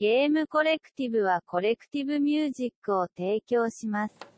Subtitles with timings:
[0.00, 4.33] ゲームコレクティブはコレクティブミュージックを提供します。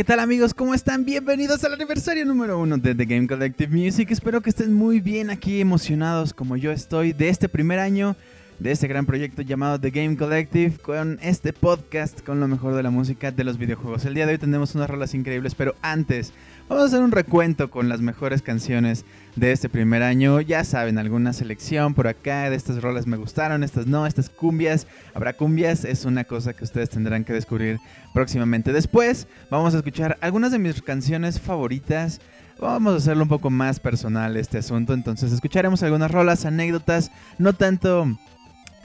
[0.00, 0.54] ¿Qué tal amigos?
[0.54, 1.04] ¿Cómo están?
[1.04, 4.10] Bienvenidos al aniversario número uno de The Game Collective Music.
[4.10, 8.16] Espero que estén muy bien aquí, emocionados como yo estoy de este primer año,
[8.58, 12.82] de este gran proyecto llamado The Game Collective, con este podcast con lo mejor de
[12.82, 14.06] la música de los videojuegos.
[14.06, 16.32] El día de hoy tendremos unas rolas increíbles, pero antes
[16.70, 19.04] vamos a hacer un recuento con las mejores canciones
[19.34, 20.40] de este primer año.
[20.40, 24.86] Ya saben, alguna selección por acá de estas rolas me gustaron, estas no, estas cumbias.
[25.12, 27.80] Habrá cumbias, es una cosa que ustedes tendrán que descubrir
[28.14, 28.72] próximamente.
[28.72, 32.20] Después vamos a escuchar algunas de mis canciones favoritas.
[32.60, 37.52] Vamos a hacerlo un poco más personal este asunto, entonces escucharemos algunas rolas, anécdotas, no
[37.52, 38.06] tanto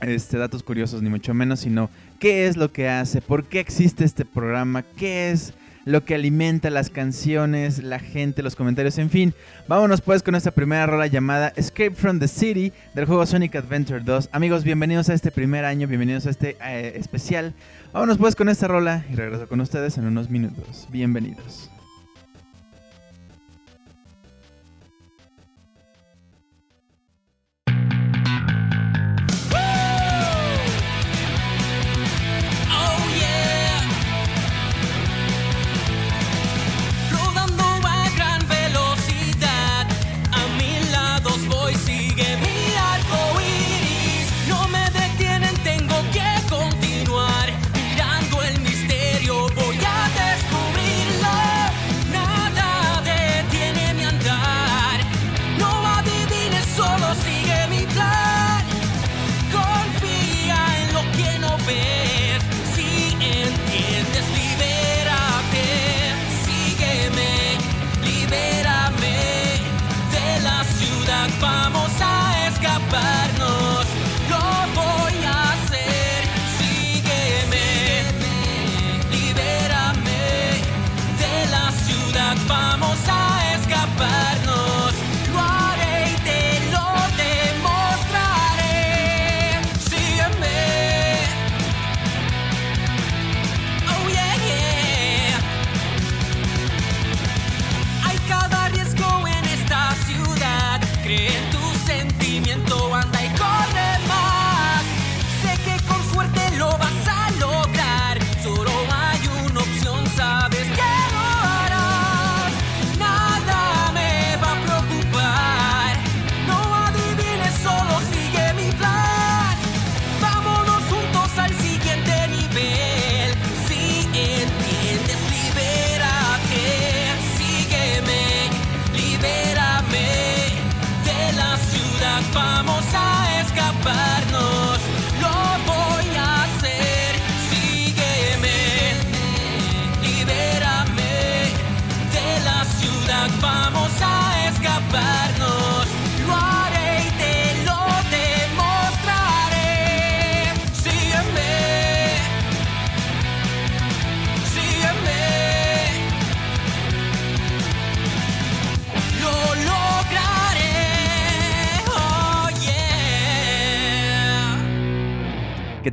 [0.01, 4.05] este, datos curiosos ni mucho menos, sino qué es lo que hace, por qué existe
[4.05, 5.53] este programa, qué es
[5.85, 9.33] lo que alimenta las canciones, la gente, los comentarios, en fin.
[9.67, 14.01] Vámonos pues con esta primera rola llamada Escape from the City del juego Sonic Adventure
[14.01, 14.29] 2.
[14.31, 17.53] Amigos, bienvenidos a este primer año, bienvenidos a este eh, especial.
[17.93, 20.87] Vámonos pues con esta rola y regreso con ustedes en unos minutos.
[20.89, 21.69] Bienvenidos.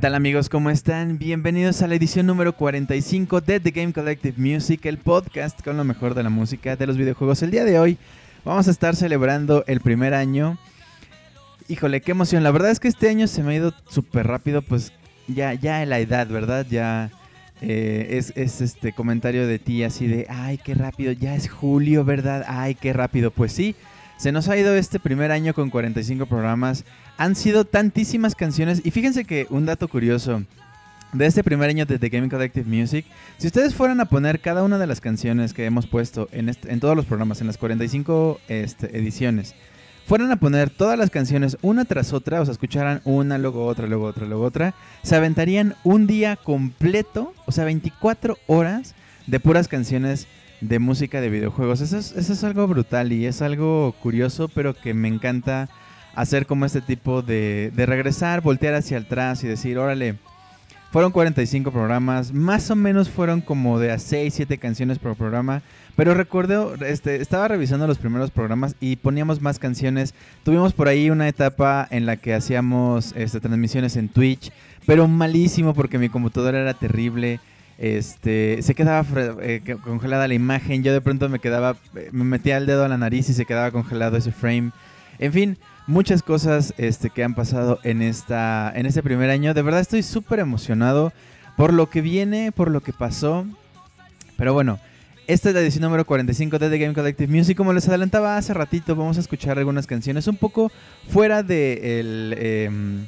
[0.02, 0.48] Tal amigos?
[0.48, 1.16] ¿Cómo están?
[1.16, 5.84] Bienvenidos a la edición número 45 de The Game Collective Music, el podcast con lo
[5.84, 7.41] mejor de la música de los videojuegos.
[7.41, 7.98] El día de hoy
[8.44, 10.59] vamos a estar celebrando el primer año.
[11.68, 12.42] Híjole, qué emoción.
[12.42, 14.92] La verdad es que este año se me ha ido súper rápido, pues
[15.28, 16.66] ya, ya en la edad, ¿verdad?
[16.68, 17.12] Ya
[17.60, 22.04] eh, es, es este comentario de ti así de, ay, qué rápido, ya es julio,
[22.04, 22.44] ¿verdad?
[22.48, 23.30] Ay, qué rápido.
[23.30, 23.77] Pues sí,
[24.16, 26.84] se nos ha ido este primer año con 45 programas.
[27.16, 28.82] Han sido tantísimas canciones.
[28.84, 30.42] Y fíjense que un dato curioso
[31.12, 33.04] de este primer año de The Game Collective Music,
[33.38, 36.80] si ustedes fueran a poner cada una de las canciones que hemos puesto en, en
[36.80, 39.54] todos los programas, en las 45 este, ediciones,
[40.06, 43.86] fueran a poner todas las canciones una tras otra, o sea, escucharan una, luego otra,
[43.86, 48.94] luego otra, luego otra, se aventarían un día completo, o sea, 24 horas
[49.26, 50.26] de puras canciones
[50.62, 51.80] de música de videojuegos.
[51.80, 55.68] Eso es, eso es algo brutal y es algo curioso, pero que me encanta
[56.14, 60.16] hacer como este tipo de, de regresar, voltear hacia atrás y decir, órale,
[60.92, 65.62] fueron 45 programas, más o menos fueron como de a 6, 7 canciones por programa.
[65.97, 70.15] Pero recuerdo, este, estaba revisando los primeros programas y poníamos más canciones.
[70.44, 74.53] Tuvimos por ahí una etapa en la que hacíamos este, transmisiones en Twitch,
[74.86, 77.41] pero malísimo porque mi computadora era terrible.
[77.78, 79.07] Este, se quedaba
[79.42, 80.83] eh, congelada la imagen.
[80.83, 83.45] Yo de pronto me quedaba, eh, me metía el dedo a la nariz y se
[83.45, 84.72] quedaba congelado ese frame.
[85.19, 89.54] En fin, muchas cosas este, que han pasado en, esta, en este primer año.
[89.54, 91.13] De verdad estoy súper emocionado
[91.57, 93.47] por lo que viene, por lo que pasó.
[94.36, 94.78] Pero bueno,
[95.27, 97.57] esta es la edición número 45 de The Game Collective Music.
[97.57, 100.72] Como les adelantaba hace ratito, vamos a escuchar algunas canciones un poco
[101.09, 103.07] fuera de el, em,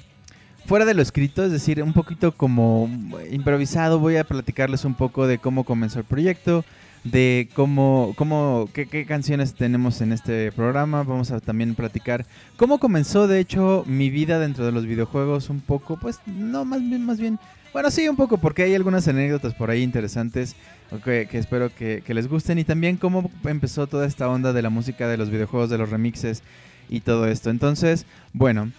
[0.67, 2.89] fuera de lo escrito, es decir, un poquito como
[3.31, 3.99] improvisado.
[3.99, 6.65] Voy a platicarles un poco de cómo comenzó el proyecto,
[7.05, 11.03] de cómo, cómo qué, canciones tenemos en este programa.
[11.03, 12.27] Vamos a también platicar
[12.57, 15.51] cómo comenzó, de hecho, mi vida dentro de los videojuegos.
[15.51, 17.39] Un poco, pues, no, más bien, más bien.
[17.73, 20.55] Bueno, sí, un poco, porque hay algunas anécdotas por ahí interesantes
[21.03, 22.59] que espero que, que les gusten.
[22.59, 25.91] Y también cómo empezó toda esta onda de la música de los videojuegos, de los
[25.91, 26.43] remixes
[26.89, 27.51] y todo esto.
[27.51, 28.71] Entonces, bueno,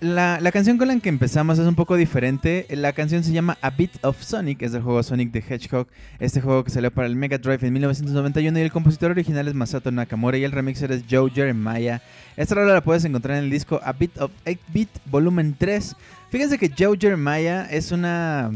[0.00, 2.66] la canción con la que empezamos es un poco diferente.
[2.70, 5.86] La canción se llama A Bit of Sonic, es del juego Sonic the Hedgehog,
[6.18, 9.54] este juego que salió para el Mega Drive en 1991 y el compositor original es
[9.54, 12.00] Masato Nakamura y el remixer es Joe Jeremiah.
[12.36, 15.96] Esta rola la puedes encontrar en el disco A Bit of 8-Bit Volumen 3.
[16.30, 18.50] Fíjense que Joe Jeremiah es una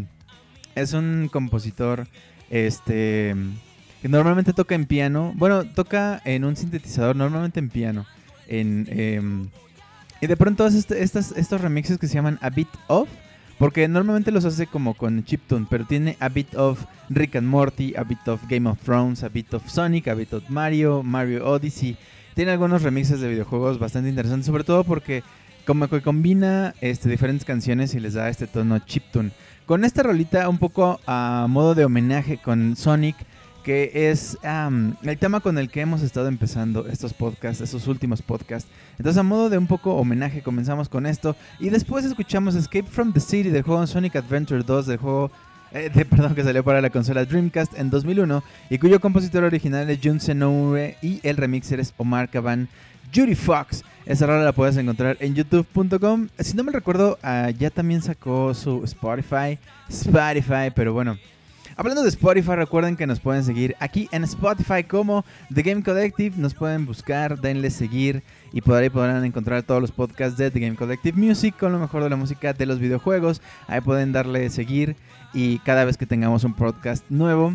[0.75, 2.07] es un compositor
[2.51, 3.35] este
[4.03, 8.07] que normalmente toca en piano, bueno, toca en un sintetizador, normalmente en piano,
[8.49, 9.49] en em,
[10.21, 13.09] y de pronto hace este- estas, estos remixes que se llaman A Bit Of,
[13.59, 17.95] porque normalmente los hace como con chiptune, pero tiene A Bit Of Rick and Morty,
[17.97, 21.47] A Bit Of Game of Thrones, A Bit Of Sonic, A Bit Of Mario, Mario
[21.47, 21.97] Odyssey.
[22.35, 25.23] Tiene algunos remixes de videojuegos bastante interesantes, sobre todo porque
[25.67, 29.31] como que combina este, diferentes canciones y les da este tono chiptune.
[29.67, 33.17] Con esta rolita un poco a modo de homenaje con Sonic,
[33.61, 38.23] que es am, el tema con el que hemos estado empezando estos podcasts, estos últimos
[38.23, 38.71] podcasts.
[38.99, 43.13] Entonces a modo de un poco homenaje comenzamos con esto y después escuchamos Escape from
[43.13, 45.31] the City del juego Sonic Adventure 2 del juego
[45.73, 49.89] eh, de, perdón, que salió para la consola Dreamcast en 2001 y cuyo compositor original
[49.89, 52.69] es Jun Senoue y el remixer es Omar Caban.
[53.15, 53.83] Judy Fox.
[54.07, 56.29] Esa rola la puedes encontrar en youtube.com.
[56.39, 59.59] Si no me recuerdo, ah, ya también sacó su Spotify.
[59.89, 61.17] Spotify, pero bueno.
[61.77, 65.25] Hablando de Spotify, recuerden que nos pueden seguir aquí en Spotify como
[65.55, 66.37] The Game Collective.
[66.37, 68.23] Nos pueden buscar, denle seguir
[68.53, 71.79] y por ahí podrán encontrar todos los podcasts de The Game Collective Music con lo
[71.79, 73.41] mejor de la música de los videojuegos.
[73.69, 74.97] Ahí pueden darle seguir
[75.33, 77.55] y cada vez que tengamos un podcast nuevo,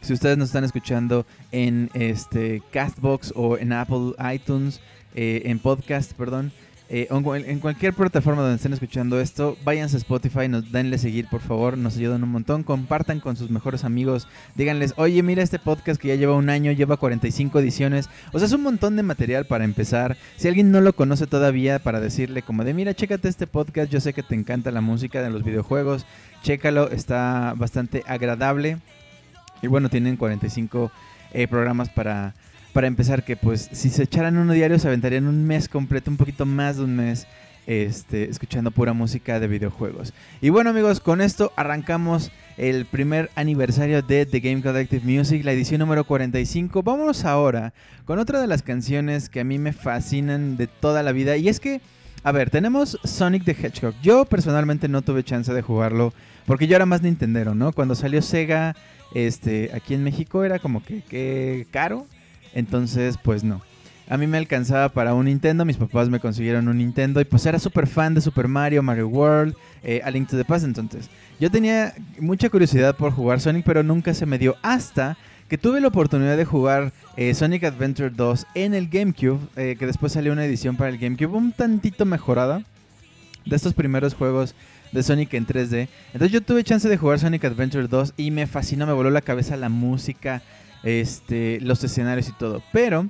[0.00, 4.80] si ustedes nos están escuchando en este Castbox o en Apple iTunes,
[5.14, 6.52] eh, en podcast, perdón,
[6.94, 11.40] eh, en cualquier plataforma donde estén escuchando esto, váyanse a Spotify, nos denle seguir, por
[11.40, 15.98] favor, nos ayudan un montón, compartan con sus mejores amigos, díganles, oye, mira este podcast
[15.98, 19.46] que ya lleva un año, lleva 45 ediciones, o sea, es un montón de material
[19.46, 20.18] para empezar.
[20.36, 23.98] Si alguien no lo conoce todavía, para decirle como de, mira, chécate este podcast, yo
[23.98, 26.04] sé que te encanta la música de los videojuegos,
[26.42, 28.76] chécalo, está bastante agradable.
[29.62, 30.92] Y bueno, tienen 45
[31.32, 32.34] eh, programas para,
[32.72, 36.16] para empezar que pues si se echaran uno diario se aventarían un mes completo, un
[36.16, 37.26] poquito más de un mes
[37.66, 40.12] este, escuchando pura música de videojuegos.
[40.40, 45.52] Y bueno amigos, con esto arrancamos el primer aniversario de The Game Collective Music, la
[45.52, 46.82] edición número 45.
[46.82, 47.72] Vámonos ahora
[48.04, 51.36] con otra de las canciones que a mí me fascinan de toda la vida.
[51.36, 51.80] Y es que,
[52.24, 53.94] a ver, tenemos Sonic the Hedgehog.
[54.02, 56.12] Yo personalmente no tuve chance de jugarlo
[56.46, 57.72] porque yo era más Nintendero, ¿no?
[57.72, 58.74] Cuando salió Sega
[59.14, 62.06] este, aquí en México era como que, que caro.
[62.54, 63.62] Entonces, pues no.
[64.08, 67.46] A mí me alcanzaba para un Nintendo, mis papás me consiguieron un Nintendo y pues
[67.46, 70.64] era súper fan de Super Mario, Mario World, eh, A Link to the Past.
[70.64, 71.08] Entonces,
[71.40, 75.16] yo tenía mucha curiosidad por jugar Sonic, pero nunca se me dio hasta
[75.48, 79.86] que tuve la oportunidad de jugar eh, Sonic Adventure 2 en el GameCube, eh, que
[79.86, 82.62] después salió una edición para el GameCube un tantito mejorada
[83.44, 84.54] de estos primeros juegos
[84.92, 85.88] de Sonic en 3D.
[86.12, 89.20] Entonces yo tuve chance de jugar Sonic Adventure 2 y me fascinó, me voló la
[89.20, 90.42] cabeza la música,
[90.82, 92.62] este, los escenarios y todo.
[92.72, 93.06] Pero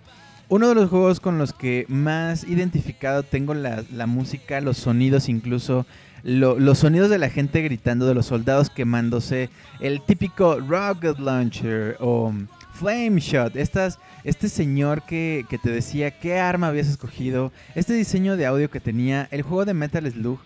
[0.49, 5.29] uno de los juegos con los que más identificado tengo la, la música, los sonidos
[5.29, 5.87] incluso,
[6.23, 9.49] lo- los sonidos de la gente gritando, de los soldados quemándose,
[9.81, 12.33] el típico Rocket Launcher o
[12.75, 18.47] Flame Shot, este señor que, que te decía qué arma habías escogido, este diseño de
[18.47, 20.39] audio que tenía, el juego de Metal Slug,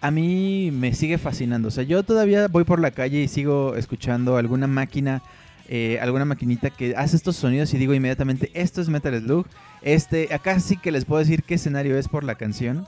[0.00, 1.68] a mí me sigue fascinando.
[1.68, 5.22] O sea, yo todavía voy por la calle y sigo escuchando alguna máquina,
[5.74, 9.46] eh, alguna maquinita que hace estos sonidos y digo inmediatamente, esto es Metal Slug.
[9.80, 12.86] Este, acá sí que les puedo decir qué escenario es por la canción.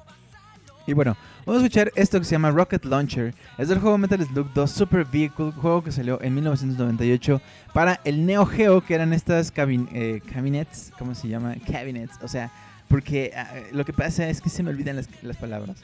[0.87, 3.35] Y bueno, vamos a escuchar esto que se llama Rocket Launcher.
[3.57, 7.41] Es del juego Metal Slug 2 Super Vehicle, juego que salió en 1998
[7.73, 11.55] para el Neo Geo, que eran estas cabin eh, cabinets, ¿cómo se llama?
[11.67, 12.53] Cabinets, o sea,
[12.89, 15.79] porque ah, lo que pasa es que se me olvidan las, las palabras.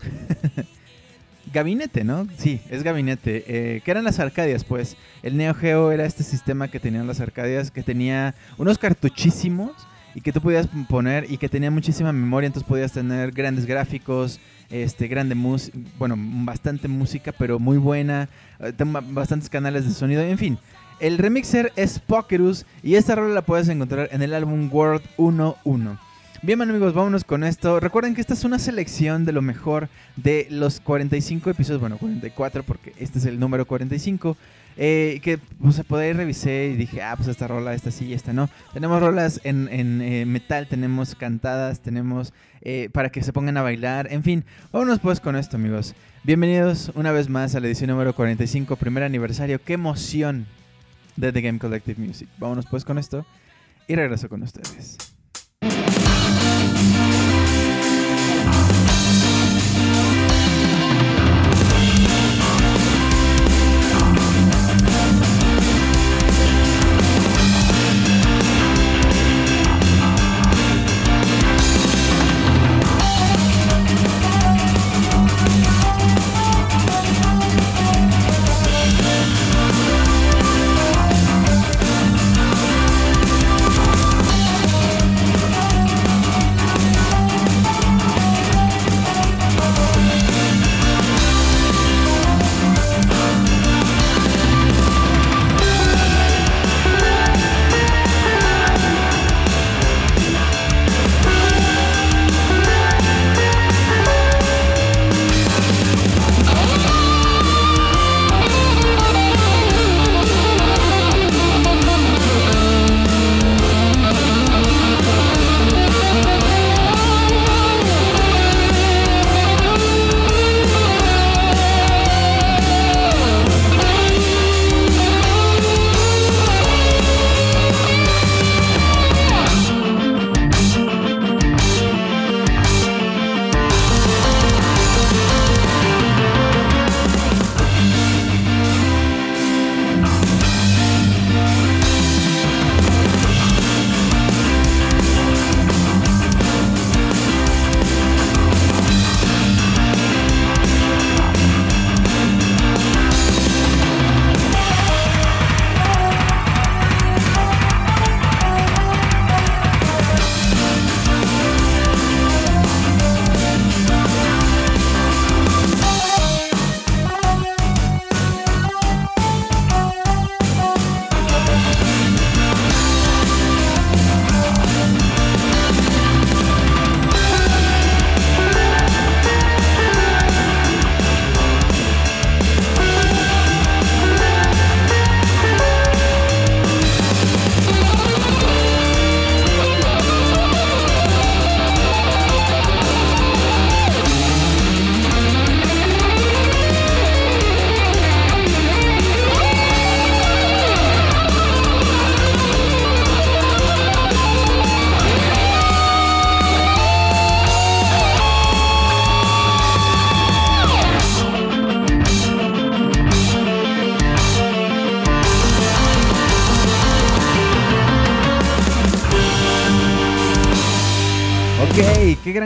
[1.52, 2.26] gabinete, ¿no?
[2.38, 3.44] Sí, es gabinete.
[3.46, 4.96] Eh, que eran las Arcadias, pues.
[5.22, 9.72] El Neo Geo era este sistema que tenían las Arcadias, que tenía unos cartuchísimos
[10.14, 14.40] y que tú podías poner y que tenía muchísima memoria, entonces podías tener grandes gráficos,
[14.70, 18.28] este, grande música, bueno, bastante música, pero muy buena,
[18.58, 18.72] eh,
[19.10, 20.58] bastantes canales de sonido, en fin.
[21.00, 25.98] El remixer es Pokerus y esta rola la puedes encontrar en el álbum World 1.1.
[26.42, 27.80] Bien, amigos, vámonos con esto.
[27.80, 32.62] Recuerden que esta es una selección de lo mejor de los 45 episodios, bueno, 44,
[32.62, 34.38] porque este es el número 45.
[34.78, 38.32] eh, que pues por ahí revisé y dije, ah, pues esta rola, esta sí, esta
[38.32, 38.48] no.
[38.72, 42.32] Tenemos rolas en, en, eh, metal, tenemos cantadas, tenemos
[42.62, 44.44] eh, para que se pongan a bailar, en fin.
[44.72, 45.94] Vámonos pues con esto, amigos.
[46.24, 49.60] Bienvenidos una vez más a la edición número 45, primer aniversario.
[49.62, 50.46] ¡Qué emoción!
[51.16, 52.28] De The Game Collective Music.
[52.38, 53.26] Vámonos pues con esto
[53.86, 54.96] y regreso con ustedes.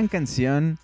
[0.08, 0.78] Canción.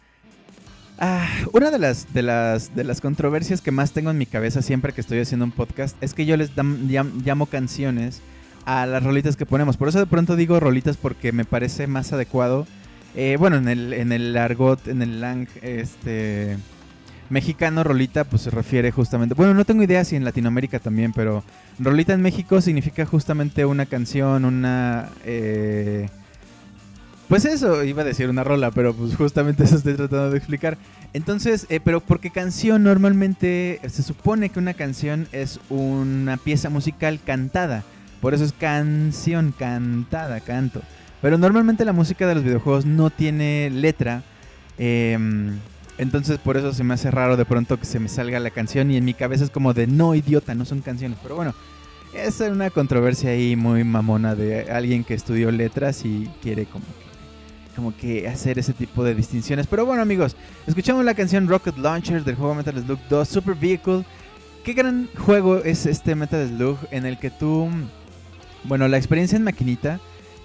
[0.99, 4.61] Ah, una de las, de, las, de las controversias que más tengo en mi cabeza
[4.61, 8.21] siempre que estoy haciendo un podcast es que yo les llamo canciones
[8.67, 9.79] a las rolitas que ponemos.
[9.79, 12.67] Por eso de pronto digo rolitas porque me parece más adecuado.
[13.15, 16.59] Eh, bueno, en el, en el argot, en el lang este,
[17.31, 19.35] mexicano, rolita pues se refiere justamente...
[19.35, 21.43] Bueno, no tengo idea si en Latinoamérica también, pero
[21.79, 25.09] rolita en México significa justamente una canción, una...
[25.25, 26.09] eh,
[27.31, 30.77] pues eso, iba a decir una rola, pero pues justamente eso estoy tratando de explicar.
[31.13, 37.21] Entonces, eh, pero porque canción normalmente se supone que una canción es una pieza musical
[37.25, 37.85] cantada.
[38.21, 40.83] Por eso es canción, cantada, canto.
[41.23, 44.25] Pero normalmente la música de los videojuegos no tiene letra.
[44.77, 45.61] em,
[45.99, 48.91] entonces por eso se me hace raro de pronto que se me salga la canción
[48.91, 51.17] y en mi cabeza es como de no idiota, no son canciones.
[51.23, 51.55] Pero bueno,
[52.13, 57.10] es una controversia ahí muy mamona de alguien que estudió letras y quiere como que,
[57.81, 59.67] como que hacer ese tipo de distinciones.
[59.67, 64.05] Pero bueno amigos, escuchamos la canción Rocket Launcher del juego Metal Slug 2 Super Vehicle.
[64.65, 67.71] Qué gran juego es este Metal Slug en el que tú,
[68.65, 69.99] bueno, la experiencia en maquinita,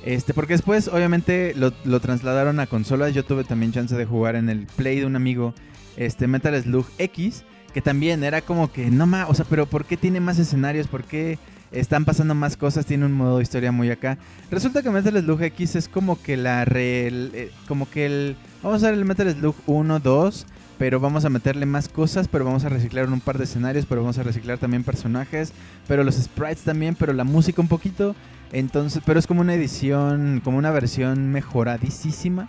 [0.06, 3.14] este, porque después obviamente lo, lo trasladaron a consolas.
[3.14, 5.54] Yo tuve también chance de jugar en el Play de un amigo,
[5.98, 9.84] este Metal Slug X, que también era como que no más, o sea, pero ¿por
[9.84, 10.88] qué tiene más escenarios?
[10.88, 11.38] ¿Por qué
[11.72, 12.86] están pasando más cosas?
[12.86, 14.18] Tiene un modo de historia muy acá.
[14.52, 18.84] Resulta que Metal Slug X es como que la re, eh, como que el vamos
[18.84, 20.46] a ver el Metal Slug 1, 2,
[20.78, 24.02] pero vamos a meterle más cosas, pero vamos a reciclar un par de escenarios, pero
[24.02, 25.54] vamos a reciclar también personajes,
[25.88, 28.16] pero los sprites también, pero la música un poquito.
[28.52, 32.48] Entonces, pero es como una edición, como una versión mejoradísima.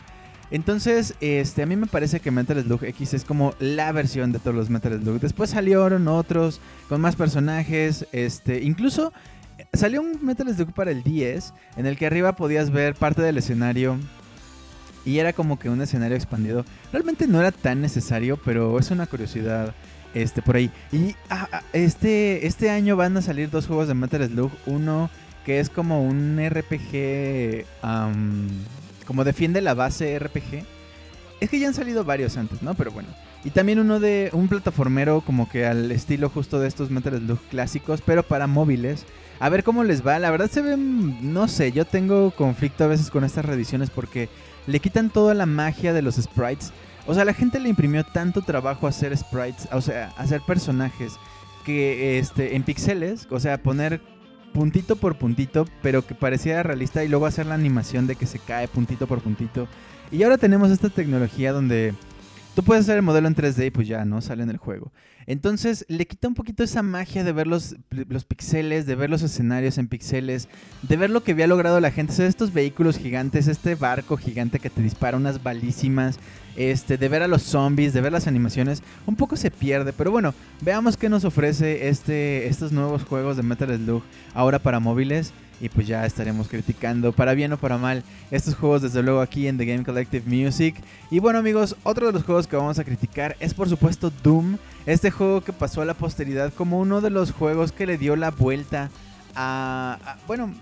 [0.50, 4.38] Entonces, este, a mí me parece que Metal Slug X es como la versión de
[4.38, 5.20] todos los Metal Slug.
[5.20, 9.12] Después salieron otros con más personajes, este, incluso
[9.58, 13.22] eh, salió un Metal Slug para el 10 en el que arriba podías ver parte
[13.22, 13.98] del escenario
[15.04, 16.64] y era como que un escenario expandido.
[16.92, 19.74] Realmente no era tan necesario, pero es una curiosidad
[20.14, 20.70] este por ahí.
[20.92, 25.10] Y ah, ah, este este año van a salir dos juegos de Metal Slug, uno
[25.44, 27.64] que es como un RPG
[29.06, 30.64] como defiende la base RPG.
[31.40, 32.74] Es que ya han salido varios antes, ¿no?
[32.74, 33.08] Pero bueno.
[33.44, 37.38] Y también uno de un plataformero como que al estilo justo de estos Metal Slug
[37.48, 39.04] clásicos, pero para móviles.
[39.38, 40.18] A ver cómo les va.
[40.18, 44.28] La verdad se ven, no sé, yo tengo conflicto a veces con estas reediciones porque
[44.66, 46.72] le quitan toda la magia de los sprites.
[47.06, 51.12] O sea, la gente le imprimió tanto trabajo a hacer sprites, o sea, hacer personajes
[51.64, 54.00] que este en píxeles, o sea, poner
[54.52, 58.38] puntito por puntito, pero que pareciera realista y luego hacer la animación de que se
[58.38, 59.68] cae puntito por puntito.
[60.10, 61.94] Y ahora tenemos esta tecnología donde
[62.54, 64.20] tú puedes hacer el modelo en 3D y pues ya, ¿no?
[64.20, 64.92] Sale en el juego.
[65.26, 69.22] Entonces le quita un poquito esa magia de ver los, los pixeles, de ver los
[69.22, 70.48] escenarios en pixeles,
[70.82, 74.70] de ver lo que había logrado la gente, estos vehículos gigantes, este barco gigante que
[74.70, 76.18] te dispara unas balísimas,
[76.56, 80.10] este, de ver a los zombies, de ver las animaciones, un poco se pierde, pero
[80.10, 84.02] bueno, veamos qué nos ofrece este, estos nuevos juegos de Metal Slug
[84.34, 85.32] ahora para móviles.
[85.58, 89.48] Y pues ya estaremos criticando, para bien o para mal, estos juegos desde luego aquí
[89.48, 90.74] en The Game Collective Music.
[91.10, 94.58] Y bueno amigos, otro de los juegos que vamos a criticar es por supuesto Doom.
[94.84, 98.16] Este juego que pasó a la posteridad como uno de los juegos que le dio
[98.16, 98.90] la vuelta
[99.34, 99.98] a...
[100.04, 100.52] a- bueno,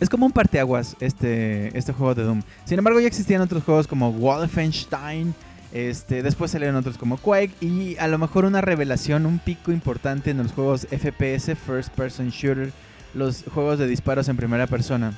[0.00, 2.42] es como un parteaguas este, este juego de Doom.
[2.64, 5.34] Sin embargo ya existían otros juegos como Wolfenstein.
[5.72, 10.30] Este, después salieron otros como Quake y a lo mejor una revelación, un pico importante
[10.30, 12.72] en los juegos FPS, First Person Shooter,
[13.12, 15.12] los juegos de disparos en primera persona.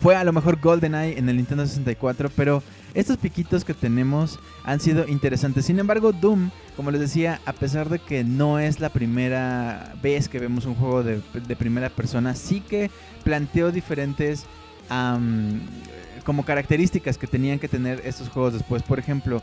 [0.00, 2.62] Fue a lo mejor GoldenEye en el Nintendo 64, pero
[2.94, 5.64] estos piquitos que tenemos han sido interesantes.
[5.64, 10.28] Sin embargo, Doom, como les decía, a pesar de que no es la primera vez
[10.28, 11.20] que vemos un juego de,
[11.56, 12.90] primera persona, sí que
[13.24, 14.46] planteó diferentes
[16.24, 18.82] como características que tenían que tener estos juegos después.
[18.84, 19.42] Por ejemplo,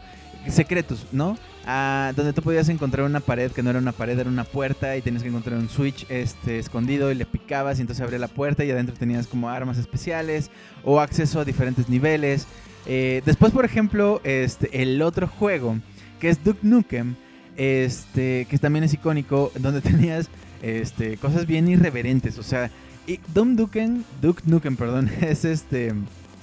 [0.51, 1.37] secretos, ¿no?
[1.65, 4.95] Ah, donde tú podías encontrar una pared que no era una pared, era una puerta
[4.95, 8.27] y tenías que encontrar un switch este, escondido y le picabas y entonces abría la
[8.27, 10.51] puerta y adentro tenías como armas especiales
[10.83, 12.45] o acceso a diferentes niveles.
[12.85, 15.79] Eh, después, por ejemplo, este, el otro juego
[16.19, 17.15] que es Duke Nukem,
[17.57, 20.29] este, que también es icónico, donde tenías
[20.61, 22.69] este, cosas bien irreverentes, o sea,
[23.07, 25.93] y Doom Duken, Duke Nukem, perdón, es este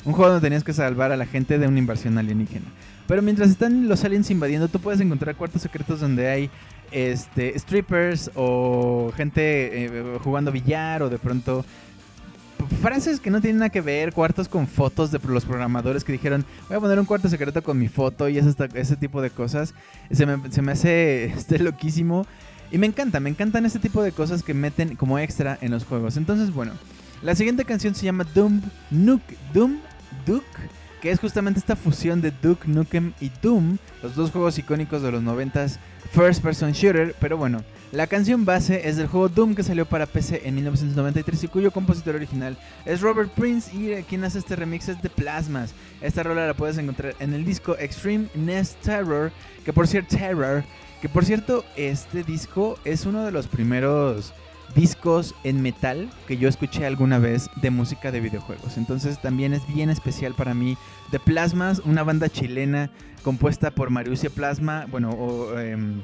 [0.05, 2.67] un juego donde tenías que salvar a la gente de una invasión alienígena.
[3.07, 6.51] Pero mientras están los aliens invadiendo, tú puedes encontrar cuartos secretos donde hay
[6.91, 11.65] este strippers o gente eh, jugando billar o de pronto
[12.81, 16.45] frases que no tienen nada que ver, cuartos con fotos de los programadores que dijeron,
[16.69, 19.75] voy a poner un cuarto secreto con mi foto y ese, ese tipo de cosas.
[20.11, 22.27] Se me, hace este, loquísimo.
[22.71, 25.85] Y me encanta, me encantan este tipo de cosas que meten como extra en los
[25.85, 26.17] juegos.
[26.17, 26.73] Entonces, bueno,
[27.23, 29.79] la siguiente canción se llama Doom Nuke, Doom
[30.27, 30.47] Duke,
[31.03, 35.11] que es justamente esta fusión de Duke Nukem y Doom, los dos juegos icónicos de
[35.11, 35.79] los 90s
[36.13, 37.17] First Person Shooter.
[37.19, 41.43] Pero bueno, la canción base es del juego Doom que salió para PC en 1993
[41.43, 45.75] y cuyo compositor original es Robert Prince y quien hace este remix es The Plasmas.
[46.01, 49.33] Esta rola la puedes encontrar en el disco Extreme Nest Terror,
[49.65, 50.63] que por cierto, Terror,
[51.01, 54.33] que por cierto, este disco es uno de los primeros
[54.75, 58.77] discos en metal que yo escuché alguna vez de música de videojuegos.
[58.77, 60.77] Entonces también es bien especial para mí.
[61.11, 62.91] The Plasmas, una banda chilena
[63.23, 66.03] compuesta por Mauricio Plasma, bueno, em,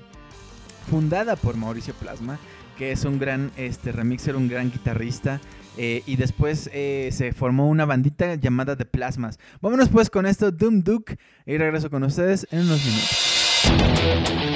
[0.90, 2.38] fundada por Mauricio Plasma,
[2.76, 5.40] que es un gran este, remixer, un gran guitarrista.
[5.80, 9.38] eh, y después eh, se formó una bandita llamada The Plasmas.
[9.60, 11.18] Vámonos pues con esto, Doom Duke.
[11.46, 14.47] Y regreso con ustedes en unos minutos.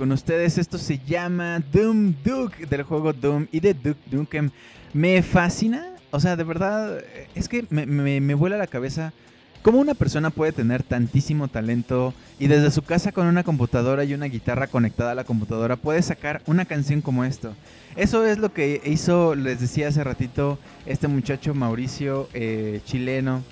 [0.00, 0.56] Con ustedes.
[0.56, 4.50] Esto se llama Doom Duke del juego Doom y de Duke Nukem.
[4.94, 9.12] Me fascina, o sea, de verdad, es que me, me, me vuela la cabeza
[9.60, 14.14] cómo una persona puede tener tantísimo talento y desde su casa con una computadora y
[14.14, 17.54] una guitarra conectada a la computadora puede sacar una canción como esto.
[17.94, 23.42] Eso es lo que hizo, les decía hace ratito, este muchacho Mauricio, eh, chileno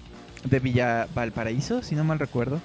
[0.44, 2.58] de Villa Valparaíso, si no mal recuerdo.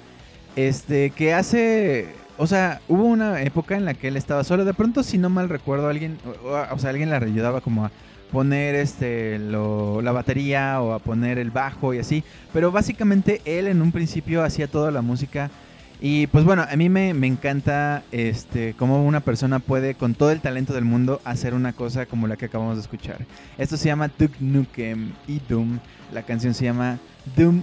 [0.56, 4.64] Este, que hace o sea, hubo una época en la que él estaba solo.
[4.64, 7.90] De pronto, si no mal recuerdo, alguien, o, sea, alguien le ayudaba como a
[8.32, 12.24] poner este la batería o a poner el bajo y así.
[12.52, 15.50] Pero básicamente él en un principio hacía toda la música.
[16.00, 20.32] Y pues bueno, a mí me, me encanta este cómo una persona puede con todo
[20.32, 23.18] el talento del mundo hacer una cosa como la que acabamos de escuchar.
[23.56, 25.78] Esto se llama Duke Nukem y Doom.
[26.12, 26.98] La canción se llama
[27.36, 27.62] Doom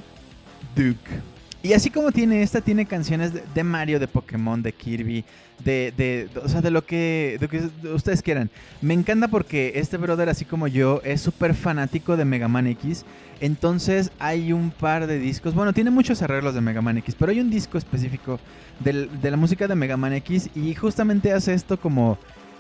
[0.76, 1.31] Duke.
[1.64, 5.24] Y así como tiene esta, tiene canciones de, Mario, de Pokémon, de Kirby,
[5.64, 8.50] de, de, de- o sea, de lo que, de que ustedes quieran.
[8.82, 13.06] Me encanta porque este brother, así como yo, es súper fanático de Mega Man X.
[13.42, 17.32] Entonces hay un par de discos, bueno, tiene muchos arreglos de Mega Man X, pero
[17.32, 18.40] hay un disco específico
[18.80, 22.18] de la música de Mega Man X y justamente hace esto como,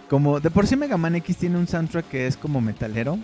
[0.09, 3.17] como, de por sí Mega Man X tiene un soundtrack que es como metalero.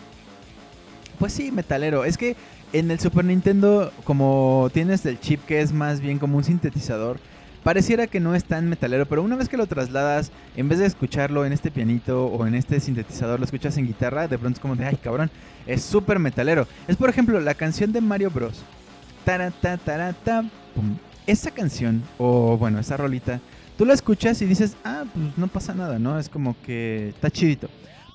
[1.19, 2.03] Pues sí, metalero.
[2.05, 2.35] Es que
[2.73, 7.19] en el Super Nintendo, como tienes el chip que es más bien como un sintetizador,
[7.63, 10.86] pareciera que no es tan metalero, pero una vez que lo trasladas, en vez de
[10.86, 14.62] escucharlo en este pianito o en este sintetizador, lo escuchas en guitarra, de pronto es
[14.62, 15.30] como de, ay cabrón,
[15.65, 16.67] es súper metalero.
[16.88, 18.63] Es por ejemplo la canción de Mario Bros.
[19.25, 20.45] Tarata.
[21.25, 23.41] Esa canción, o bueno, esa rolita,
[23.77, 26.17] tú la escuchas y dices, ah, pues no pasa nada, ¿no?
[26.17, 27.67] Es como que está chidito.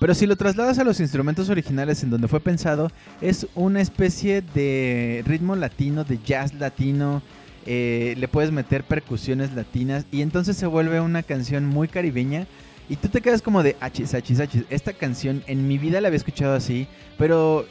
[0.02, 4.42] Pero si lo trasladas a los instrumentos originales en donde fue pensado, es una especie
[4.42, 7.22] de ritmo latino, de jazz latino.
[7.66, 12.48] eh, le puedes meter percusiones latinas y entonces se vuelve una canción muy caribeña.
[12.88, 14.64] Y tú te quedas como de achis, achis, achis.
[14.70, 17.64] Esta canción en mi vida la había escuchado así, pero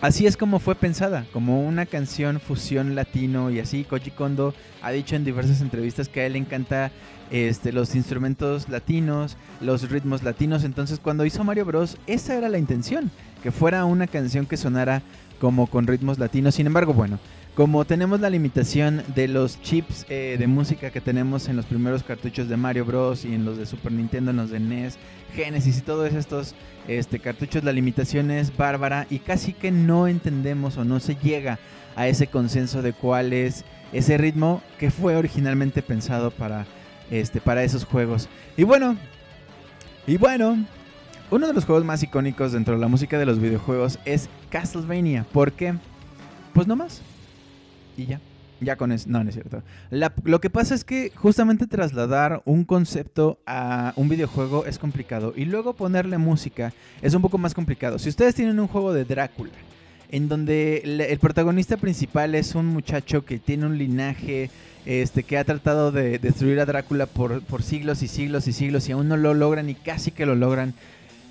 [0.00, 3.84] así es como fue pensada, como una canción fusión latino y así.
[3.84, 6.90] Koji Kondo ha dicho en diversas entrevistas que a él le encanta
[7.30, 10.64] este, los instrumentos latinos, los ritmos latinos.
[10.64, 13.10] Entonces, cuando hizo Mario Bros, esa era la intención,
[13.42, 15.02] que fuera una canción que sonara
[15.40, 16.54] como con ritmos latinos.
[16.54, 17.18] Sin embargo, bueno,
[17.58, 22.04] como tenemos la limitación de los chips eh, de música que tenemos en los primeros
[22.04, 23.24] cartuchos de Mario Bros.
[23.24, 24.96] y en los de Super Nintendo, en los de NES,
[25.34, 26.54] Genesis y todos estos
[26.86, 31.58] este, cartuchos, la limitación es bárbara y casi que no entendemos o no se llega
[31.96, 36.64] a ese consenso de cuál es ese ritmo que fue originalmente pensado para,
[37.10, 38.28] este, para esos juegos.
[38.56, 38.96] Y bueno,
[40.06, 40.64] y bueno,
[41.32, 45.26] uno de los juegos más icónicos dentro de la música de los videojuegos es Castlevania.
[45.32, 45.74] ¿Por qué?
[46.54, 47.02] Pues no más.
[47.98, 48.20] Y ya.
[48.60, 49.04] Ya con eso.
[49.08, 49.62] No, no es cierto.
[50.24, 55.32] Lo que pasa es que justamente trasladar un concepto a un videojuego es complicado.
[55.36, 58.00] Y luego ponerle música es un poco más complicado.
[58.00, 59.52] Si ustedes tienen un juego de Drácula,
[60.10, 64.50] en donde le- el protagonista principal es un muchacho que tiene un linaje
[64.86, 68.88] este, que ha tratado de destruir a Drácula por, por siglos y siglos y siglos
[68.88, 70.72] y aún no lo logran y casi que lo logran.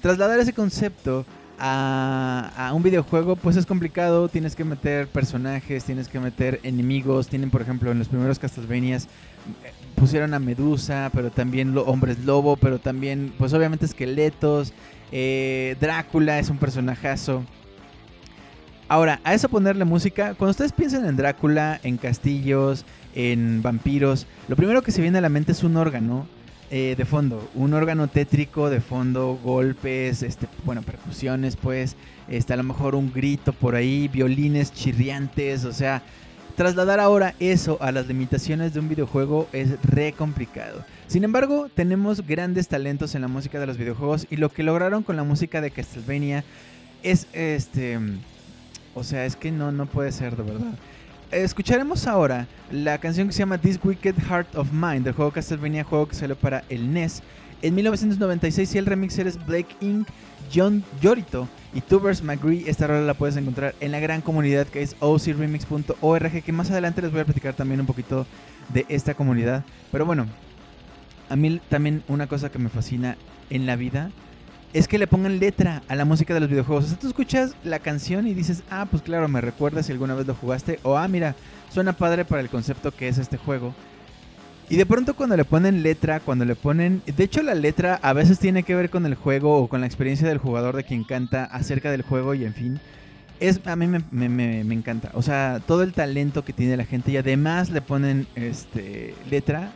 [0.02, 1.26] Trasladar ese concepto
[1.60, 7.50] a, un videojuego pues es complicado, tienes que meter personajes, tienes que meter enemigos, tienen
[7.50, 12.80] por ejemplo en los primeros Castlevanias eh, pusieron a Medusa, pero también hombres lobo, pero
[12.80, 14.74] también pues obviamente esqueletos,
[15.12, 17.44] eh, Drácula es un personajazo.
[18.90, 24.56] Ahora, a eso ponerle música, cuando ustedes piensan en Drácula, en castillos, en vampiros, lo
[24.56, 26.26] primero que se viene a la mente es un órgano
[26.70, 31.96] eh, de fondo, un órgano tétrico de fondo, golpes, este, bueno, percusiones, pues,
[32.28, 36.02] este, a lo mejor un grito por ahí, violines chirriantes, o sea,
[36.58, 40.84] trasladar ahora eso a las limitaciones de un videojuego es re complicado.
[41.08, 45.04] Sin embargo, tenemos grandes talentos en la música de los videojuegos y lo que lograron
[45.04, 46.44] con la música de Castlevania
[47.04, 48.00] es este,
[48.94, 50.74] o sea, es que no no puede ser de verdad.
[51.32, 55.84] Escucharemos ahora la canción que se llama This Wicked Heart of Mine del juego Castlevania,
[55.84, 57.22] juego que salió para el NES
[57.62, 60.08] en 1996 y el remixer es Blake Inc.,
[60.54, 62.70] John Yorito y Tubers McGree.
[62.70, 67.02] Esta rola la puedes encontrar en la gran comunidad que es ocremix.org, que más adelante
[67.02, 68.26] les voy a platicar también un poquito
[68.70, 69.66] de esta comunidad.
[69.92, 70.28] Pero bueno,
[71.28, 73.18] a mí también una cosa que me fascina
[73.50, 74.12] en la vida
[74.74, 76.86] es que le pongan letra a la música de los videojuegos.
[76.86, 80.14] O sea, tú escuchas la canción y dices, ah, pues claro, me recuerda si alguna
[80.16, 80.80] vez lo jugaste.
[80.84, 81.36] O, ah, mira,
[81.74, 83.74] suena padre para el concepto que es este juego.
[84.70, 87.02] Y de pronto cuando le ponen letra, cuando le ponen...
[87.06, 89.88] De hecho la letra a veces tiene que ver con el juego o con la
[89.88, 92.80] experiencia del jugador de quien canta acerca del juego y en fin.
[93.40, 95.12] Es, a mí me, me- encanta.
[95.14, 99.72] O sea, todo el talento que tiene la gente y además le ponen este, letra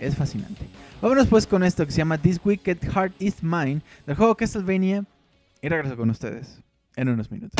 [0.00, 0.66] es fascinante.
[1.00, 5.04] Vámonos pues con esto que se llama This Wicked Heart Is Mine del juego Castlevania
[5.62, 6.60] y regreso con ustedes
[6.96, 7.54] en unos minutos.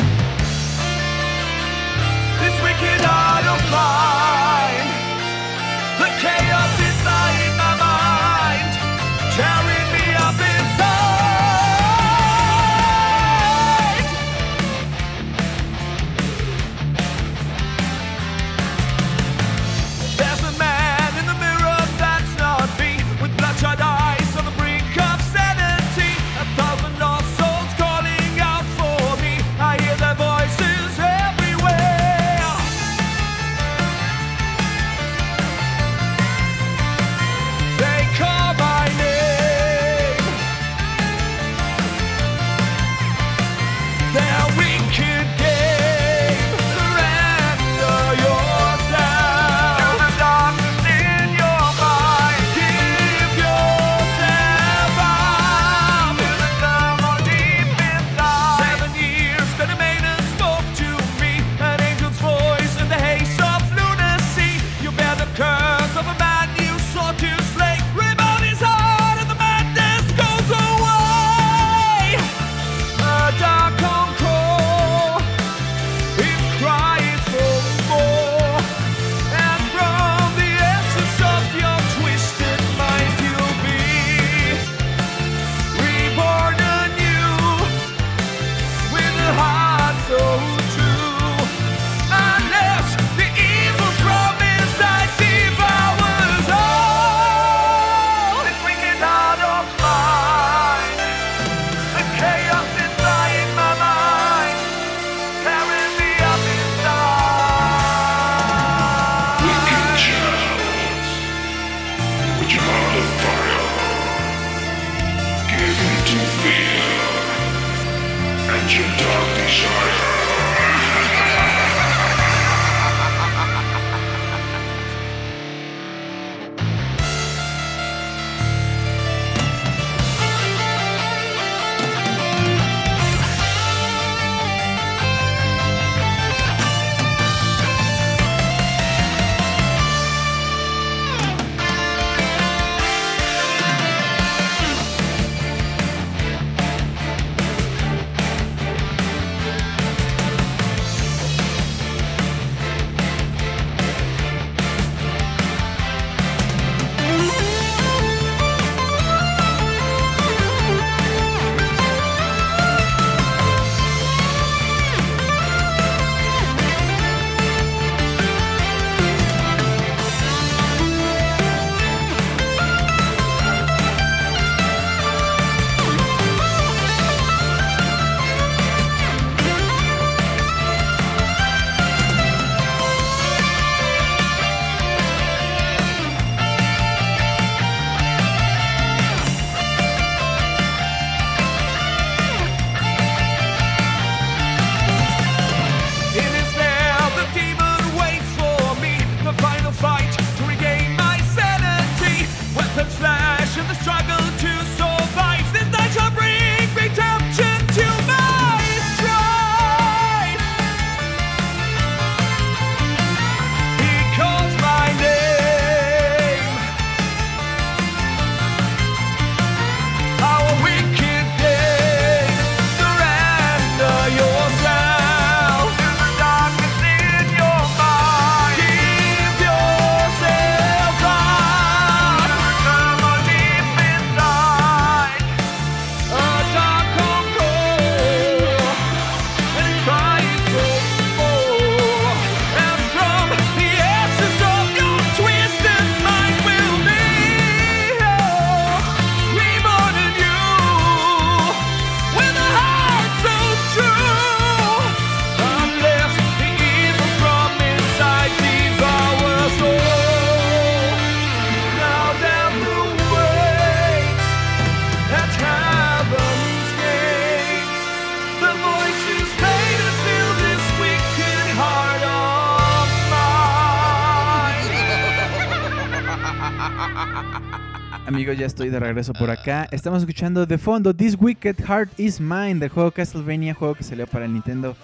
[278.79, 279.67] De regreso por acá.
[279.71, 284.07] Estamos escuchando de fondo This Wicked Heart Is Mine del juego Castlevania, juego que salió
[284.07, 284.75] para el Nintendo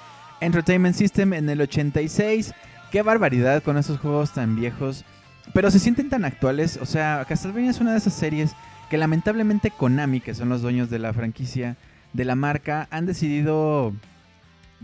[0.41, 2.53] Entertainment System en el 86.
[2.91, 5.05] Qué barbaridad con esos juegos tan viejos,
[5.53, 6.77] pero se sienten tan actuales.
[6.81, 8.53] O sea, Castlevania es una de esas series
[8.89, 11.77] que lamentablemente Konami, que son los dueños de la franquicia,
[12.11, 13.93] de la marca, han decidido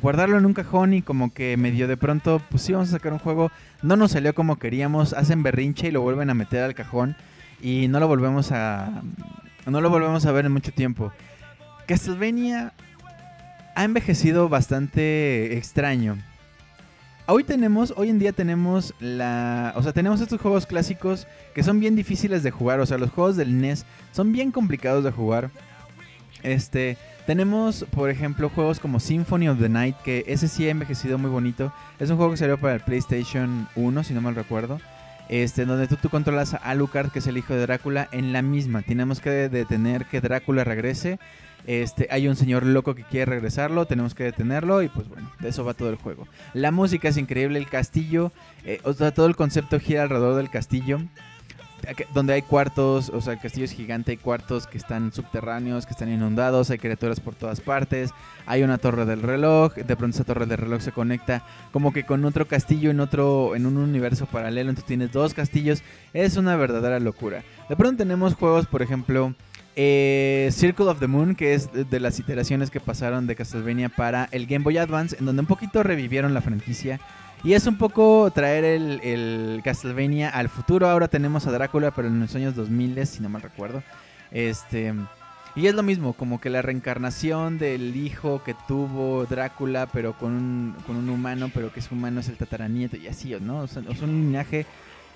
[0.01, 3.11] guardarlo en un cajón y como que medio de pronto, pues sí, vamos a sacar
[3.11, 6.75] un juego, no nos salió como queríamos, hacen berrinche y lo vuelven a meter al
[6.75, 7.17] cajón
[7.61, 9.01] y no lo volvemos a
[9.65, 11.11] no lo volvemos a ver en mucho tiempo.
[11.87, 12.73] Castlevania
[13.75, 16.17] ha envejecido bastante extraño.
[17.27, 21.79] Hoy tenemos, hoy en día tenemos la, o sea, tenemos estos juegos clásicos que son
[21.79, 25.51] bien difíciles de jugar, o sea, los juegos del NES son bien complicados de jugar.
[26.43, 26.97] Este,
[27.27, 31.29] tenemos, por ejemplo, juegos como Symphony of the Night, que ese sí ha envejecido muy
[31.29, 31.71] bonito.
[31.99, 34.79] Es un juego que salió para el PlayStation 1, si no mal recuerdo.
[35.31, 38.41] Este, donde tú, tú controlas a Alucard, que es el hijo de Drácula, en la
[38.41, 38.81] misma.
[38.81, 41.19] Tenemos que detener que Drácula regrese.
[41.67, 45.49] Este, hay un señor loco que quiere regresarlo, tenemos que detenerlo y pues bueno, de
[45.49, 46.27] eso va todo el juego.
[46.53, 48.31] La música es increíble, el castillo,
[48.65, 50.99] eh, o sea, todo el concepto gira alrededor del castillo
[52.13, 55.91] donde hay cuartos, o sea, el castillo es gigante, hay cuartos que están subterráneos, que
[55.91, 58.11] están inundados, hay criaturas por todas partes,
[58.45, 62.03] hay una torre del reloj, de pronto esa torre del reloj se conecta como que
[62.03, 66.55] con otro castillo en otro, en un universo paralelo, entonces tienes dos castillos, es una
[66.55, 67.43] verdadera locura.
[67.69, 69.33] De pronto tenemos juegos, por ejemplo,
[69.75, 74.27] eh, Circle of the Moon, que es de las iteraciones que pasaron de Castlevania para
[74.31, 76.99] el Game Boy Advance, en donde un poquito revivieron la franquicia
[77.43, 80.87] y es un poco traer el, Castlevania al futuro.
[80.87, 83.83] Ahora tenemos a Drácula, pero en los años 2000, si no mal recuerdo.
[84.31, 84.93] Este.
[85.55, 90.31] Y es lo mismo, como que la reencarnación del hijo que tuvo Drácula, pero con
[90.31, 93.59] un, con un humano, pero que su humano es el tataranieto y así, ¿no?
[93.59, 94.65] O sea, es un linaje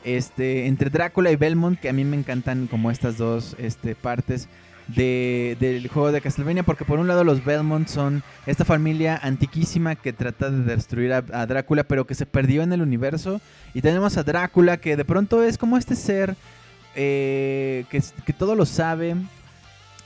[0.04, 4.50] este, entre Drácula y Belmont, que a mí me encantan como estas dos este, partes
[4.88, 9.96] de, del juego de Castlevania, porque por un lado los Belmont son esta familia antiquísima
[9.96, 13.42] que trata de destruir a, Drácula, pero que se perdió en el universo.
[13.74, 16.36] Y tenemos a Drácula, que de pronto es como este ser
[16.96, 19.16] eh, que, que todo lo sabe,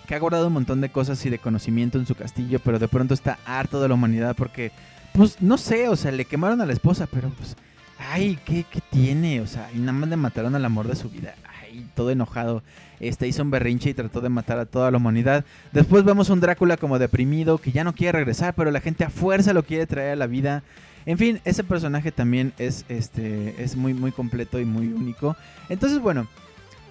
[0.08, 2.88] que ha guardado un montón de cosas y de conocimiento en su castillo, pero de
[2.88, 4.72] pronto está harto de la humanidad porque,
[5.14, 7.56] pues, no sé, o sea, le quemaron a la esposa, pero pues,
[8.12, 9.42] ay, ¿qué, qué tiene?
[9.42, 11.36] O sea, y nada más le mataron al amor de su vida
[11.96, 12.64] todo enojado,
[13.00, 15.46] este, hizo un berrinche y trató de matar a toda la humanidad.
[15.72, 19.10] Después vemos un Drácula como deprimido, que ya no quiere regresar, pero la gente a
[19.10, 20.64] fuerza lo quiere traer a la vida.
[21.06, 25.36] En fin, ese personaje también es, este, es muy, muy completo y muy único.
[25.70, 26.28] Entonces, bueno,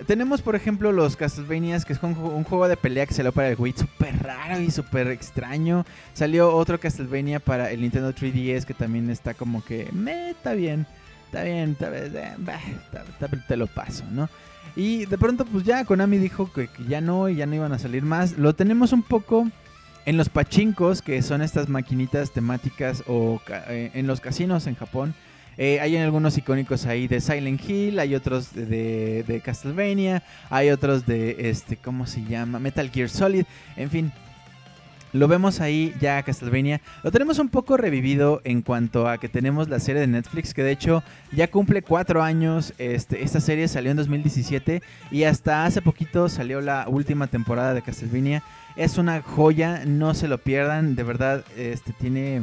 [0.06, 3.56] tenemos, por ejemplo, los Castlevanias, que es un, juego de pelea que salió para el
[3.58, 5.84] Wii, súper raro y súper extraño.
[6.14, 10.86] Salió otro Castlevania para el Nintendo 3DS, que también está como que, me, está bien,
[11.26, 12.36] está bien, eh,
[13.48, 14.28] te lo paso, ¿no?
[14.78, 17.80] Y de pronto, pues ya Konami dijo que, ya no y ya no iban a
[17.80, 18.38] salir más.
[18.38, 19.50] Lo tenemos un poco
[20.06, 25.16] en los pachinkos, que son estas maquinitas temáticas, o eh, en los casinos en Japón.
[25.56, 31.04] Eh, hay algunos icónicos ahí de Silent Hill, hay otros de, de, Castlevania, hay otros
[31.06, 32.60] de, este, ¿cómo se llama?
[32.60, 34.12] Metal Gear Solid, en fin.
[35.12, 36.80] Lo vemos ahí ya Castlevania.
[37.02, 40.62] Lo tenemos un poco revivido en cuanto a que tenemos la serie de Netflix, que
[40.62, 41.02] de hecho
[41.32, 42.74] ya cumple cuatro años.
[42.78, 47.82] Este, esta serie salió en 2017 y hasta hace poquito salió la última temporada de
[47.82, 48.42] Castlevania.
[48.76, 50.94] Es una joya, no se lo pierdan.
[50.94, 52.42] De verdad, este tiene...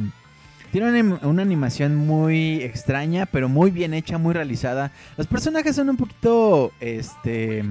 [0.72, 4.90] Tiene una, una, animación muy extraña, pero muy bien hecha, muy realizada.
[5.16, 7.64] Los personajes son un poquito, este,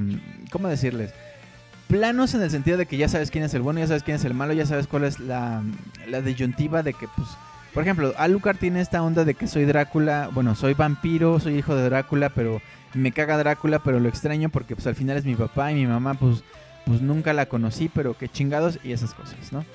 [0.49, 1.13] ¿cómo decirles?
[1.87, 4.15] Planos en el sentido de que ya sabes quién es el bueno, ya sabes quién
[4.15, 5.63] es el malo, ya sabes cuál es la,
[6.07, 7.27] la disyuntiva de que, pues,
[7.73, 11.75] por ejemplo, Alucard tiene esta onda de que soy Drácula, bueno, soy vampiro, soy hijo
[11.75, 12.61] de Drácula, pero
[12.93, 15.85] me caga Drácula, pero lo extraño porque pues al final es mi papá y mi
[15.85, 16.43] mamá, pues,
[16.85, 19.65] pues nunca la conocí, pero qué chingados y esas cosas, ¿no?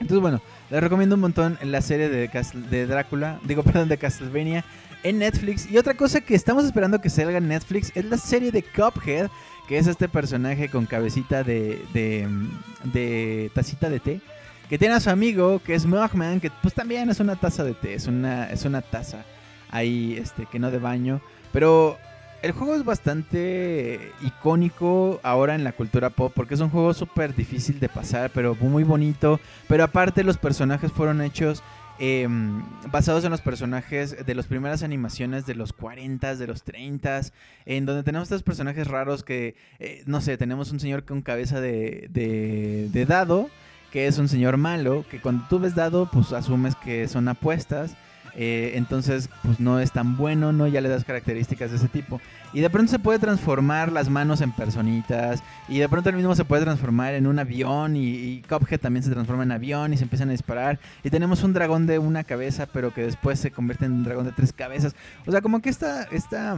[0.00, 2.28] Entonces, bueno, les recomiendo un montón la serie de,
[2.70, 4.64] de Drácula, digo, perdón, de Castlevania
[5.02, 5.70] en Netflix.
[5.70, 9.30] Y otra cosa que estamos esperando que salga en Netflix es la serie de Cuphead,
[9.68, 14.20] que es este personaje con cabecita de, de, tacita de té,
[14.68, 17.74] que tiene a su amigo, que es Mothman, que pues también es una taza de
[17.74, 19.24] té, es una, es una taza
[19.70, 21.20] ahí, este, que no de baño,
[21.52, 21.98] pero
[22.42, 27.34] el juego es bastante icónico ahora en la cultura pop porque es un juego súper
[27.34, 29.40] difícil de pasar, pero muy bonito.
[29.66, 31.62] Pero aparte los personajes fueron hechos
[31.98, 37.22] Em, basados en los personajes de las primeras animaciones de los 40, de los 30,
[37.64, 41.60] en donde tenemos estos personajes raros que, eh, no sé, tenemos un señor con cabeza
[41.60, 43.48] de, de, dado,
[43.92, 47.96] que es un señor malo, que cuando tú ves dado, pues asumes que son apuestas.
[48.36, 52.20] Eh, entonces pues no es tan bueno, no ya le das características de ese tipo.
[52.52, 56.34] Y de pronto se puede transformar las manos en personitas y de pronto el mismo
[56.36, 58.44] se puede transformar en un avión y, y
[58.80, 61.98] también se transforma en avión y se empiezan a disparar y tenemos un dragón de
[61.98, 64.94] una cabeza pero que después se convierte en un dragón de tres cabezas.
[65.26, 66.56] O sea, como que esta, esta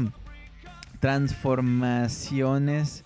[1.01, 3.05] transformaciones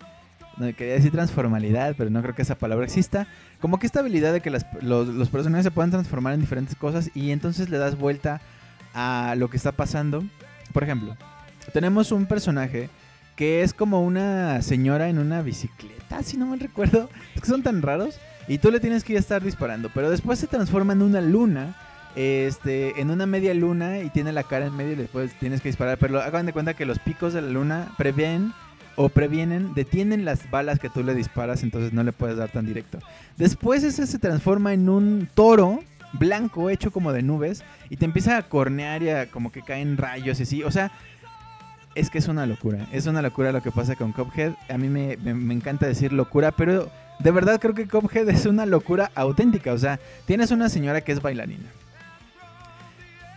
[0.77, 3.27] quería decir transformalidad, pero no creo que esa palabra exista.
[3.61, 6.77] Como que esta habilidad de que las- los, los personajes se puedan transformar en diferentes
[6.77, 8.41] cosas y entonces le das vuelta
[8.95, 10.25] a lo que está pasando.
[10.73, 11.17] Por ejemplo,
[11.73, 12.91] tenemos un personaje
[13.37, 17.09] que es como una señora en una bicicleta, si no mal recuerdo.
[17.35, 18.19] Es que son tan raros.
[18.49, 19.91] Y tú le tienes que estar disparando.
[19.95, 21.77] Pero después se transforma en una luna.
[22.15, 25.71] Este, en una media luna y tiene la cara en medio y después tienes que
[25.71, 25.99] disparar.
[25.99, 28.53] Pero hagan de cuenta que los picos de la luna prevén
[28.97, 32.67] o previenen, detienen las balas que tú le disparas, entonces no le puedes dar tan
[32.67, 32.99] directo.
[33.39, 35.83] Después ese se transforma en un toro
[36.13, 39.97] blanco hecho como de nubes y te empieza a cornear y a como que caen
[39.97, 40.63] rayos y así.
[40.63, 40.93] O sea,
[41.95, 42.87] es que es una locura.
[42.93, 44.53] Es una locura lo que pasa con Cuphead.
[44.69, 48.65] A mí me, me- encanta decir locura, pero de verdad creo que Cuphead es una
[48.67, 49.73] locura auténtica.
[49.73, 51.69] O sea, tienes una señora que es bailarina.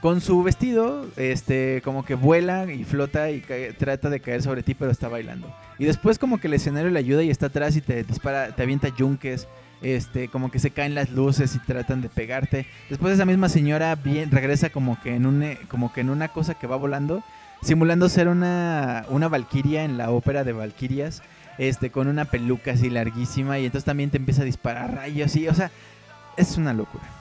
[0.02, 3.42] Con su vestido, este, como que vuela y flota y
[3.78, 5.52] trata de caer sobre ti, pero está bailando.
[5.80, 8.62] Y después como que el escenario le ayuda y está atrás y te dispara, te
[8.62, 9.48] avienta yunques,
[9.82, 12.66] este, como que se caen las luces y tratan de pegarte.
[12.90, 16.30] Después esa misma señora bien, regresa como que en un, eh, como que en una
[16.30, 17.24] cosa que va volando,
[17.62, 21.24] simulando ser una, una valquiria en la ópera de valquirias,
[21.58, 25.48] este, con una peluca así larguísima y entonces también te empieza a disparar rayos y,
[25.48, 25.72] o sea,
[26.38, 27.15] es una locura.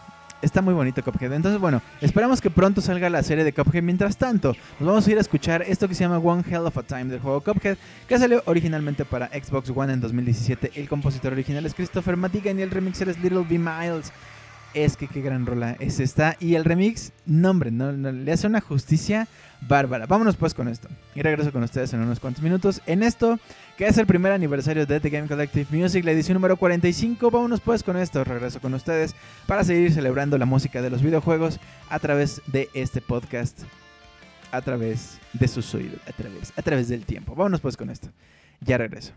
[0.45, 1.33] Está muy bonito Cuphead.
[1.33, 3.83] Entonces, bueno, esperamos que pronto salga la serie de Cuphead.
[3.83, 6.77] Mientras tanto, nos vamos a ir a escuchar esto que se llama One Hell of
[6.77, 10.73] a Time del juego Cuphead, que salió originalmente para Xbox One en 2017.
[10.75, 13.59] El compositor original es Christopher Madigan y el remixer es Little B.
[13.59, 14.13] Miles.
[14.75, 16.37] Es que qué gran rola es esta.
[16.39, 19.27] Y el remix, no hombre, no, no, le hace una justicia
[19.67, 20.05] bárbara.
[20.05, 20.89] Vámonos pues con esto.
[21.15, 22.83] Y regreso con ustedes en unos cuantos minutos.
[22.85, 23.39] En esto,
[23.77, 27.31] que es el primer aniversario de The Game Collective Music, la edición número 45.
[27.31, 28.22] Vámonos pues con esto.
[28.22, 29.14] Regreso con ustedes
[29.47, 31.59] para seguir celebrando la música de los videojuegos
[31.89, 33.62] a través de este podcast.
[34.53, 36.01] A través de sus oídos.
[36.07, 37.35] A través, a través del tiempo.
[37.35, 38.09] Vámonos pues con esto.
[38.61, 39.12] Ya regreso.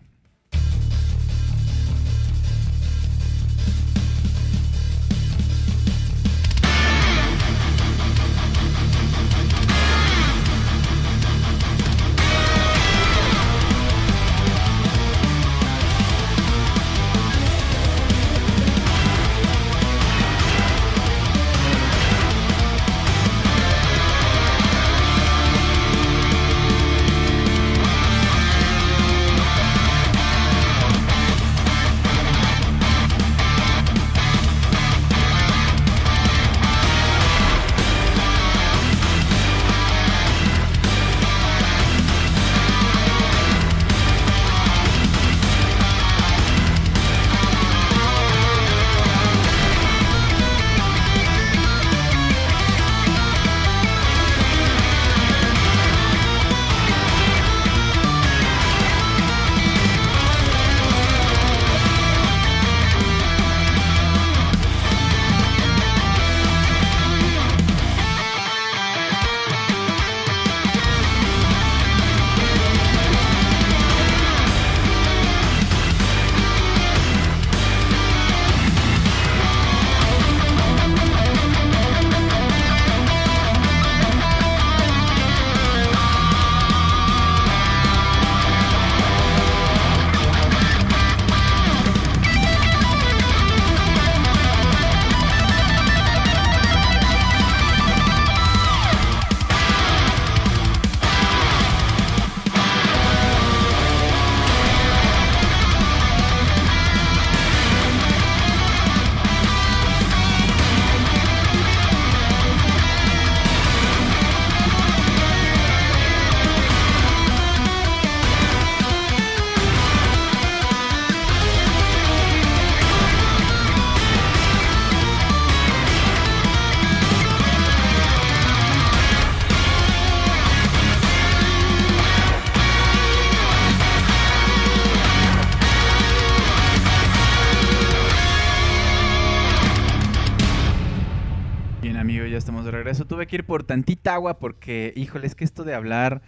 [143.28, 146.22] Que ir por tantita agua porque, híjole, es que esto de hablar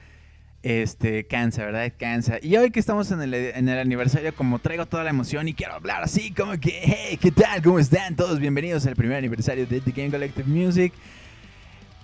[0.63, 1.91] este cansa, ¿verdad?
[1.97, 2.37] Cansa.
[2.41, 5.53] Y hoy que estamos en el, en el aniversario, como traigo toda la emoción y
[5.53, 7.61] quiero hablar así, como que, hey, ¿qué tal?
[7.61, 8.39] ¿Cómo están todos?
[8.39, 10.93] Bienvenidos al primer aniversario de The Game Collective Music.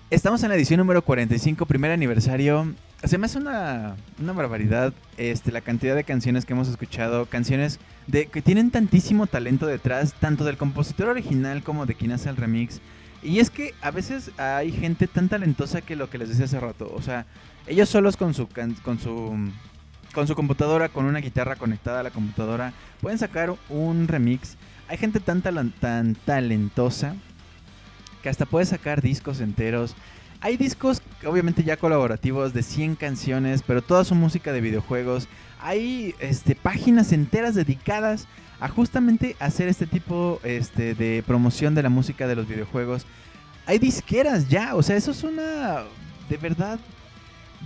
[0.10, 2.74] Estamos en la edición número 45, primer aniversario.
[3.04, 7.26] Se me hace una, una barbaridad este, la cantidad de canciones que hemos escuchado.
[7.26, 12.30] Canciones de, que tienen tantísimo talento detrás, tanto del compositor original como de quien hace
[12.30, 12.80] el remix.
[13.26, 16.59] Y es que a veces hay gente tan talentosa que lo que les decía hace
[16.59, 17.26] rato, o sea,
[17.67, 19.49] ellos solos con su, con su,
[20.13, 24.55] con su computadora, con una guitarra conectada a la computadora, pueden sacar un remix.
[24.88, 27.15] Hay gente tan, talan- tan talentosa
[28.21, 29.95] que hasta puede sacar discos enteros.
[30.41, 35.28] Hay discos, obviamente ya colaborativos, de 100 canciones, pero toda su música de videojuegos.
[35.60, 38.28] Hay este, páginas enteras dedicadas
[38.60, 43.06] a justamente hacer este tipo este, de promoción de la música de los videojuegos.
[43.66, 45.84] Hay disqueras ya, o sea, eso es una...
[46.30, 46.80] De verdad,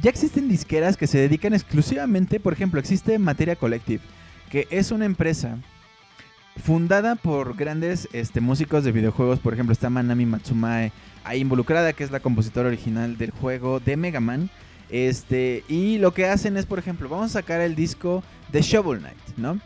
[0.01, 4.01] ya existen disqueras que se dedican exclusivamente, por ejemplo, existe Materia Collective,
[4.49, 5.57] que es una empresa
[6.63, 10.91] fundada por grandes este, músicos de videojuegos, por ejemplo, está Manami Matsumae
[11.23, 14.49] ahí involucrada, que es la compositora original del juego de Mega Man.
[14.89, 18.99] Este, y lo que hacen es, por ejemplo, vamos a sacar el disco de Shovel
[18.99, 19.59] Knight, ¿no?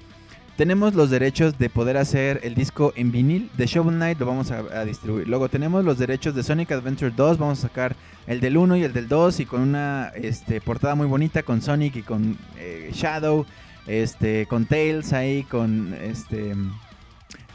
[0.57, 4.51] Tenemos los derechos de poder hacer el disco en vinil de Shovel Knight, lo vamos
[4.51, 5.27] a, distribuir.
[5.27, 7.95] Luego tenemos los derechos de Sonic Adventure 2, vamos a sacar
[8.27, 11.61] el del 1 y el del 2 y con una este, portada muy bonita con
[11.61, 13.47] Sonic y con eh, Shadow,
[13.87, 16.53] este, con Tails ahí, con este,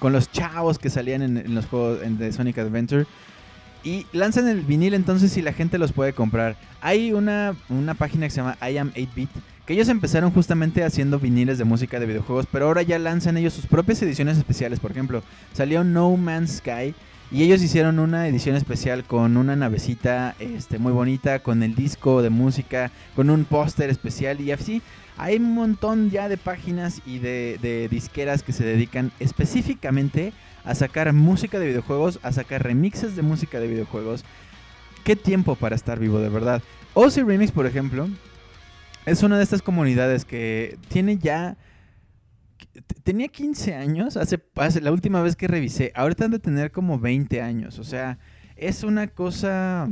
[0.01, 3.07] con los chavos que salían en, en los juegos en- de Sonic Adventure.
[3.85, 6.57] Y lanzan el vinil entonces y la gente los puede comprar.
[6.81, 9.31] Hay una, una página que se llama I Am 8-Bit,
[9.67, 13.53] que ellos empezaron justamente haciendo viniles de música de videojuegos, pero ahora ya lanzan ellos
[13.53, 14.81] sus propias ediciones especiales.
[14.81, 15.23] Por ejemplo,
[15.53, 16.95] salió No Man's Sky
[17.31, 22.23] y ellos hicieron una edición especial con una navecita este, muy bonita, con el disco
[22.23, 24.81] de música, con un póster especial y así.
[25.19, 30.33] Hay un montón ya de páginas y de, de disqueras que se dedican específicamente a
[30.75, 34.25] sacar música de videojuegos, a sacar remixes de música de videojuegos.
[35.05, 36.63] Qué tiempo para estar vivo, de verdad.
[36.95, 38.09] OC Remix, por ejemplo,
[39.07, 41.57] es una de estas comunidades que tiene ya...
[43.05, 46.99] Tenía 15 años, hace, hace- la última vez que revisé, ahorita han de tener como
[46.99, 48.19] 20 años, o sea,
[48.57, 49.89] es una cosa,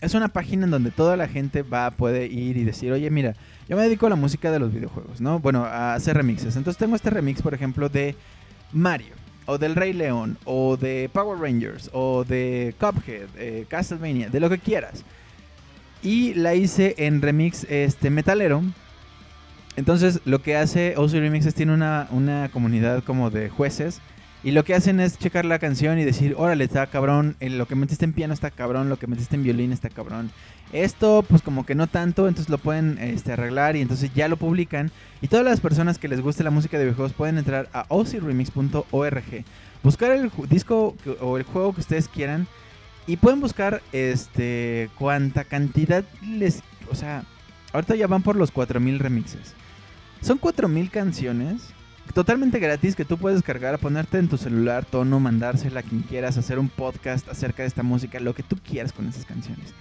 [0.00, 3.34] es una página en donde toda la gente va, puede ir y decir, oye, mira,
[3.68, 5.40] yo me dedico a la música de los videojuegos, ¿no?
[5.40, 6.56] Bueno, a hacer remixes.
[6.56, 8.14] Entonces tengo este remix, por ejemplo, de
[8.72, 9.14] Mario,
[9.46, 14.48] o del Rey León, o de Power Rangers, o de Cuphead, eh, Castlevania, de lo
[14.48, 15.04] que quieras.
[16.02, 18.62] Y la hice en remix este, metalero.
[19.76, 24.00] Entonces lo que hace OC Remixes tiene una, una comunidad como de jueces.
[24.44, 27.66] Y lo que hacen es checar la canción y decir, órale, está cabrón, eh, lo
[27.66, 30.30] que metiste en piano está cabrón, lo que metiste en violín está cabrón.
[30.70, 34.36] Esto, pues como que no tanto, entonces lo pueden este, arreglar y entonces ya lo
[34.36, 34.90] publican.
[35.22, 39.44] Y todas las personas que les guste la música de videojuegos pueden entrar a ocremix.org,
[39.82, 42.46] buscar el disco o el juego que ustedes quieran
[43.06, 46.62] y pueden buscar este cuánta cantidad les...
[46.90, 47.24] O sea,
[47.72, 49.54] ahorita ya van por los 4000 remixes.
[50.20, 51.73] Son 4000 canciones
[52.12, 56.36] totalmente gratis que tú puedes descargar, ponerte en tu celular, tono, mandársela a quien quieras,
[56.36, 59.74] hacer un podcast acerca de esta música, lo que tú quieras con esas canciones.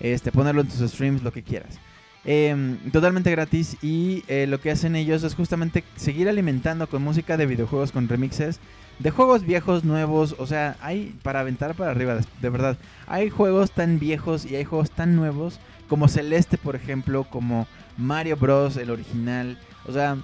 [0.00, 1.78] Este, ponerlo en tus streams, lo que quieras.
[2.24, 7.36] Em, totalmente gratis y eh, lo que hacen ellos es justamente seguir alimentando con música
[7.36, 8.60] de videojuegos, con remixes
[8.98, 12.76] de juegos viejos, nuevos, o sea, hay para aventar para arriba, de verdad.
[13.06, 17.66] Hay juegos tan viejos y hay juegos tan nuevos como Celeste, por ejemplo, como
[17.96, 19.58] Mario Bros, el original.
[19.86, 20.16] O sea,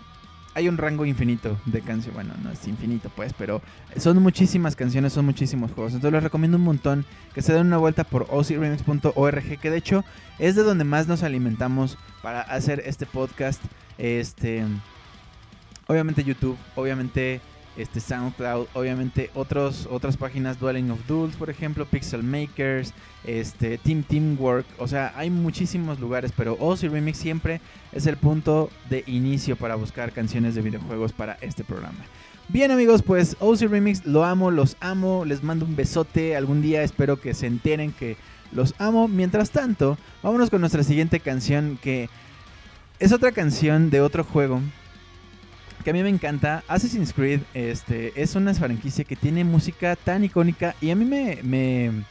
[0.55, 2.15] hay un rango infinito de canciones.
[2.15, 3.61] Bueno, no es infinito, pues, pero
[3.97, 5.93] son muchísimas canciones, son muchísimos juegos.
[5.93, 10.05] Entonces les recomiendo un montón que se den una vuelta por ocremix.org, que de hecho
[10.39, 13.61] es de donde más nos alimentamos para hacer este podcast.
[13.99, 14.65] Este,
[15.87, 17.41] obviamente YouTube, obviamente
[17.77, 22.93] este SoundCloud, obviamente otros otras páginas Dwelling of Duels, por ejemplo, Pixel Makers,
[23.25, 27.61] este Team Teamwork, o sea, hay muchísimos lugares, pero Ozzy Remix siempre
[27.93, 32.05] es el punto de inicio para buscar canciones de videojuegos para este programa.
[32.49, 36.83] Bien amigos, pues Ozzy Remix lo amo, los amo, les mando un besote, algún día
[36.83, 38.17] espero que se enteren que
[38.53, 39.09] los amo.
[39.09, 42.09] Mientras tanto, vámonos con nuestra siguiente canción que
[42.99, 44.61] es otra canción de otro juego
[45.85, 46.65] que a mí me encanta.
[46.67, 51.39] Assassin's Creed este, es una franquicia que tiene música tan icónica y a mí me,
[51.43, 52.05] me-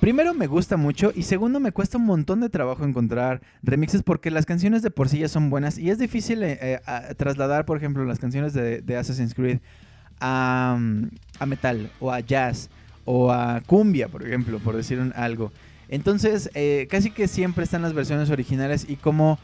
[0.00, 4.30] Primero me gusta mucho y segundo me cuesta un montón de trabajo encontrar remixes porque
[4.30, 7.78] las canciones de por sí ya son buenas y es difícil eh, eh, trasladar, por
[7.78, 9.58] ejemplo, las canciones de, Assassin's Creed
[10.20, 10.78] a,
[11.40, 12.70] a metal o a jazz
[13.04, 15.50] o a cumbia, por ejemplo, por decir algo.
[15.88, 19.38] Entonces, eh, casi que siempre están las versiones originales y como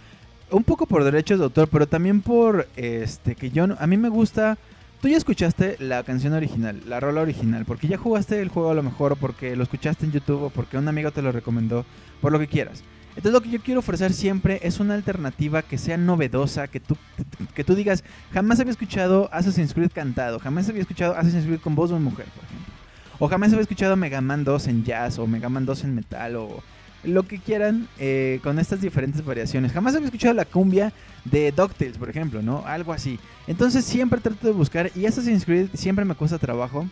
[0.50, 4.08] un poco por derechos de autor, pero también por este que yo a mí me
[4.08, 4.58] gusta
[5.04, 8.74] tú ya escuchaste la canción original, la rola original, porque ya jugaste el juego a
[8.74, 11.84] lo mejor, o porque lo escuchaste en YouTube, o porque un amigo te lo recomendó,
[12.22, 12.82] por lo que quieras.
[13.10, 16.96] Entonces lo que yo quiero ofrecer siempre es una alternativa que sea novedosa, que tú,
[17.54, 21.74] que tú digas, jamás había escuchado Assassin's Creed cantado, jamás había escuchado Assassin's Creed con
[21.74, 22.72] voz de una mujer, por ejemplo.
[23.18, 26.36] O jamás había escuchado Mega Man 2 en jazz, o Mega Man 2 en metal,
[26.36, 26.62] o
[27.04, 29.72] lo que quieran eh, con estas diferentes variaciones.
[29.72, 30.92] Jamás había escuchado la cumbia
[31.24, 32.64] de DuckTales, por ejemplo, ¿no?
[32.66, 33.18] Algo así.
[33.46, 36.86] Entonces siempre trato de buscar, y Assassin's Creed siempre me cuesta trabajo,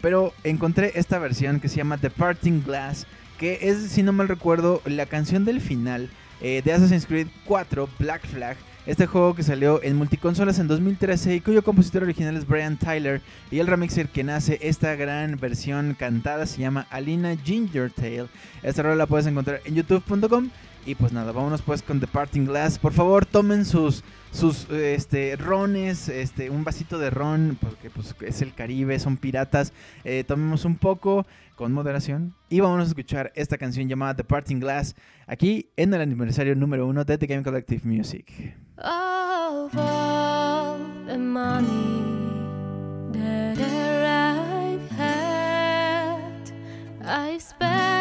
[0.00, 3.06] pero encontré esta versión que se llama The Parting Glass,
[3.38, 7.88] que es, si no mal recuerdo, la canción del final eh, de Assassin's Creed 4,
[7.98, 8.56] Black Flag.
[8.86, 13.20] Este juego que salió en multiconsolas en 2013 y cuyo compositor original es Brian Tyler
[13.50, 18.28] y el remixer que nace esta gran versión cantada se llama Alina Ginger Tail.
[18.62, 20.50] Esta rola la puedes encontrar en youtube.com
[20.86, 22.78] y pues nada, vámonos pues con The Parting Glass.
[22.78, 28.40] Por favor, tomen sus sus este rones, este un vasito de ron porque pues es
[28.40, 29.72] el Caribe, son piratas.
[30.04, 31.26] Eh, tomemos un poco
[31.56, 34.94] con moderación y vamos a escuchar esta canción llamada The Parting Glass
[35.26, 38.54] aquí en el aniversario número uno de The Game Collective Music.
[38.78, 42.04] Of all the money
[43.12, 43.58] that
[44.96, 46.52] had,
[47.02, 47.95] I spent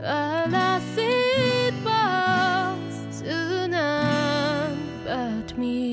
[0.00, 5.85] Alas, it was to none but me.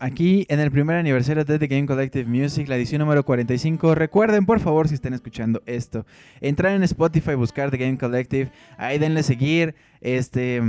[0.00, 3.94] Aquí en el primer aniversario de The Game Collective Music, la edición número 45.
[3.94, 6.06] Recuerden por favor si están escuchando esto,
[6.40, 10.62] entrar en Spotify, buscar The Game Collective, ahí denle seguir, este...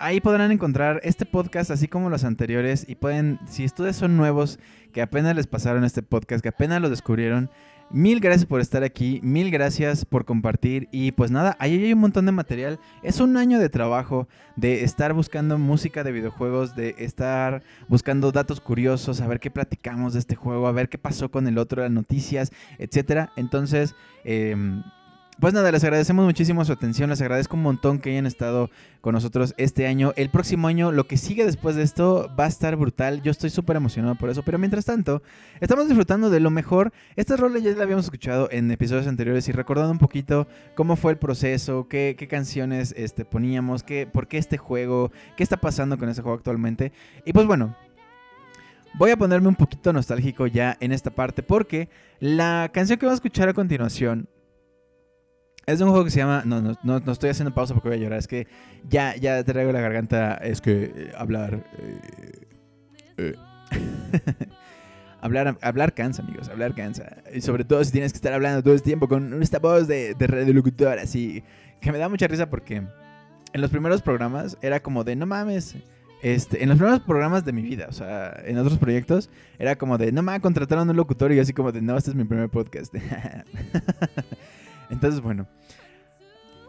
[0.00, 4.58] Ahí podrán encontrar este podcast así como los anteriores y pueden, si ustedes son nuevos,
[4.92, 7.48] que apenas les pasaron este podcast, que apenas lo descubrieron,
[7.94, 12.00] mil gracias por estar aquí, mil gracias por compartir y pues nada, ahí hay un
[12.00, 12.80] montón de material.
[13.04, 14.26] Es un año de trabajo,
[14.56, 20.12] de estar buscando música de videojuegos, de estar buscando datos curiosos, a ver qué platicamos
[20.14, 23.30] de este juego, a ver qué pasó con el otro, las noticias, etcétera.
[23.36, 24.82] Entonces, em,
[25.40, 28.70] pues nada, les agradecemos muchísimo su atención, les agradezco un montón que hayan estado
[29.00, 30.12] con nosotros este año.
[30.16, 33.20] El próximo año, lo que sigue después de esto va a estar brutal.
[33.22, 35.22] Yo estoy súper emocionado por eso, pero mientras tanto,
[35.60, 36.92] estamos disfrutando de lo mejor.
[37.16, 41.12] Esta rola ya la habíamos escuchado en episodios anteriores y recordando un poquito cómo fue
[41.12, 45.98] el proceso, qué, qué canciones este, poníamos, qué, por qué este juego, qué está pasando
[45.98, 46.92] con este juego actualmente.
[47.24, 47.76] Y pues bueno,
[48.96, 51.88] Voy a ponerme un poquito nostálgico ya en esta parte porque
[52.20, 54.28] la canción que vamos a escuchar a continuación
[55.66, 56.42] es de un juego que se llama...
[56.44, 58.18] No, no, no, no estoy haciendo pausa porque voy a llorar.
[58.18, 58.46] Es que
[58.88, 60.34] ya, ya traigo la garganta.
[60.34, 61.64] Es que eh, hablar...
[61.78, 62.46] eh,
[63.18, 63.34] eh.
[65.20, 66.48] hablar, hablar cansa, amigos.
[66.48, 67.16] Hablar cansa.
[67.32, 70.14] Y sobre todo si tienes que estar hablando todo el tiempo con esta voz de,
[70.14, 71.42] de radiolocutor así.
[71.80, 72.76] Que me da mucha risa porque
[73.54, 75.76] en los primeros programas era como de no mames.
[76.22, 79.98] Este, en los primeros programas de mi vida, o sea, en otros proyectos, era como
[79.98, 82.24] de, no me contrataron un locutor y yo así como de, no, este es mi
[82.24, 82.94] primer podcast.
[84.90, 85.46] Entonces, bueno.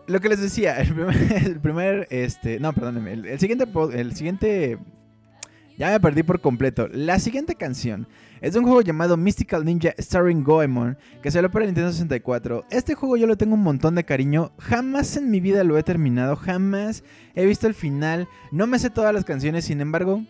[0.07, 4.77] Lo que les decía, el primer, el este, no, perdónenme, el, el siguiente, el siguiente
[5.77, 6.87] Ya me perdí por completo.
[6.91, 8.07] La siguiente canción
[8.41, 12.65] es de un juego llamado Mystical Ninja Starring Goemon, que salió para Nintendo 64.
[12.69, 14.51] Este juego yo lo tengo un montón de cariño.
[14.59, 17.03] Jamás en mi vida lo he terminado, jamás
[17.33, 18.27] he visto el final.
[18.51, 20.23] No me sé todas las canciones, sin embargo,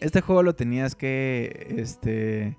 [0.00, 2.58] este juego lo tenías que este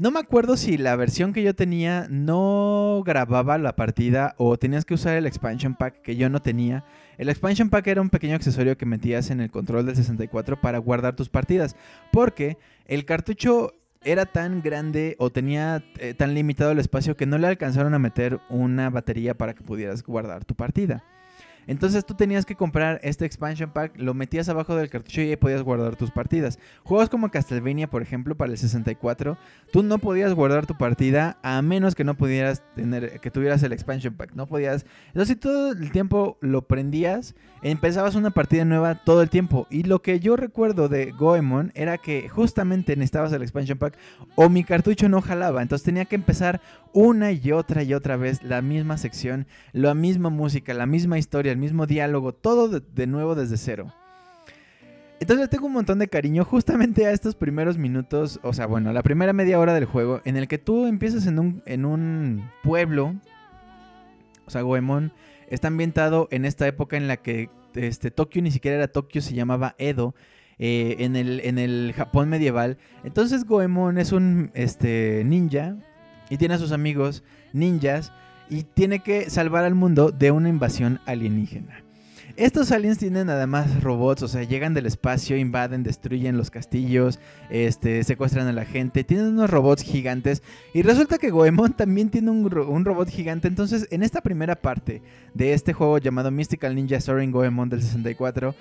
[0.00, 4.86] no me acuerdo si la versión que yo tenía no grababa la partida o tenías
[4.86, 6.86] que usar el expansion pack que yo no tenía.
[7.18, 10.78] El expansion pack era un pequeño accesorio que metías en el control del 64 para
[10.78, 11.76] guardar tus partidas.
[12.12, 17.36] Porque el cartucho era tan grande o tenía eh, tan limitado el espacio que no
[17.36, 21.04] le alcanzaron a meter una batería para que pudieras guardar tu partida.
[21.70, 25.36] Entonces tú tenías que comprar este expansion pack, lo metías abajo del cartucho y ahí
[25.36, 26.58] podías guardar tus partidas.
[26.82, 29.38] Juegos como Castlevania, por ejemplo, para el 64,
[29.72, 33.72] tú no podías guardar tu partida a menos que no pudieras tener, que tuvieras el
[33.72, 34.34] expansion pack.
[34.34, 34.84] No podías.
[35.06, 39.68] Entonces, si todo el tiempo lo prendías, empezabas una partida nueva todo el tiempo.
[39.70, 43.96] Y lo que yo recuerdo de Goemon era que justamente necesitabas el expansion pack
[44.34, 45.62] o mi cartucho no jalaba.
[45.62, 46.60] Entonces tenía que empezar
[46.92, 51.54] una y otra y otra vez la misma sección, la misma música, la misma historia,
[51.60, 53.92] mismo diálogo, todo de, nuevo desde cero.
[55.20, 59.02] Entonces tengo un montón de cariño justamente a estos primeros minutos, o sea, bueno, la
[59.02, 63.14] primera media hora del juego, en el que tú empiezas en un, en un pueblo,
[64.46, 65.12] o sea, Goemon
[65.48, 69.34] está ambientado en esta época en la que este, Tokio ni siquiera era Tokio, se
[69.34, 70.14] llamaba Edo,
[70.58, 72.76] eh, en, el, en el Japón medieval.
[73.02, 75.76] Entonces Goemon es un este, ninja
[76.28, 78.12] y tiene a sus amigos ninjas
[78.50, 81.84] y tiene que salvar al mundo de una invasión alienígena.
[82.36, 87.18] Estos aliens tienen además robots, o sea, llegan del espacio, invaden, destruyen los castillos,
[87.50, 90.42] este, secuestran a la gente, tienen unos robots gigantes
[90.72, 93.48] y resulta que Goemon también tiene un, un robot gigante.
[93.48, 95.02] Entonces, en esta primera parte
[95.34, 98.54] de este juego llamado Mystical Ninja Soaring Goemon del 64,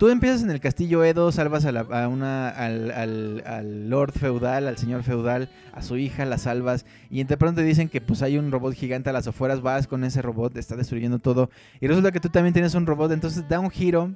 [0.00, 5.02] tú empiezas en el castillo Edo, salvas a, la- una, al, lord feudal, al señor
[5.02, 8.72] feudal, a su hija, la salvas y de pronto dicen que pues hay un robot
[8.72, 11.50] gigante a las afueras, vas con ese robot, está destruyendo todo
[11.82, 14.12] y resulta que tú también tienes un robot, entonces da un giro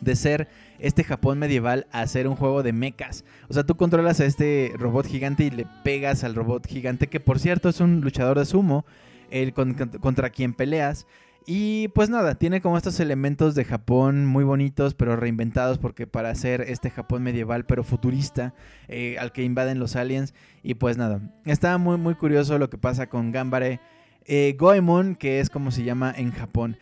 [0.00, 0.48] de ser
[0.78, 3.24] este Japón medieval a ser un juego de mechas.
[3.48, 7.20] O sea, tú controlas a este robot gigante y le pegas al robot gigante, que
[7.20, 8.86] por cierto es un luchador de sumo,
[9.30, 11.06] el con- contra quien peleas.
[11.46, 16.30] Y pues nada, tiene como estos elementos de Japón muy bonitos, pero reinventados, porque para
[16.30, 18.54] hacer este Japón medieval, pero futurista,
[18.88, 20.32] eh, al que invaden los aliens.
[20.62, 23.80] Y pues nada, está muy, muy curioso lo que pasa con Gambare
[24.24, 26.78] eh, Goemon, que es como se llama en Japón.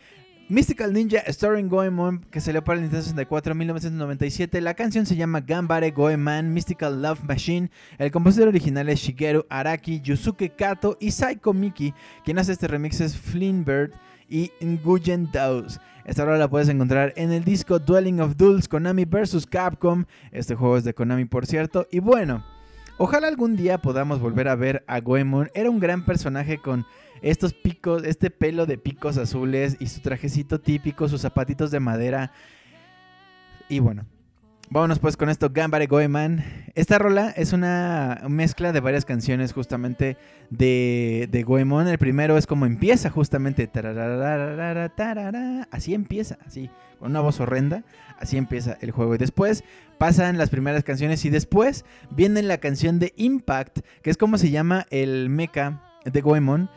[0.49, 4.61] Mystical Ninja Starring Goemon, que salió para el Nintendo 64 en 1997.
[4.61, 7.69] La canción se llama Gambare Goeman Mystical Love Machine.
[7.97, 11.93] El compositor original es Shigeru Araki, Yusuke Kato y Saiko Miki.
[12.23, 13.93] Quien hace este remix es Flimbird
[14.29, 15.79] y Nguyen Daos.
[16.05, 20.05] Esta hora la puedes encontrar en el disco Dwelling of Duels Konami vs Capcom.
[20.31, 21.87] Este juego es de Konami, por cierto.
[21.91, 22.43] Y bueno,
[22.97, 25.49] ojalá algún día podamos volver a ver a Goemon.
[25.53, 26.85] Era un gran personaje con
[27.21, 32.33] estos picos, este pelo de picos azules y su trajecito típico, sus zapatitos de madera.
[33.69, 34.05] Y bueno,
[34.73, 36.43] vámonos pues con esto, Gambare Goeman.
[36.73, 40.17] Esta rola es una mezcla de varias canciones justamente
[40.49, 41.87] de, Goemon.
[41.87, 43.69] El primero es como empieza justamente.
[45.69, 47.83] Así empieza, así, con una voz horrenda.
[48.19, 49.13] Así empieza el juego.
[49.13, 49.63] Y después
[49.99, 54.49] pasan las primeras canciones y después viene la canción de Impact, que es como se
[54.49, 56.71] llama el mecha de Goemon.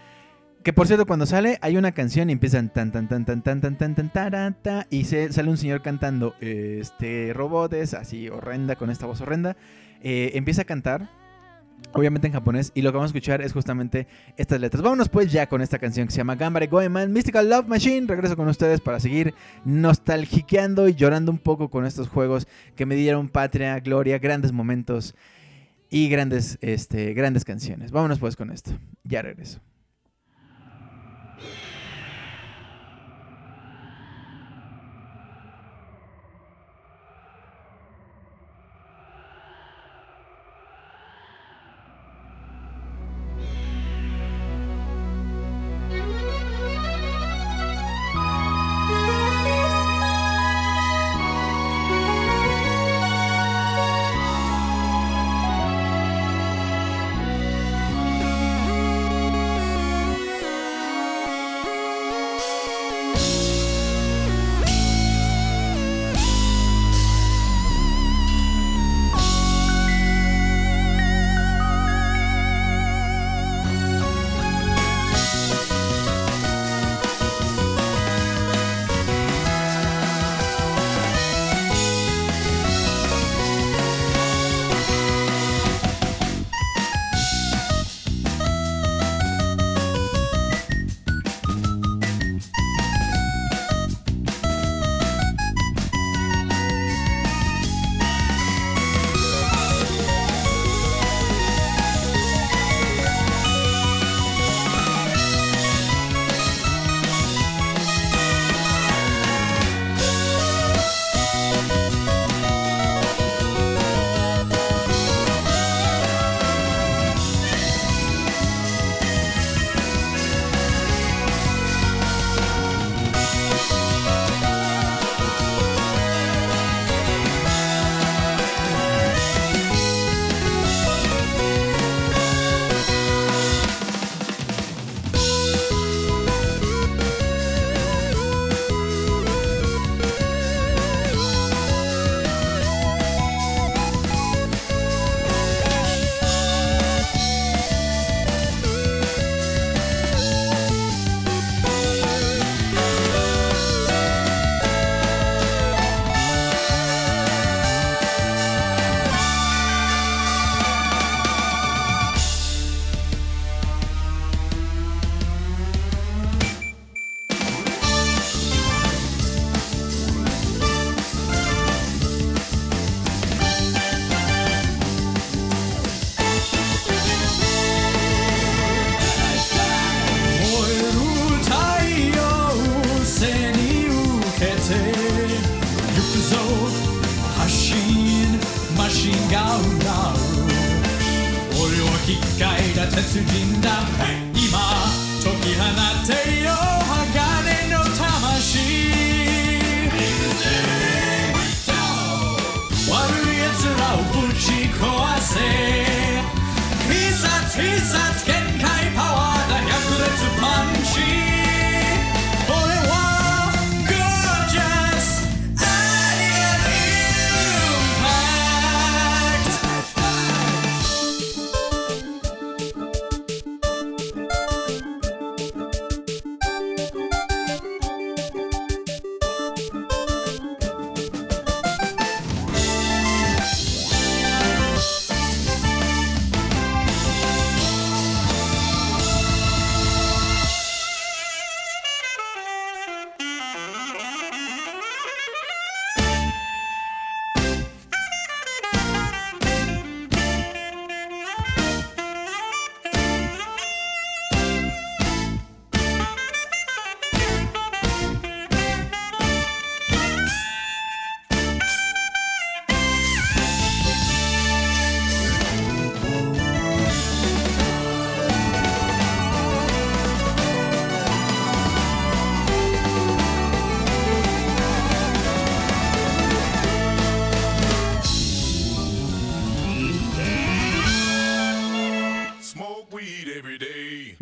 [0.66, 3.60] Que por cierto, cuando sale, hay una canción y empiezan tan tan tan tan tan
[3.60, 8.28] tan tan tan taran, ta, y se, sale un señor cantando este robot es así
[8.28, 9.56] horrenda con esta voz horrenda.
[10.02, 11.08] eh, empieza a cantar,
[11.92, 14.82] obviamente en japonés, y lo que vamos a escuchar es justamente estas letras.
[14.82, 18.08] Vámonos pues ya con esta canción que se llama Gambare Goeman Mystical Love Machine.
[18.08, 22.96] Regreso con ustedes para seguir nostalgiqueando y llorando un poco con estos juegos que me
[22.96, 25.14] dieron patria, gloria, grandes momentos
[25.90, 27.92] y grandes, este, grandes canciones.
[27.92, 28.72] Vámonos pues con esto.
[29.04, 29.60] Ya regreso.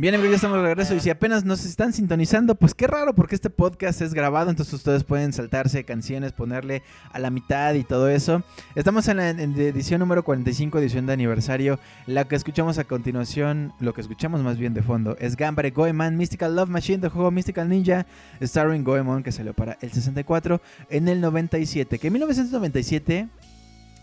[0.05, 0.95] Bien, amigos, ya estamos de regreso.
[0.95, 4.75] Y si apenas nos están sintonizando, pues qué raro, porque este podcast es grabado, entonces
[4.75, 8.43] ustedes pueden saltarse canciones, ponerle a la mitad y todo eso.
[8.75, 11.81] Estamos en la en edición número 45, edición de aniversario.
[12.07, 16.19] La que escuchamos a continuación, lo que escuchamos más bien de fondo, es Gambare Goemon
[16.19, 18.05] Mystical Love Machine del juego Mystical Ninja,
[18.43, 21.99] starring Goemon, que salió para el 64 en el 97.
[21.99, 23.29] Que en 1997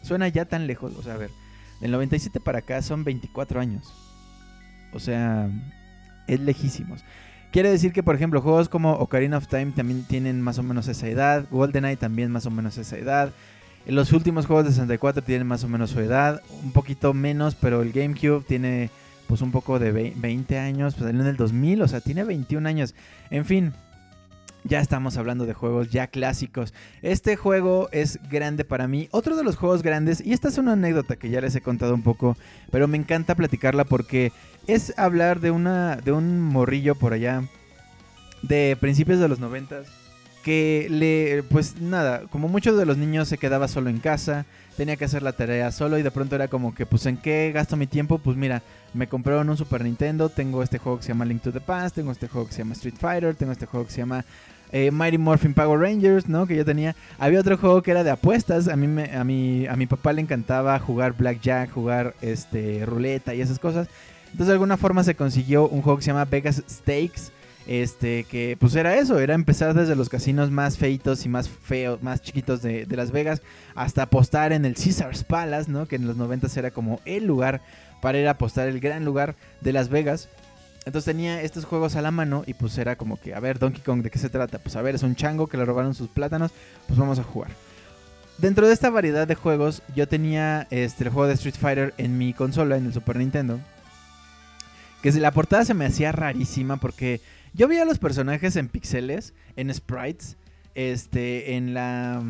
[0.01, 1.29] suena ya tan lejos, o sea, a ver,
[1.79, 3.93] del 97 para acá son 24 años.
[4.93, 5.47] O sea,
[6.27, 7.03] es lejísimos.
[7.51, 10.87] Quiere decir que, por ejemplo, juegos como Ocarina of Time también tienen más o menos
[10.87, 11.45] esa edad.
[11.51, 13.31] GoldenEye también más o menos esa edad.
[13.85, 16.41] Los últimos juegos de 64 tienen más o menos su edad.
[16.63, 18.89] Un poquito menos, pero el GameCube tiene
[19.27, 20.93] pues un poco de vei- 20 años.
[20.93, 22.95] Pues salió en el 2000, o sea, tiene 21 años.
[23.29, 23.73] En fin,
[24.63, 26.73] ya estamos hablando de juegos ya clásicos.
[27.01, 29.09] Este juego es grande para mí.
[29.11, 31.95] Otro de los juegos grandes, y esta es una anécdota que ya les he contado
[31.95, 32.37] un poco,
[32.71, 34.31] pero me encanta platicarla porque
[34.73, 37.43] es hablar de una de un morrillo por allá
[38.41, 39.87] de principios de los noventas
[40.43, 44.45] que le pues nada, como muchos de los niños se quedaba solo en casa,
[44.75, 47.51] tenía que hacer la tarea solo y de pronto era como que pues en qué
[47.53, 48.63] gasto mi tiempo, pues mira,
[48.93, 51.95] me compraron un Super Nintendo, tengo este juego que se llama Link to the Past,
[51.95, 54.25] tengo este juego que se llama Street Fighter, tengo este juego que se llama
[54.71, 56.47] eh, Mighty Morphin Power Rangers, ¿no?
[56.47, 56.95] Que yo tenía.
[57.19, 58.69] Había otro juego que era de apuestas.
[58.69, 63.35] A mí me, a mi, a mi papá le encantaba jugar blackjack, jugar este ruleta
[63.35, 63.89] y esas cosas.
[64.31, 67.31] Entonces de alguna forma se consiguió un juego que se llama Vegas Stakes.
[67.67, 72.01] Este, que pues era eso, era empezar desde los casinos más feitos y más feos,
[72.01, 73.43] más chiquitos de, Las Vegas,
[73.75, 75.85] hasta apostar en el Caesars Palace, ¿no?
[75.85, 77.61] Que en los 90 era como el lugar
[78.01, 80.27] para ir a apostar, el gran lugar de Las Vegas.
[80.85, 83.83] Entonces tenía estos juegos a la mano y pues era como que, a ver, Donkey
[83.83, 84.57] Kong, ¿de qué se trata?
[84.57, 86.51] Pues a ver, es un chango que le robaron sus plátanos,
[86.87, 87.51] pues vamos a jugar.
[88.39, 92.17] Dentro de esta variedad de juegos, yo tenía este, el juego de Street Fighter en
[92.17, 93.59] mi consola, en el Super Nintendo.
[95.01, 97.21] Que la portada se me hacía rarísima porque
[97.53, 100.37] yo veía a los personajes en pixeles, en sprites,
[100.75, 102.21] este, en la,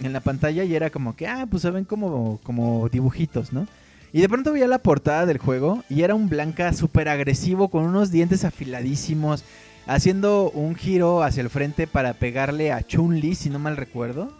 [0.00, 3.66] en la pantalla y era como que, ah, pues se ven como, como dibujitos, ¿no?
[4.12, 7.84] Y de pronto veía la portada del juego y era un Blanca súper agresivo con
[7.84, 9.44] unos dientes afiladísimos,
[9.86, 14.32] haciendo un giro hacia el frente para pegarle a Chun-Li, si no mal recuerdo.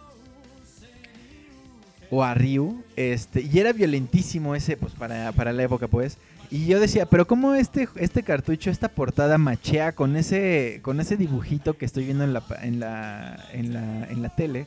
[2.11, 2.83] O a Ryu.
[2.95, 6.17] Este, y era violentísimo ese, pues para, para la época, pues.
[6.51, 11.15] Y yo decía, pero ¿cómo este, este cartucho, esta portada machea con ese, con ese
[11.15, 14.65] dibujito que estoy viendo en la, en la, en la, en la tele?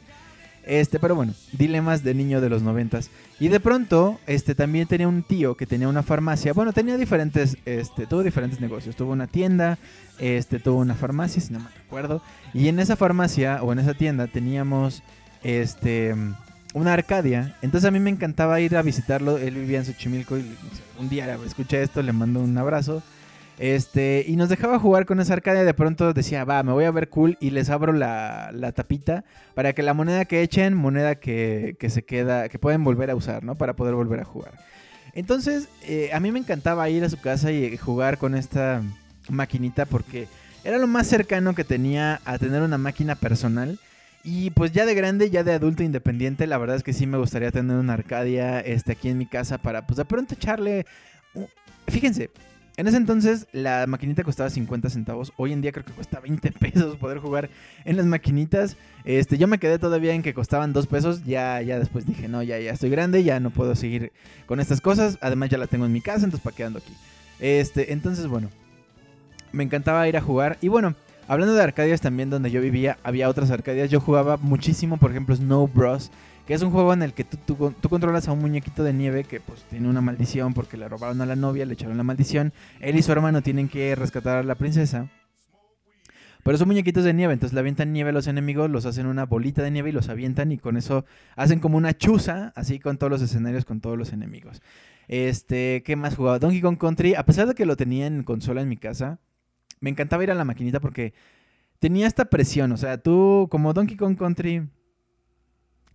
[0.65, 3.11] Este, pero bueno, dilemas de niño de los noventas.
[3.41, 6.53] Y de pronto, este, también tenía un tío que tenía una farmacia.
[6.53, 8.95] Bueno, tenía diferentes, este, tuvo diferentes negocios.
[8.95, 9.79] Tuvo una tienda,
[10.21, 12.23] este, tuvo una farmacia, si no me recuerdo.
[12.55, 15.03] Y en esa farmacia o en esa tienda teníamos,
[15.43, 16.15] este,
[16.75, 17.57] una Arcadia.
[17.63, 19.39] Entonces a mí me encantaba ir a visitarlo.
[19.39, 20.57] Él vivía en Xochimilco y
[20.99, 23.03] un día escuché esto, le mando un abrazo.
[23.59, 25.65] Este, y nos dejaba jugar con esa Arcadia.
[25.65, 27.37] De pronto decía, va, me voy a ver cool.
[27.41, 31.91] Y les abro la, la tapita para que la moneda que echen, moneda que, que
[31.91, 33.55] se queda, que pueden volver a usar, ¿no?
[33.55, 34.53] Para poder volver a jugar.
[35.15, 38.83] Entonces, eh, a mí me encantaba ir a su casa y jugar con esta
[39.29, 40.27] maquinita porque
[40.65, 43.79] era lo más cercano que tenía a tener una máquina personal.
[44.25, 47.19] Y pues ya de grande, ya de adulto independiente, la verdad es que sí me
[47.19, 50.87] gustaría tener una Arcadia este, aquí en mi casa para pues de pronto echarle...
[51.89, 52.31] Fíjense,
[52.77, 55.33] en ese entonces la maquinita costaba 50 centavos.
[55.37, 57.51] Hoy en día creo que cuesta 20 pesos poder jugar
[57.85, 58.77] en las maquinitas.
[59.05, 61.25] Este, yo me quedé todavía en que costaban 2 pesos.
[61.25, 64.13] Ya, ya después dije, no, ya, ya estoy grande, ya no puedo seguir
[64.47, 65.19] con estas cosas.
[65.21, 66.95] Además ya la tengo en mi casa, entonces para qué ando aquí.
[67.41, 68.51] Este, entonces bueno,
[69.53, 70.57] me encantaba ir a jugar.
[70.61, 70.95] Y bueno,
[71.29, 73.91] hablando de Arcadias también donde yo vivía, había otras Arcadias.
[73.91, 76.11] Yo jugaba muchísimo, por ejemplo, Snow Bros.
[76.47, 78.93] Que es un juego en el que tú, tú- tú controlas a un muñequito de
[78.93, 82.03] nieve que pues tiene una maldición porque le robaron a la novia, le echaron la
[82.03, 82.53] maldición.
[82.81, 85.09] Él y su hermano tienen que rescatar a la princesa.
[86.43, 89.27] Pero son muñequitos de nieve, entonces le avientan nieve a los enemigos, los hacen una
[89.27, 91.05] bolita de nieve y los avientan y con eso
[91.37, 94.61] hacen como una chuza, así con todos los escenarios, con todos los enemigos.
[95.07, 96.41] Este, ¿qué más jugaba?
[96.41, 99.21] Donkey Kong Country, a pesar de que lo tenía en consola en mi casa,
[99.83, 101.13] me encantaba ir a la maquinita porque
[101.81, 104.67] tenía esta presión, o sea, tú como Donkey Kong Country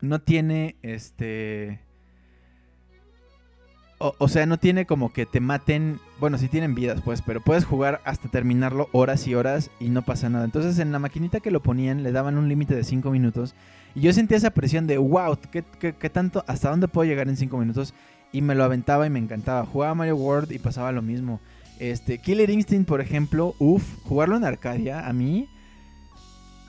[0.01, 1.79] no tiene este
[3.99, 7.65] o, sea, no tiene como que te maten, bueno, sí tienen vidas pues, pero puedes
[7.65, 10.45] jugar hasta terminarlo horas y horas y no pasa nada.
[10.45, 13.55] Entonces en la maquinita que lo ponían le daban un límite de 5 minutos
[13.95, 17.27] y yo sentía esa presión de, wow, ¿qué, qué, qué tanto, hasta dónde puedo llegar
[17.27, 17.95] en 5 minutos?
[18.31, 19.65] Y me lo aventaba y me encantaba.
[19.65, 21.39] Jugaba Mario World y pasaba lo mismo.
[21.79, 25.49] Este, Killer Instinct, por ejemplo, uff, jugarlo en Arcadia, a mí...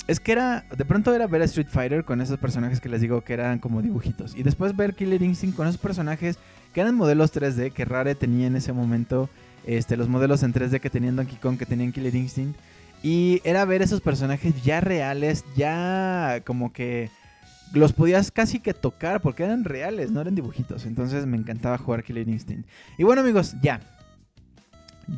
[0.06, 3.02] Es que era, de pronto era ver a Street Fighter con esos personajes que les
[3.02, 4.34] digo que eran como dibujitos.
[4.34, 6.38] Y después ver Killer Instinct con esos personajes
[6.72, 9.28] que eran modelos 3D que Rare tenía en ese momento.
[9.66, 12.58] Este, los modelos en 3D que tenían Donkey Kong, que tenían Killer Instinct.
[13.02, 17.10] Y era ver esos personajes ya reales, ya como que
[17.74, 20.86] los podías casi que tocar porque eran reales, no eran dibujitos.
[20.86, 22.66] Entonces me encantaba jugar Killer Instinct.
[22.96, 23.80] Y bueno amigos, ya.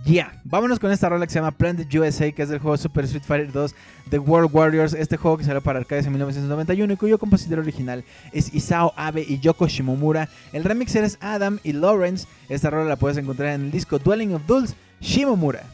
[0.05, 3.05] Ya, vámonos con esta rola que se llama Planet USA, que es del juego Super
[3.07, 3.75] Street Fighter 2
[4.09, 8.05] The World Warriors, este juego que salió para arcades en 1991 y cuyo compositor original
[8.33, 10.29] es Isao Abe y Yoko Shimomura.
[10.53, 12.29] El remixer es Adam y Lawrence.
[12.49, 15.65] Esta rola la puedes encontrar en el disco Dwelling of Dulls Shimomura.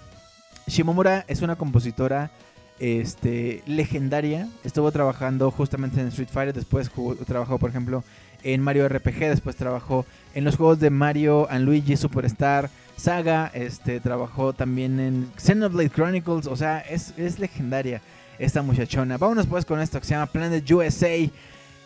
[0.67, 2.31] Shimomura es una compositora
[2.79, 4.49] este, legendaria.
[4.65, 6.91] Estuvo trabajando justamente en Street Fighter, después
[7.27, 8.03] trabajó, por ejemplo,
[8.43, 14.01] en Mario RPG, después trabajó en los juegos de Mario and Luigi Superstar Saga, este,
[14.01, 18.01] trabajó también en Xenoblade Chronicles, o sea, es, es legendaria
[18.39, 19.19] esta muchachona.
[19.19, 21.31] Vámonos pues con esto que se llama Planet USA.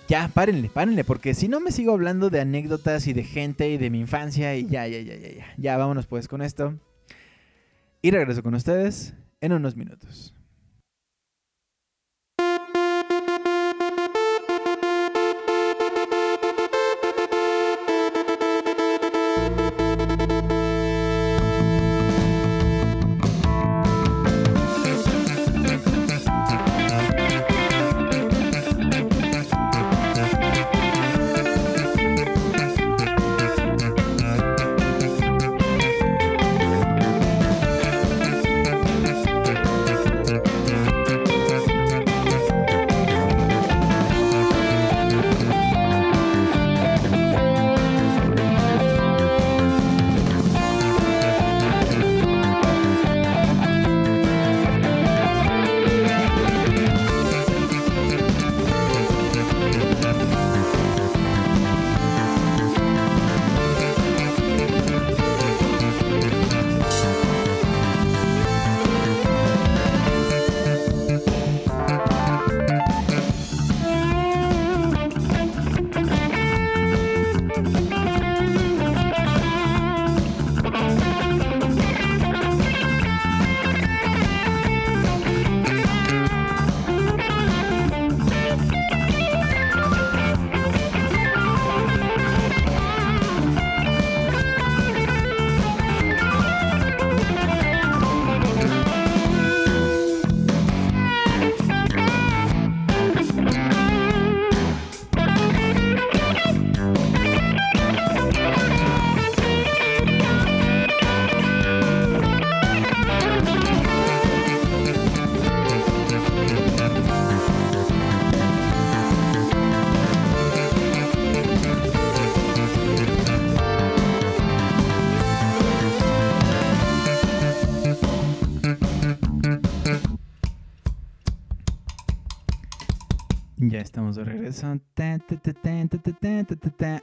[0.09, 3.79] Ya, párenle, párenle, porque si no me sigo hablando de anécdotas y de gente y
[3.79, 5.47] de mi infancia y ya, ya, ya, ya, ya.
[5.57, 6.75] Ya, vámonos pues con esto.
[8.03, 10.35] Y regreso con ustedes en unos minutos.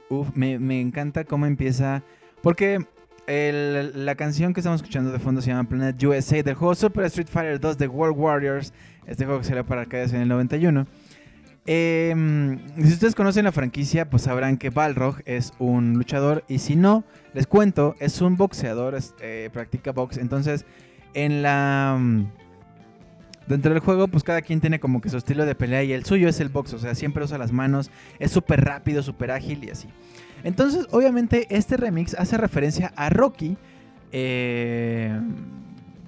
[0.08, 2.02] Uf, me, encanta cómo empieza.
[2.42, 2.84] Porque
[3.26, 7.28] la canción que estamos escuchando de fondo se llama Planet USA del juego Super Street
[7.28, 8.72] Fighter 2 de World Warriors.
[9.06, 10.86] Este juego que salió para arcades en el 91.
[11.70, 16.44] Em, si ustedes conocen la franquicia, pues sabrán que Balrog es un luchador.
[16.48, 20.16] Y si no, les cuento, es un boxeador, eh, practica box.
[20.16, 20.64] Entonces,
[21.12, 21.98] en la.
[23.48, 25.92] Mm, Dentro del juego, pues cada quien tiene como que su estilo de pelea y
[25.92, 29.30] el suyo es el box, o sea, siempre usa las manos, es súper rápido, súper
[29.30, 29.88] ágil y así.
[30.44, 33.56] Entonces, obviamente, este remix hace referencia a Rocky.
[34.12, 35.18] eh,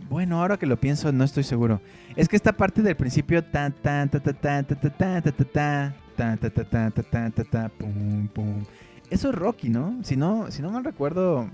[0.09, 1.81] bueno, ahora que lo pienso, no estoy seguro.
[2.17, 5.33] Es que esta parte del principio, ta ta ta ta ta ta ta ta ta
[5.33, 7.71] ta ta ta ta ta ta ta ta ta.
[9.09, 9.99] Eso es Rocky, ¿no?
[10.03, 11.49] Si no, si no mal recuerdo,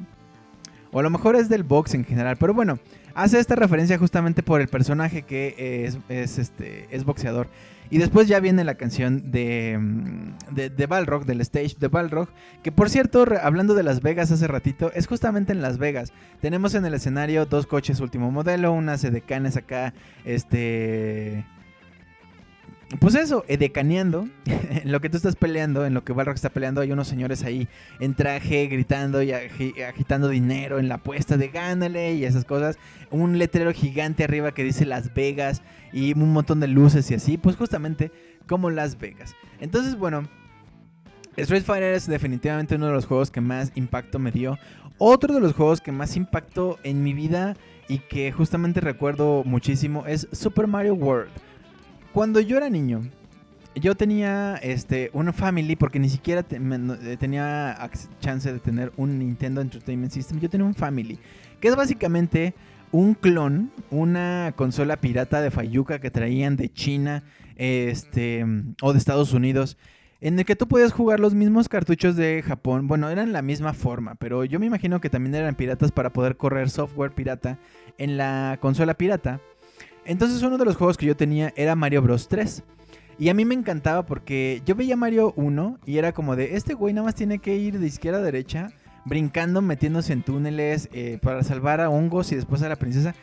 [0.90, 2.78] o a lo mejor es del box en general, pero bueno,
[3.16, 7.48] hace esta referencia justamente por el personaje que es, es, este, es boxeador.
[7.88, 12.28] Y después ya viene la canción de, mm, de, de Balrog, del stage de Balrog,
[12.62, 16.12] que por cierto, hablando de Las Vegas hace ratito, es justamente en Las Vegas.
[16.40, 19.94] Tenemos en el escenario dos coches último modelo, unas edecanes acá,
[20.24, 21.44] este...
[23.00, 26.80] Pues eso, edecaneando, en lo que tú estás peleando, en lo que Balrog está peleando,
[26.80, 27.66] hay unos señores ahí
[27.98, 32.78] en traje gritando y agi- agitando dinero en la apuesta de gánale y esas cosas.
[33.10, 37.36] Un letrero gigante arriba que dice Las Vegas y un montón de luces y así,
[37.38, 38.12] pues justamente
[38.46, 39.34] como Las Vegas.
[39.58, 40.22] Entonces, bueno,
[41.36, 44.58] Street Fighter es definitivamente uno de los juegos que más impacto me dio.
[44.98, 47.56] Otro de los juegos que más impacto en mi vida
[47.88, 51.30] y que justamente recuerdo muchísimo es Super Mario World.
[52.16, 53.02] Cuando yo era niño,
[53.74, 57.90] yo tenía este una family porque ni siquiera eh, tenía
[58.20, 60.40] chance de tener un Nintendo Entertainment System.
[60.40, 61.18] Yo tenía un family,
[61.60, 62.55] que es básicamente
[62.90, 67.22] un clon, una consola pirata de Fayuca que traían de China,
[67.56, 68.47] este
[68.80, 69.76] o de Estados Unidos.
[70.22, 72.88] En el que tú podías jugar los mismos cartuchos de Japón.
[72.88, 76.38] Bueno, eran la misma forma, pero yo me imagino que también eran piratas para poder
[76.38, 77.59] correr software pirata
[77.98, 79.38] en la consola pirata.
[80.06, 82.62] Entonces uno de los juegos que yo tenía era Mario Bros 3.
[83.18, 86.74] Y a mí me encantaba porque yo veía Mario 1 y era como de, este
[86.74, 88.70] güey nada más tiene que ir de izquierda a derecha,
[89.06, 93.14] brincando, metiéndose en túneles eh, para salvar a hongos y después a la princesa.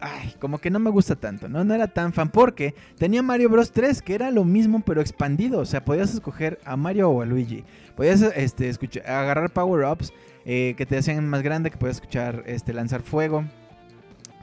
[0.00, 1.64] Ay, como que no me gusta tanto, ¿no?
[1.64, 5.60] No era tan fan porque tenía Mario Bros 3, que era lo mismo pero expandido.
[5.60, 7.64] O sea, podías escoger a Mario o a Luigi.
[7.94, 10.12] Podías este, escuchar, agarrar power-ups
[10.44, 13.44] eh, que te hacían más grande, que podías escuchar este, lanzar fuego,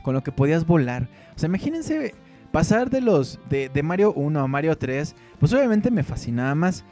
[0.04, 1.08] con lo que podías volar.
[1.36, 2.14] O sea, imagínense
[2.52, 6.86] pasar de los de, Mario 1 a Mario 3, pues obviamente me fascinaba más.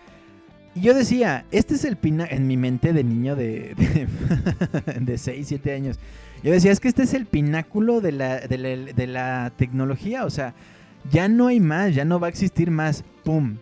[0.73, 5.17] Y yo decía, este es el pina en mi mente de niño de, de, de
[5.19, 5.99] 6, 7 años.
[6.43, 10.25] Yo decía, es que este es el pináculo de la, de la, de la tecnología.
[10.25, 10.55] O sea,
[11.11, 13.03] ya no hay más, ya no va a existir más.
[13.23, 13.57] ¡Pum!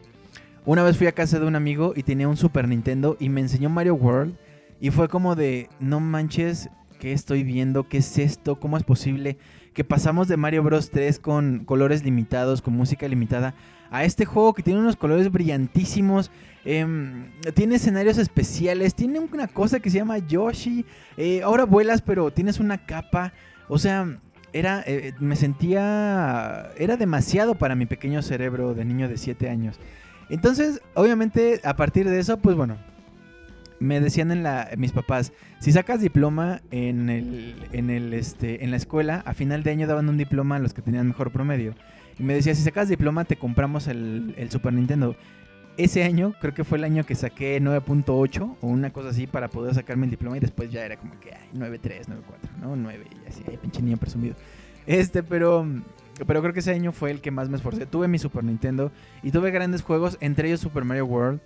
[0.66, 3.42] Una vez fui a casa de un amigo y tenía un Super Nintendo y me
[3.42, 4.36] enseñó Mario World.
[4.80, 6.70] Y fue como de, no manches,
[7.00, 7.88] ¿qué estoy viendo?
[7.88, 8.60] ¿Qué es esto?
[8.60, 9.38] ¿Cómo es posible
[9.74, 13.56] que pasamos de Mario Bros 3 con colores limitados, con música limitada,
[13.90, 16.30] a este juego que tiene unos colores brillantísimos?
[16.66, 20.86] em, tiene escenarios especiales, tiene una cosa que se llama Yoshi.
[21.18, 23.34] eh, ahora vuelas, pero tienes una capa.
[23.70, 24.20] O sea,
[24.54, 29.80] era, eh, me sentía, era demasiado para mi pequeño cerebro de niño de 7 años.
[30.30, 32.78] Entonces, obviamente, a partir de eso, pues bueno,
[33.80, 38.72] me decían en la, mis papás, si sacas diploma en el, en el, este, en
[38.72, 41.76] la escuela, a final de año daban un diploma a los que tenían mejor promedio.
[42.18, 45.16] Y me decía, si sacas diploma, te compramos el, el Super Nintendo.
[45.78, 49.48] Ese año, creo que fue el año que saqué 9.8 o una cosa así para
[49.48, 52.16] poder sacarme el diploma y después ya era como que, ay, 9.3, 9.4,
[52.62, 52.76] ¿no?
[52.76, 54.36] 9 y así, ay, pinche niño presumido.
[54.86, 55.66] Este, pero,
[56.28, 57.86] pero creo que ese año fue el que más me esforcé.
[57.86, 58.92] Tuve mi Super Nintendo
[59.24, 61.40] y tuve grandes juegos, entre ellos Super Mario World.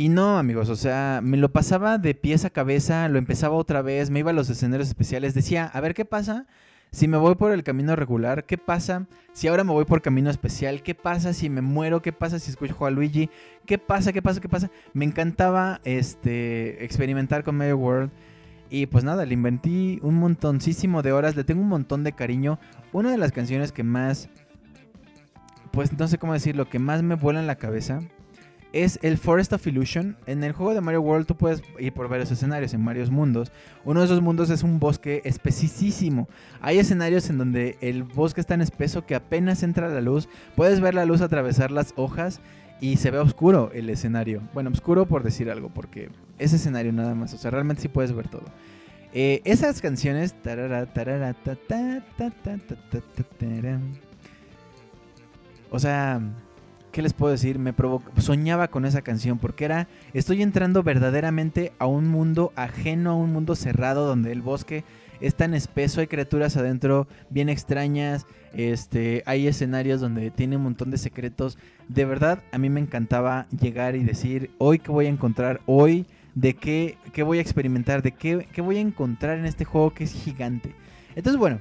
[0.00, 3.82] Y no, amigos, o sea, me lo pasaba de pies a cabeza, lo empezaba otra
[3.82, 6.46] vez, me iba a los escenarios especiales, decía, a ver qué pasa
[6.92, 10.30] si me voy por el camino regular, qué pasa si ahora me voy por camino
[10.30, 13.28] especial, qué pasa si me muero, qué pasa si escucho a Luigi,
[13.66, 14.70] qué pasa, qué pasa, qué pasa.
[14.92, 18.12] Me encantaba este experimentar con Mario World.
[18.70, 22.60] Y pues nada, le inventé un montoncísimo de horas, le tengo un montón de cariño.
[22.92, 24.28] Una de las canciones que más,
[25.72, 28.00] pues no sé cómo decirlo, que más me vuela en la cabeza
[28.72, 30.16] es el Forest of Illusion.
[30.26, 33.50] En el juego de Mario World tú puedes ir por varios escenarios, en varios mundos.
[33.84, 36.28] Uno de esos mundos es un bosque espesísimo.
[36.60, 40.28] Hay escenarios en donde el bosque es tan espeso que apenas entra la luz.
[40.56, 42.40] Puedes ver la luz atravesar las hojas
[42.80, 44.42] y se ve oscuro el escenario.
[44.54, 47.34] Bueno, oscuro por decir algo, porque es escenario nada más.
[47.34, 48.44] O sea, realmente sí puedes ver todo.
[49.12, 50.34] Eh, esas canciones...
[55.70, 56.20] O sea...
[56.98, 57.60] ¿qué les puedo decir?
[57.60, 57.72] Me
[58.16, 63.32] soñaba con esa canción porque era, estoy entrando verdaderamente a un mundo ajeno, a un
[63.32, 64.82] mundo cerrado donde el bosque
[65.20, 70.90] es tan espeso, hay criaturas adentro bien extrañas, este, hay escenarios donde tiene un montón
[70.90, 71.56] de secretos.
[71.86, 76.04] De verdad, a mí me encantaba llegar y decir, hoy qué voy a encontrar, hoy
[76.34, 79.94] de qué, qué voy a experimentar, de qué, qué voy a encontrar en este juego
[79.94, 80.74] que es gigante.
[81.14, 81.60] Entonces, bueno,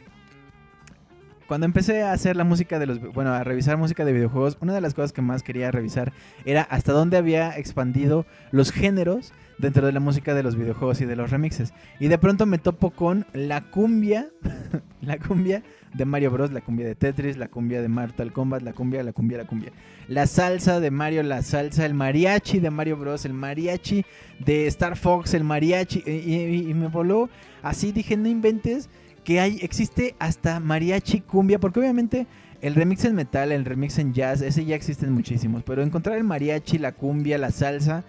[1.47, 4.73] cuando empecé a hacer la música de los, bueno, a revisar música de videojuegos, una
[4.73, 6.13] de las cosas que más quería revisar
[6.45, 11.05] era hasta dónde había expandido los géneros dentro de la música de los videojuegos y
[11.05, 11.73] de los remixes.
[11.99, 14.29] Y de pronto me topo con la cumbia,
[15.01, 15.63] la cumbia
[15.93, 19.13] de Mario Bros, la cumbia de Tetris, la cumbia de Mortal Kombat, la cumbia, la
[19.13, 19.71] cumbia, la cumbia.
[20.07, 24.05] La salsa de Mario, la salsa, el mariachi de Mario Bros, el mariachi
[24.39, 26.03] de Star Fox, el mariachi.
[26.05, 27.29] Y, me voló
[27.63, 28.89] así, dije, no inventes
[29.27, 32.27] que hay, existe hasta mariachi cumbia, porque obviamente
[32.61, 36.23] el remix en metal, el remix en jazz, ese ya existen muchísimos, pero encontrar el
[36.23, 38.05] mariachi, la cumbia, la salsa,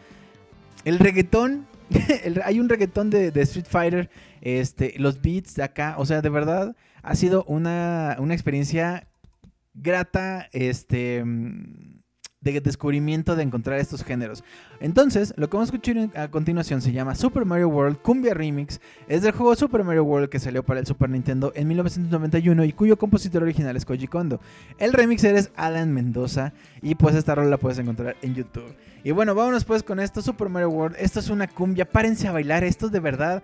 [0.84, 1.66] el reggaetón,
[2.44, 4.10] hay un reggaetón de, Street Fighter,
[4.42, 9.08] este, los beats de acá, o sea, de verdad ha sido una, una experiencia
[9.74, 11.24] grata, este,
[12.40, 14.44] de descubrimiento de encontrar estos géneros.
[14.80, 18.80] Entonces, lo que vamos a escuchar a continuación se llama Super Mario World Cumbia Remix.
[19.08, 22.72] Es del juego Super Mario World que salió para el Super Nintendo en 1991 y
[22.72, 24.40] cuyo compositor original es Koji Kondo.
[24.78, 28.74] El remixer es Alan Mendoza y pues esta rola la puedes encontrar en YouTube.
[29.02, 30.96] Y bueno, vámonos pues con esto, Super Mario World.
[30.98, 33.42] Esto es una cumbia, párense a bailar, esto de verdad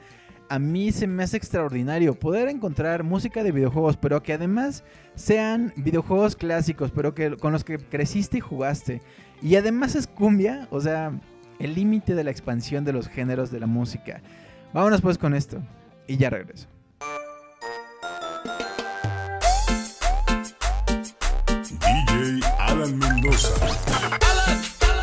[0.49, 4.85] a mí se me hace extraordinario poder encontrar música de videojuegos, pero que además
[5.15, 9.03] sean videojuegos clásicos, pero que con los que creciste y jugaste.
[9.43, 11.13] Y además es cumbia, o sea,
[11.59, 14.23] el límite de la expansión de los géneros de la música.
[14.73, 15.63] Vámonos pues con esto
[16.07, 16.69] y ya regreso.
[21.81, 23.55] DJ Alan Mendoza.
[23.67, 24.94] DJ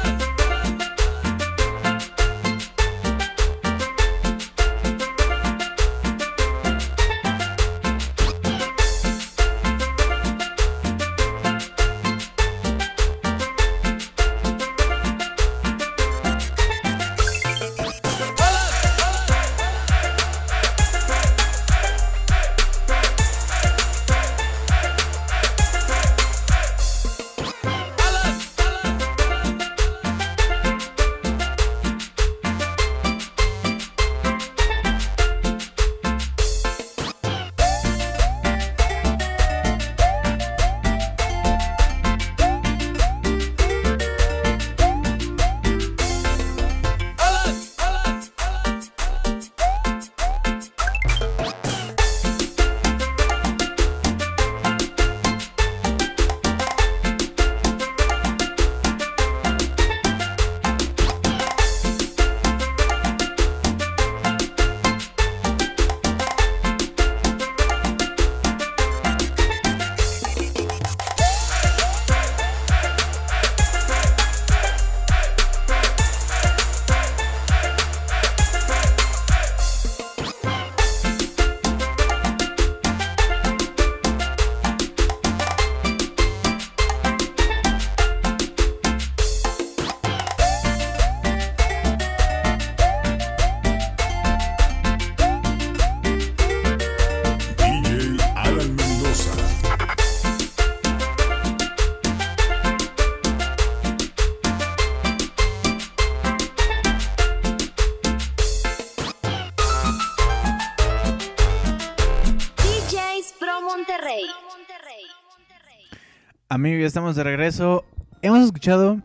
[116.62, 117.86] Amigos, ya estamos de regreso.
[118.22, 119.02] Hemos escuchado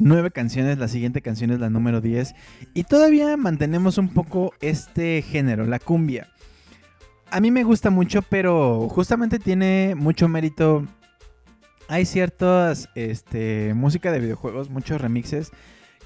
[0.00, 2.34] nueve canciones, la siguiente canción es la número 10
[2.74, 6.26] y todavía mantenemos un poco este género, la cumbia.
[7.30, 10.84] A mí me gusta mucho, pero justamente tiene mucho mérito.
[11.86, 15.52] Hay ciertas este, música de videojuegos, muchos remixes,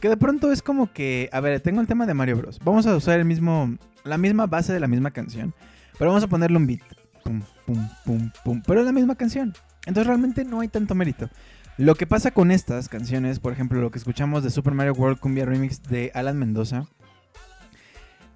[0.02, 2.60] que de pronto es como que, a ver, tengo el tema de Mario Bros.
[2.62, 3.74] Vamos a usar el mismo,
[4.04, 5.54] la misma base de la misma canción,
[5.98, 6.82] pero vamos a ponerle un beat.
[7.22, 9.54] Pum, pum, pum, pum, pero es la misma canción.
[9.86, 11.28] Entonces realmente no hay tanto mérito.
[11.76, 15.18] Lo que pasa con estas canciones, por ejemplo, lo que escuchamos de Super Mario World
[15.18, 16.86] Cumbia Remix de Alan Mendoza,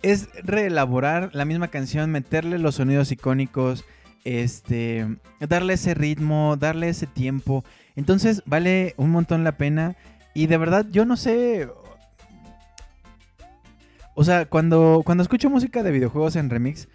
[0.03, 3.85] es reelaborar la misma canción, meterle los sonidos icónicos,
[4.25, 5.07] este,
[5.41, 7.65] darle ese ritmo, darle ese tiempo.
[7.97, 9.97] Entonces vale un montón la pena.
[10.35, 11.69] Y de verdad, yo no sé.
[14.15, 16.89] O sea, cuando, cuando escucho música de videojuegos en remix,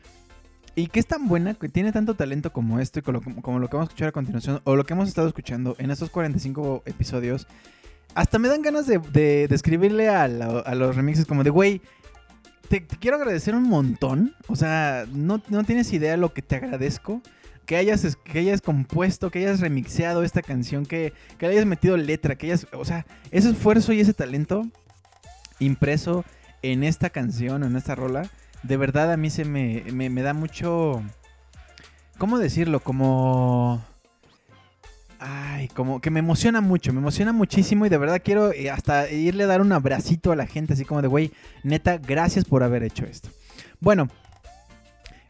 [0.75, 3.67] y que es tan buena, que tiene tanto talento como esto y como, como lo
[3.67, 6.83] que vamos a escuchar a continuación, o lo que hemos estado escuchando en estos 45
[6.85, 7.47] episodios,
[8.15, 11.81] hasta me dan ganas de, de, escribirle a, los remixes como de, güey,
[12.69, 14.35] te, quiero agradecer un montón.
[14.47, 17.21] O sea, no, tienes idea lo que te agradezco.
[17.65, 22.35] Que hayas, que hayas compuesto, que hayas remixeado esta canción, que, que hayas metido letra,
[22.35, 22.67] que hayas.
[22.73, 24.67] O sea, ese esfuerzo y ese talento
[25.59, 26.25] impreso
[26.61, 28.29] en esta canción, en esta rola,
[28.63, 31.03] de verdad a mí se me, me, me da mucho.
[32.17, 32.79] ¿Cómo decirlo?
[32.79, 33.83] Como.
[35.19, 39.09] Ay, como que me emociona mucho, me emociona muchísimo y de verdad quiero eh, hasta
[39.09, 41.31] irle a dar un abracito a la gente, así como de, güey,
[41.63, 43.29] neta, gracias por haber hecho esto.
[43.79, 44.09] Bueno,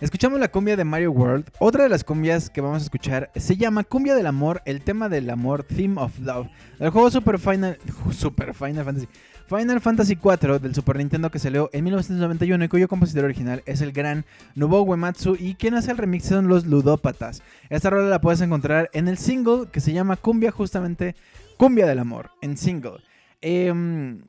[0.02, 1.46] escuchamos la cumbia de Mario World.
[1.60, 5.10] Otra de las cumbias que vamos a escuchar se llama Cumbia del Amor, el tema
[5.10, 6.48] del amor, Theme of Love,
[6.80, 7.78] del juego Super Final,
[8.12, 9.08] Super Final Fantasy.
[9.48, 13.82] Final Fantasy IV del Super Nintendo que salió en 1991 y cuyo compositor original es
[13.82, 14.26] el gran
[14.56, 17.44] Nobuo Uematsu y quien hace el remix son los Ludópatas.
[17.70, 21.16] Esta rola la puedes encontrar en el single que se llama Cumbia justamente
[21.58, 23.02] Cumbia del Amor en single.
[23.42, 24.24] Em,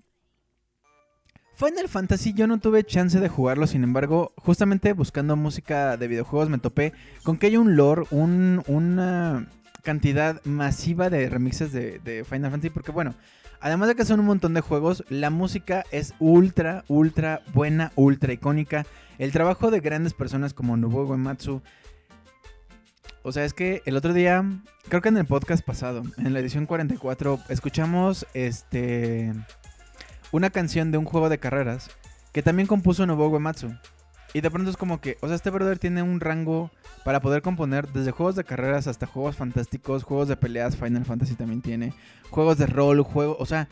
[1.55, 6.51] Final Fantasy yo no tuve chance de jugarlo, sin embargo, justamente buscando música de videojuegos
[6.51, 6.93] me topé
[7.23, 9.47] con que hay un lore, un- una
[9.83, 13.15] cantidad masiva de remixes de Final Fantasy, porque bueno,
[13.65, 18.35] además de que son un montón de juegos, la música es ultra, ultra buena, ultra
[18.35, 18.85] icónica.
[19.17, 21.63] El trabajo de grandes personas como Nobuo Uematsu.
[23.23, 24.45] O sea, es que el otro día,
[24.91, 29.33] creo que en el podcast pasado, en la edición 44, escuchamos este
[30.31, 31.91] una canción de un juego de carreras
[32.33, 33.75] que también compuso Nobuo Uematsu.
[34.35, 36.73] Y de pronto es como que, o sea, este brother tiene un rango
[37.05, 41.37] para poder componer desde juegos de carreras hasta juegos fantásticos, juegos de peleas, Final Fantasy
[41.37, 41.95] también tiene,
[42.31, 43.69] juegos de rol, juego, o sea,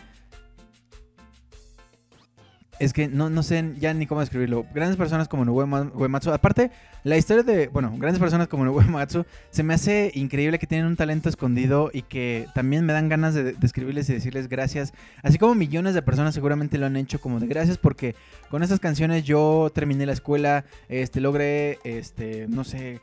[2.78, 4.66] es que no, no sé ya ni cómo describirlo.
[4.74, 6.32] Grandes personas como Nobuo Ema- Uematsu.
[6.32, 6.70] Aparte,
[7.04, 10.86] la historia de, bueno, grandes personas como Nobuo Uematsu se me hace increíble que tienen
[10.86, 14.92] un talento escondido y que también me dan ganas de, de escribirles y decirles gracias.
[15.22, 18.14] Así como millones de personas seguramente lo han hecho como de gracias porque
[18.50, 23.00] con estas canciones yo terminé la escuela, este, logré, este, no sé,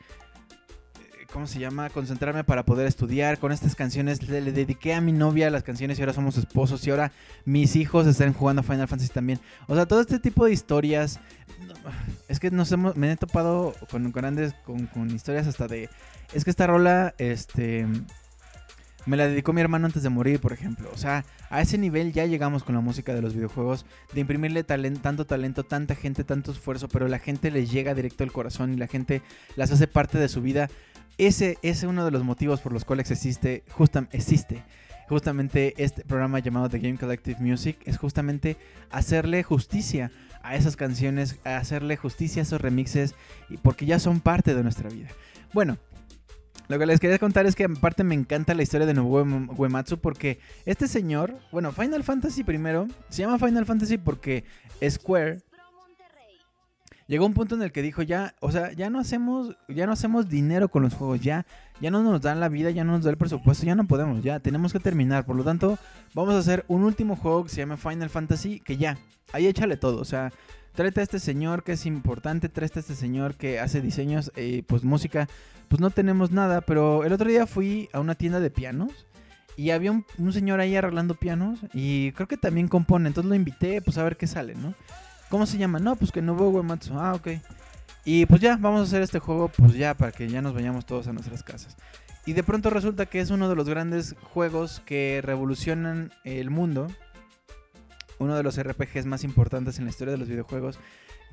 [1.31, 1.89] ¿cómo se llama?
[1.89, 3.39] Concentrarme para poder estudiar.
[3.39, 6.91] Con estas canciones le, dediqué a mi novia las canciones y ahora somos esposos y
[6.91, 7.11] ahora
[7.45, 9.39] mis hijos están jugando Final Fantasy también.
[9.67, 11.19] O sea, todo este tipo de historias.
[12.27, 15.89] Es que nos hemos, me he topado con, grandes, con, con historias hasta de...
[16.33, 17.85] Es que esta rola, este...
[19.05, 20.89] Me la dedicó mi hermano antes de morir, por ejemplo.
[20.93, 24.63] O sea, a ese nivel ya llegamos con la música de los videojuegos, de imprimirle
[24.63, 28.77] tanto talento, tanta gente, tanto esfuerzo, pero la gente les llega directo al corazón y
[28.77, 29.23] la gente
[29.55, 30.69] las hace parte de su vida.
[31.19, 34.63] Ese es uno de los motivos por los cuales existe, justam- existe
[35.07, 37.77] justamente este programa llamado The Game Collective Music.
[37.85, 38.57] Es justamente
[38.89, 40.11] hacerle justicia
[40.43, 43.15] a esas canciones, hacerle justicia a esos remixes,
[43.61, 45.09] porque ya son parte de nuestra vida.
[45.53, 45.77] Bueno,
[46.69, 49.49] lo que les quería contar es que aparte me encanta la historia de Nobuo Uem-
[49.57, 54.45] Uematsu porque este señor, bueno, Final Fantasy primero, se llama Final Fantasy porque
[54.87, 55.41] Square
[57.09, 59.93] llegó un punto en el que dijo ya, o sea, ya no hacemos, ya no
[59.93, 61.45] hacemos dinero con los juegos, ya,
[61.81, 64.23] ya no nos dan la vida, ya no nos da el presupuesto, ya no podemos,
[64.23, 65.25] ya tenemos que terminar.
[65.25, 65.79] Por lo tanto,
[66.13, 68.97] vamos a hacer un último juego que se llama Final Fantasy, que ya,
[69.33, 70.31] ahí échale todo, o sea,
[70.75, 74.61] tráete a este señor que es importante, tráete a este señor que hace diseños, eh,
[74.67, 75.27] pues música,
[75.67, 79.07] pues no tenemos nada, pero el otro día fui a una tienda de pianos.
[79.57, 83.35] Y había un, un señor ahí arreglando pianos y creo que también compone, entonces lo
[83.35, 84.73] invité pues a ver qué sale, ¿no?
[85.29, 85.79] ¿Cómo se llama?
[85.79, 86.97] No, pues que Nobuo Uematsu.
[86.99, 87.27] Ah, ok.
[88.03, 90.85] Y pues ya, vamos a hacer este juego, pues ya, para que ya nos vayamos
[90.85, 91.77] todos a nuestras casas.
[92.25, 96.87] Y de pronto resulta que es uno de los grandes juegos que revolucionan el mundo.
[98.17, 100.79] Uno de los RPGs más importantes en la historia de los videojuegos.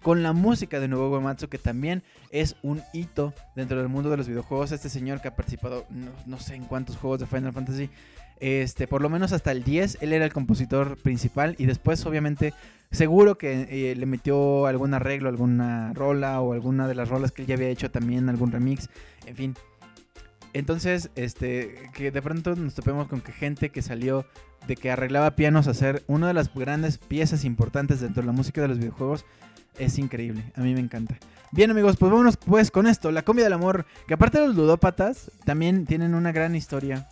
[0.03, 4.19] Con la música de Nobuo Uematsu, que también es un hito dentro del mundo de
[4.19, 4.73] los videojuegos.
[4.73, 7.91] Este señor que ha participado, no, no sé en cuántos juegos de Final Fantasy.
[8.41, 11.55] Este, por lo menos hasta el 10, él era el compositor principal.
[11.59, 12.53] Y después, obviamente,
[12.91, 17.43] Seguro que eh, le metió algún arreglo, alguna rola o alguna de las rolas que
[17.43, 18.89] él ya había hecho también, algún remix,
[19.27, 19.55] en fin.
[20.53, 24.25] Entonces, este, que de pronto nos topemos con que gente que salió
[24.67, 28.33] de que arreglaba pianos a hacer una de las grandes piezas importantes dentro de la
[28.33, 29.27] música de los videojuegos,
[29.79, 30.45] es increíble.
[30.55, 31.19] A mí me encanta.
[31.53, 34.57] Bien amigos, pues vámonos pues con esto, la comida del amor, que aparte de los
[34.57, 37.09] ludópatas, también tienen una gran historia.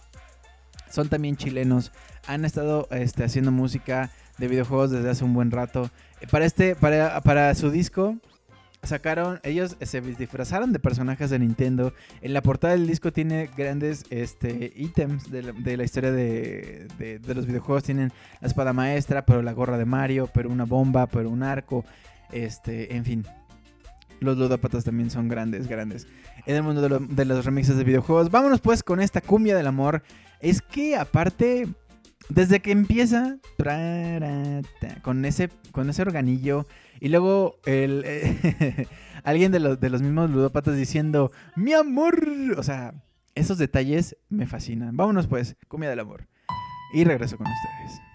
[0.95, 1.91] Son también chilenos,
[2.29, 5.91] han estado este, haciendo música de videojuegos desde hace un buen rato.
[6.21, 8.17] Eh, Para este, para, para su disco,
[8.83, 11.93] sacaron, ellos se disfrazaron de personajes de Nintendo.
[12.21, 16.87] En la portada del disco tiene grandes este, ítems de la, de la historia de,
[16.99, 17.83] de- de los videojuegos.
[17.83, 21.85] Tienen la espada maestra, pero la gorra de Mario, pero una bomba, pero un arco.
[22.31, 23.27] Este, en fin.
[24.21, 26.07] Los ludópatas también son grandes, grandes.
[26.47, 28.31] En el mundo de, lo- de los remixes de videojuegos.
[28.31, 30.03] Vámonos pues con esta cumbia del amor.
[30.45, 31.67] Es que aparte,
[32.29, 33.39] desde que empieza
[35.01, 36.67] con ese, con ese organillo
[37.01, 38.05] y luego el,
[39.25, 42.29] alguien de los, de los mismos ludópatas diciendo, mi amor.
[42.59, 42.93] O sea,
[43.35, 44.95] esos detalles me fascinan.
[44.99, 46.29] Vámonos pues, comida del amor.
[46.93, 48.14] Y regreso con ustedes.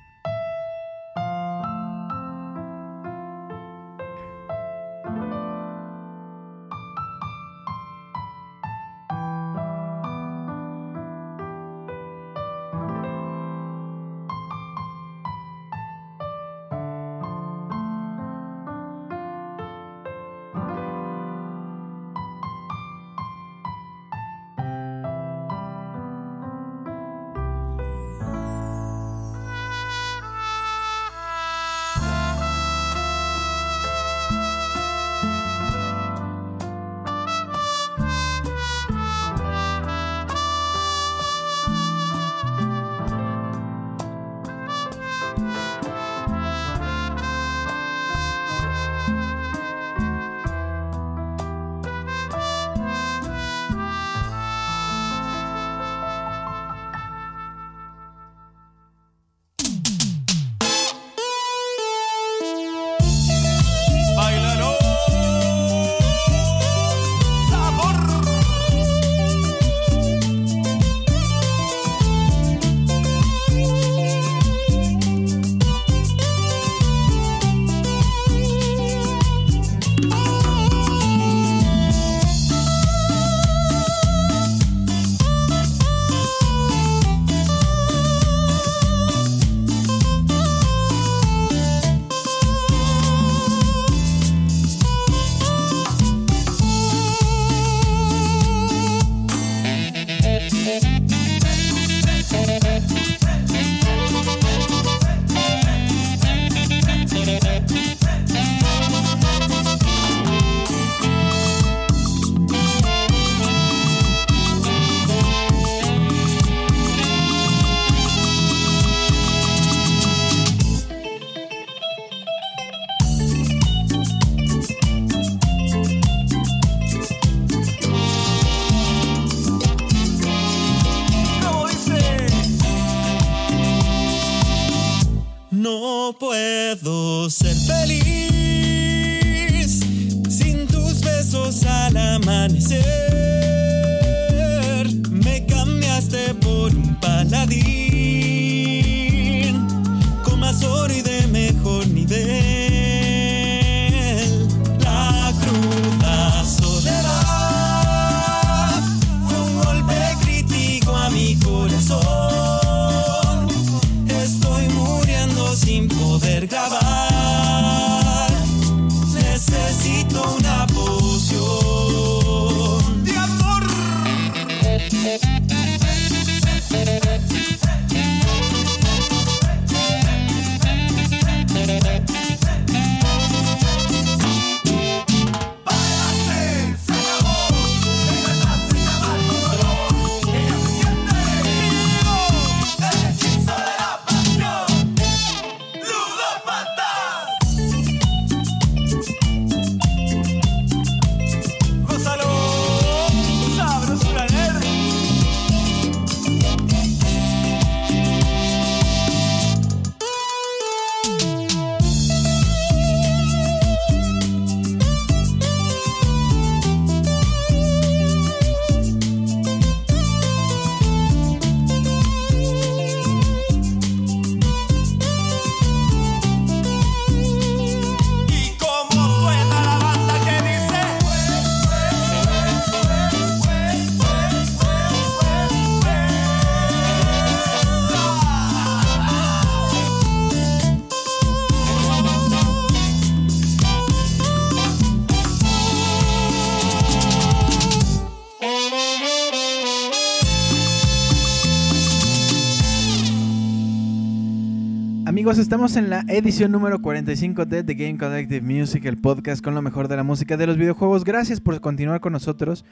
[255.30, 259.54] Amigos, estamos en la edición número 45 de The Game Collective Music, el podcast con
[259.54, 261.04] lo mejor de la música de los videojuegos.
[261.04, 262.66] Gracias por continuar con nosotros.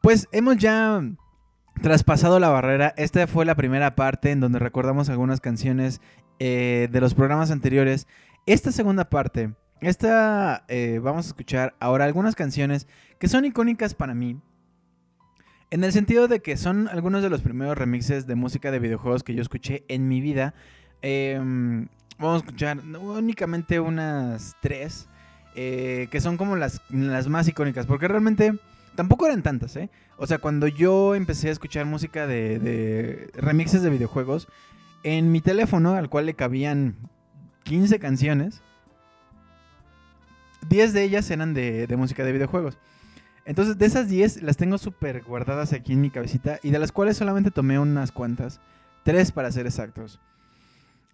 [0.00, 1.02] Pues hemos ya
[1.82, 2.94] traspasado la barrera.
[2.96, 6.00] Esta fue la primera parte en donde recordamos algunas canciones
[6.38, 8.06] eh, de los programas anteriores.
[8.46, 9.52] Esta segunda parte,
[9.82, 12.86] esta eh, vamos a escuchar ahora algunas canciones
[13.18, 14.40] que son icónicas para mí.
[15.70, 19.22] En el sentido de que son algunos de los primeros remixes de música de videojuegos
[19.22, 20.54] que yo escuché en mi vida.
[21.08, 21.86] Em,
[22.18, 25.08] vamos a escuchar únicamente unas tres.
[25.58, 27.86] eh, que son como las, las más icónicas.
[27.86, 28.58] Porque realmente
[28.94, 29.88] tampoco eran tantas, ¿eh?
[30.18, 34.48] O sea, cuando yo empecé a escuchar música de, remixes de videojuegos,
[35.02, 36.96] en mi teléfono, al cual le cabían
[37.62, 38.60] 15 canciones,
[40.68, 42.76] 10 de ellas eran de, de música de videojuegos.
[43.46, 46.92] Entonces, de esas 10 las tengo súper guardadas aquí en mi cabecita y de las
[46.92, 48.60] cuales solamente tomé unas cuantas,
[49.04, 50.20] tres para ser exactos,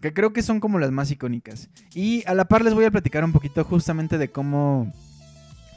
[0.03, 1.69] que creo que son como las más icónicas.
[1.95, 4.91] Y a la par les voy a platicar un poquito justamente de cómo,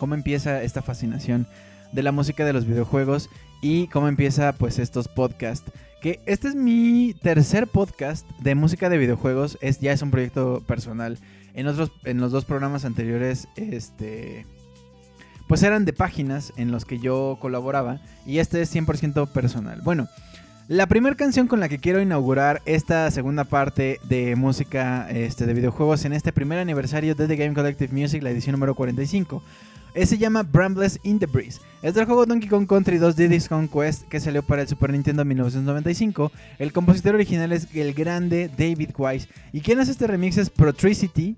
[0.00, 1.46] cómo empieza esta fascinación
[1.92, 3.30] de la música de los videojuegos
[3.62, 5.70] y cómo empieza pues estos podcasts.
[6.02, 10.60] Que este es mi tercer podcast de música de videojuegos, es, ya es un proyecto
[10.66, 11.18] personal.
[11.54, 14.44] En, otros, en los dos programas anteriores, este,
[15.46, 19.82] pues eran de páginas en los que yo colaboraba y este es 100% personal.
[19.82, 20.08] Bueno,
[20.68, 25.54] la primera canción con la que quiero inaugurar esta segunda parte de música este, de
[25.54, 29.42] videojuegos en este primer aniversario de The Game Collective Music, la edición número 45,
[29.94, 31.60] eh, se llama Brambles in the Breeze.
[31.82, 34.90] Es del juego Donkey Kong Country 2 Diddy's Kong Quest que salió para el Super
[34.90, 36.32] Nintendo en 1995.
[36.58, 39.28] El compositor original es el grande David Wise.
[39.52, 41.36] Y quien hace este remix es Protricity.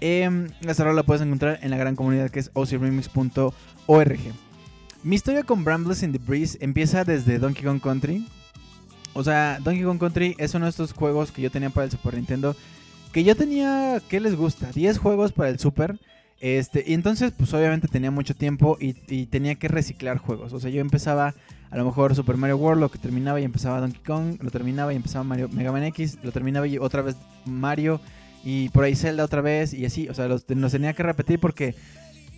[0.00, 4.20] Eh, esta rola la puedes encontrar en la gran comunidad que es ocremix.org.
[5.02, 8.24] Mi historia con Brambles in the Breeze empieza desde Donkey Kong Country.
[9.18, 11.90] O sea, Donkey Kong Country es uno de estos juegos que yo tenía para el
[11.90, 12.54] Super Nintendo.
[13.12, 14.70] Que yo tenía, ¿qué les gusta?
[14.70, 15.98] 10 juegos para el Super.
[16.38, 20.52] Este, y entonces, pues obviamente tenía mucho tiempo y, y tenía que reciclar juegos.
[20.52, 21.34] O sea, yo empezaba
[21.72, 24.92] a lo mejor Super Mario World, lo que terminaba y empezaba Donkey Kong, lo terminaba
[24.92, 28.00] y empezaba Mario Mega Man X, lo terminaba y otra vez Mario
[28.44, 30.08] y por ahí Zelda otra vez y así.
[30.08, 31.74] O sea, los, los tenía que repetir porque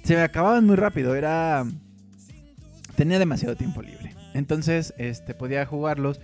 [0.03, 1.15] se me acababan muy rápido.
[1.15, 1.67] Era.
[2.97, 4.15] Tenía demasiado tiempo libre.
[4.33, 6.21] Entonces, este, podía jugarlos.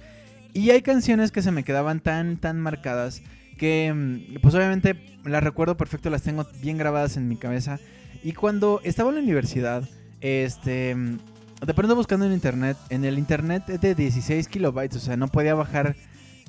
[0.56, 3.20] Y hay canciones que se me quedaban tan, tan marcadas
[3.58, 7.78] que, mm, pues obviamente las recuerdo perfecto, las tengo bien grabadas en mi cabeza.
[8.24, 9.86] Y cuando estaba en la universidad,
[10.22, 11.18] este, mm,
[11.66, 15.28] de pronto buscando en internet, en el internet es de 16 kilobytes, o sea, no
[15.28, 15.94] podía bajar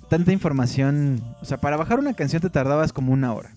[0.09, 1.21] tanta información.
[1.41, 3.51] O sea, para bajar una canción te tardabas como una hora.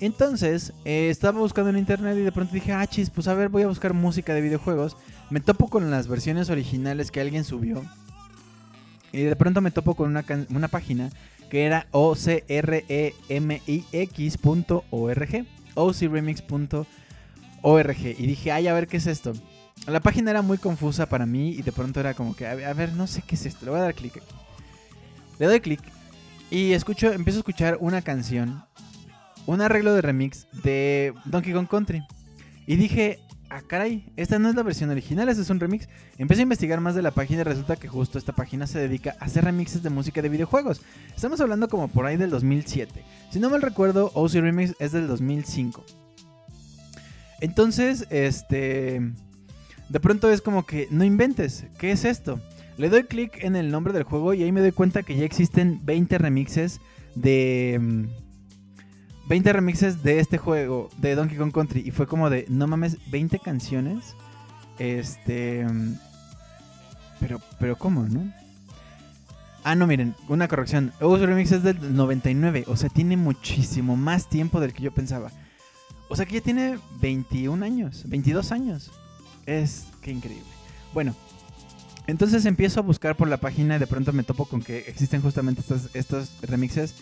[0.00, 3.50] Entonces, eh, estaba buscando en internet y de pronto dije, ah, chis, pues a ver,
[3.50, 4.96] voy a buscar música de videojuegos.
[5.28, 7.84] Me topo con las versiones originales que alguien subió.
[9.12, 11.10] Y de pronto me topo con una, una página
[11.50, 12.66] que era ocremix.org.
[15.74, 16.86] ocremix.org.
[18.18, 19.32] Y dije, ay, a ver qué es esto.
[19.86, 22.92] La página era muy confusa para mí y de pronto era como que, a ver,
[22.92, 23.64] no sé qué es esto.
[23.64, 24.34] Le voy a dar clic aquí.
[25.38, 25.80] Le doy clic
[26.50, 28.62] y escucho, empiezo a escuchar una canción,
[29.46, 32.02] un arreglo de remix de Donkey Kong Country.
[32.66, 33.20] Y dije,
[33.50, 35.88] ah, caray, esta no es la versión original, este es un remix.
[36.16, 39.16] Empecé a investigar más de la página y resulta que justo esta página se dedica
[39.20, 40.80] a hacer remixes de música de videojuegos.
[41.14, 43.04] Estamos hablando como por ahí del 2007.
[43.30, 45.84] Si no mal recuerdo, OC Remix es del 2005.
[47.40, 49.02] Entonces, este...
[49.88, 52.40] De pronto es como que, no inventes, ¿qué es esto?
[52.76, 55.24] Le doy clic en el nombre del juego y ahí me doy cuenta que ya
[55.24, 56.80] existen 20 remixes
[57.16, 58.08] de...
[59.30, 61.82] mm, 20 remixes de este juego, de Donkey Kong Country.
[61.86, 64.14] Y fue como de, no mames, 20 canciones.
[64.78, 65.66] Este...
[67.20, 68.32] Pero, pero ¿cómo, no?
[69.62, 70.92] Ah, no, miren, una corrección.
[71.00, 75.30] Ogus Remix es del 99, o sea, tiene muchísimo más tiempo del que yo pensaba.
[76.08, 78.90] O sea que ya tiene 21 años, 22 años.
[79.44, 80.48] Es que increíble.
[80.94, 81.14] Bueno,
[82.06, 85.20] entonces empiezo a buscar por la página y de pronto me topo con que existen
[85.20, 86.94] justamente estos, estos remixes.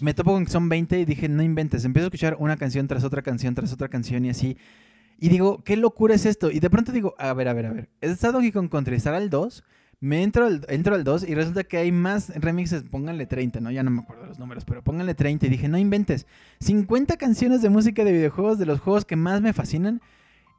[0.00, 1.84] Me topo con que son 20 y dije, no inventes.
[1.84, 4.56] Empiezo a escuchar una canción tras otra canción tras otra canción y así.
[5.18, 6.50] Y digo, ¿qué locura es esto?
[6.50, 7.88] Y de pronto digo, a ver, a ver, a ver.
[8.00, 9.64] Está Donkey Kong Country, estará el 2.
[10.00, 12.82] Me entro al, entro al 2 y resulta que hay más remixes.
[12.82, 13.70] Pónganle 30, ¿no?
[13.70, 15.46] Ya no me acuerdo los números, pero pónganle 30.
[15.46, 16.26] Y dije, no inventes.
[16.60, 20.00] 50 canciones de música de videojuegos de los juegos que más me fascinan.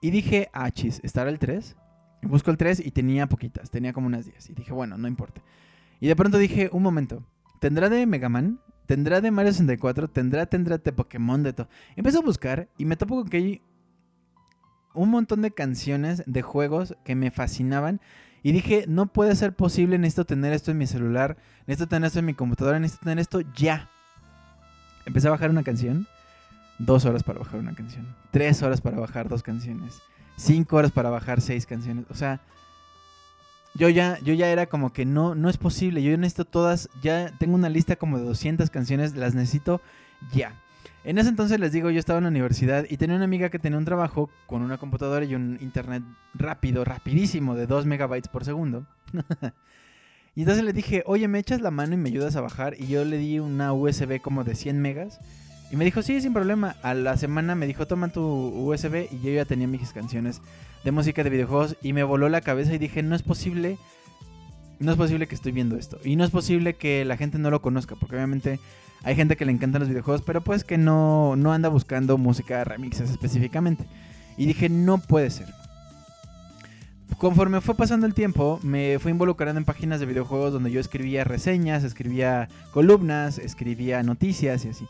[0.02, 1.76] Y dije, ah, chis, ¿estará el 3?
[2.24, 4.50] Y busco el 3 y tenía poquitas, tenía como unas 10.
[4.50, 5.42] Y dije, bueno, no importa.
[6.00, 7.24] Y de pronto dije, un momento,
[7.60, 8.60] ¿tendrá de Mega Man?
[8.86, 10.10] ¿Tendrá de Mario 64?
[10.10, 11.42] ¿Tendrá, tendrá de Pokémon?
[11.44, 11.68] De todo.
[11.96, 13.62] Empiezo a buscar y me topo con que hay
[14.94, 18.00] un montón de canciones de juegos que me fascinaban.
[18.44, 22.20] Y dije, no puede ser posible, necesito tener esto en mi celular, necesito tener esto
[22.20, 23.90] en mi computadora, necesito tener esto ya.
[25.06, 26.08] Empecé a bajar una canción.
[26.78, 28.06] Dos horas para bajar una canción.
[28.32, 30.00] Tres horas para bajar dos canciones.
[30.36, 32.06] Cinco horas para bajar seis canciones.
[32.10, 32.42] O sea,
[33.76, 36.02] yo ya, yo ya era como que no, no es posible.
[36.02, 36.90] Yo necesito todas.
[37.02, 39.16] Ya tengo una lista como de 200 canciones.
[39.16, 39.82] Las necesito
[40.34, 40.54] ya.
[41.04, 43.60] En ese entonces les digo, yo estaba en la universidad y tenía una amiga que
[43.60, 46.02] tenía un trabajo con una computadora y un internet
[46.34, 48.88] rápido, rapidísimo, de 2 megabytes por segundo.
[50.36, 52.74] y entonces le dije, oye, ¿me echas la mano y me ayudas a bajar?
[52.80, 55.20] Y yo le di una USB como de 100 megas.
[55.72, 56.76] Y me dijo, sí, sin problema.
[56.84, 60.42] A la semana me dijo, toma tu USB y yo ya tenía mis canciones
[60.84, 63.78] de música de videojuegos y me voló la cabeza y dije, no es posible,
[64.80, 66.00] no es posible que estoy viendo esto.
[66.04, 68.60] Y no es posible que la gente no lo conozca, porque obviamente
[69.04, 72.64] hay gente que le encantan los videojuegos, pero pues que no, no anda buscando música
[72.64, 73.86] remixes específicamente.
[74.38, 75.48] Y dije, no puede ser.
[77.18, 81.24] Conforme fue pasando el tiempo, me fui involucrando en páginas de videojuegos donde yo escribía
[81.24, 84.86] reseñas, escribía columnas, escribía noticias y así.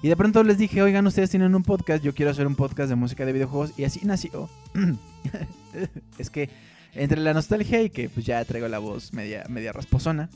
[0.00, 2.88] Y de pronto les dije, oigan, ustedes tienen un podcast, yo quiero hacer un podcast
[2.88, 3.72] de música de videojuegos.
[3.76, 4.48] Y así nació.
[6.18, 6.50] es que
[6.94, 10.28] entre la nostalgia y que pues ya traigo la voz media, media rasposona.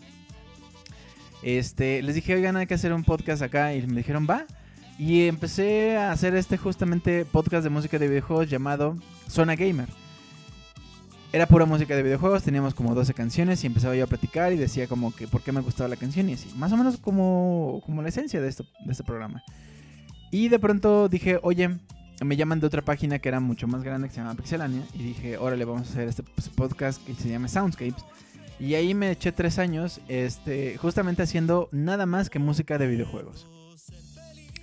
[1.42, 3.74] Este, les dije, oigan, hay que hacer un podcast acá.
[3.74, 4.46] Y me dijeron, va.
[4.98, 8.96] Y empecé a hacer este justamente podcast de música de videojuegos llamado
[9.28, 9.88] Zona Gamer.
[11.32, 14.58] Era pura música de videojuegos, teníamos como 12 canciones y empezaba yo a platicar y
[14.58, 16.50] decía como que por qué me gustaba la canción y así.
[16.56, 19.42] Más o menos como, como la esencia de, esto, de este programa.
[20.30, 21.78] Y de pronto dije, oye,
[22.22, 24.82] me llaman de otra página que era mucho más grande que se llama Pixelania.
[24.92, 26.22] Y dije, órale, vamos a hacer este
[26.54, 28.04] podcast que se llama Soundscapes.
[28.60, 33.46] Y ahí me eché tres años este, justamente haciendo nada más que música de videojuegos.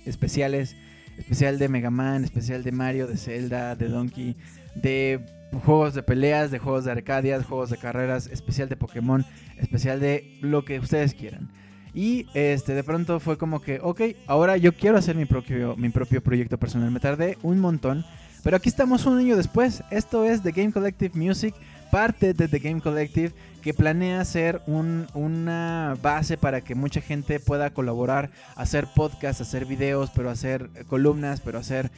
[0.06, 0.76] Especiales,
[1.18, 4.36] especial de Mega Man, especial de Mario, de Zelda, de Donkey,
[4.76, 9.24] de juegos de peleas, de juegos de arcadias, juegos de carreras, especial de Pokémon,
[9.58, 11.48] especial de lo que ustedes quieran.
[11.92, 15.88] Y este de pronto fue como que, ok, ahora yo quiero hacer mi propio, mi
[15.88, 16.90] propio proyecto personal.
[16.92, 18.04] Me tardé un montón,
[18.44, 19.82] pero aquí estamos un año después.
[19.90, 21.52] Esto es The Game Collective Music,
[21.90, 27.40] parte de The Game Collective, que planea ser un- una base para que mucha gente
[27.40, 31.90] pueda colaborar, hacer podcasts, hacer videos, pero hacer columnas, pero hacer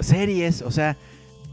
[0.00, 0.96] series, o sea...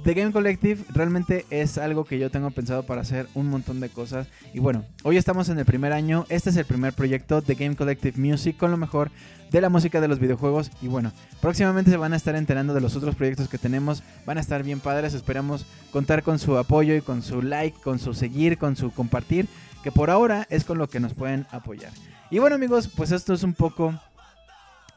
[0.05, 3.89] The Game Collective realmente es algo que yo tengo pensado para hacer un montón de
[3.89, 4.27] cosas.
[4.53, 6.27] Y bueno, hoy estamos en el primer año.
[6.29, 9.09] Este es el primer proyecto de Game Collective Music con lo mejor
[9.49, 10.69] de la música de los videojuegos.
[10.79, 11.11] Y bueno,
[11.41, 14.03] próximamente se van a estar enterando de los otros proyectos que tenemos.
[14.27, 15.15] Van a estar bien padres.
[15.15, 19.47] Esperamos contar con su apoyo y con su like, con su seguir, con su compartir.
[19.83, 21.91] Que por ahora es con lo que nos pueden apoyar.
[22.29, 23.99] Y bueno amigos, pues esto es un poco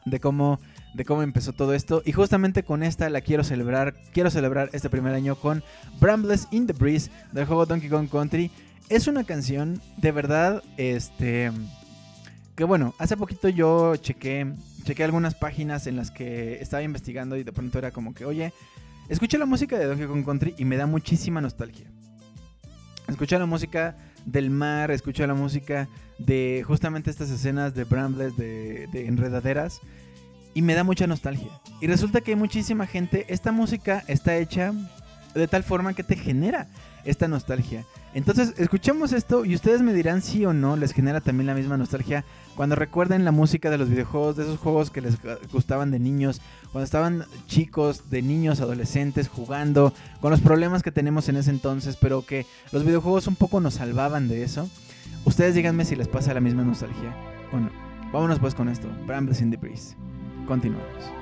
[0.05, 0.59] de cómo
[0.93, 2.01] de cómo empezó todo esto.
[2.05, 5.63] Y justamente con esta la quiero celebrar quiero celebrar este primer año con
[5.99, 8.51] Brambles in the Breeze del juego Donkey Kong Country.
[8.89, 11.51] Es una canción de verdad este
[12.55, 14.53] que bueno hace poquito yo chequé
[14.83, 18.51] chequé algunas páginas en las que estaba investigando y de pronto era como que oye
[19.07, 21.87] escuché la música de Donkey Kong Country y me da muchísima nostalgia
[23.07, 23.95] escuché la música
[24.25, 25.87] del mar escuché la música
[26.17, 29.79] de justamente estas escenas de Brambles de, de enredaderas
[30.59, 31.47] y me da mucha nostalgia.
[31.79, 34.73] Y resulta que hay muchísima gente, esta música está hecha
[35.33, 36.67] de tal forma que te genera
[37.05, 37.85] esta nostalgia.
[38.13, 41.77] Entonces, escuchemos esto y ustedes me dirán si o no les genera también la misma
[41.77, 42.25] nostalgia
[42.57, 45.15] cuando recuerden la música de los videojuegos, de esos juegos que les
[45.49, 46.41] gustaban de niños,
[46.73, 51.95] cuando estaban chicos, de niños, adolescentes, jugando, con los problemas que tenemos en ese entonces,
[51.95, 54.69] pero que los videojuegos un poco nos salvaban de eso.
[55.23, 57.15] Ustedes díganme si les pasa la misma nostalgia
[57.53, 57.69] o no.
[58.11, 58.89] Vámonos pues con esto.
[59.07, 59.95] Brambles in the Breeze.
[60.49, 61.19] Continuamos.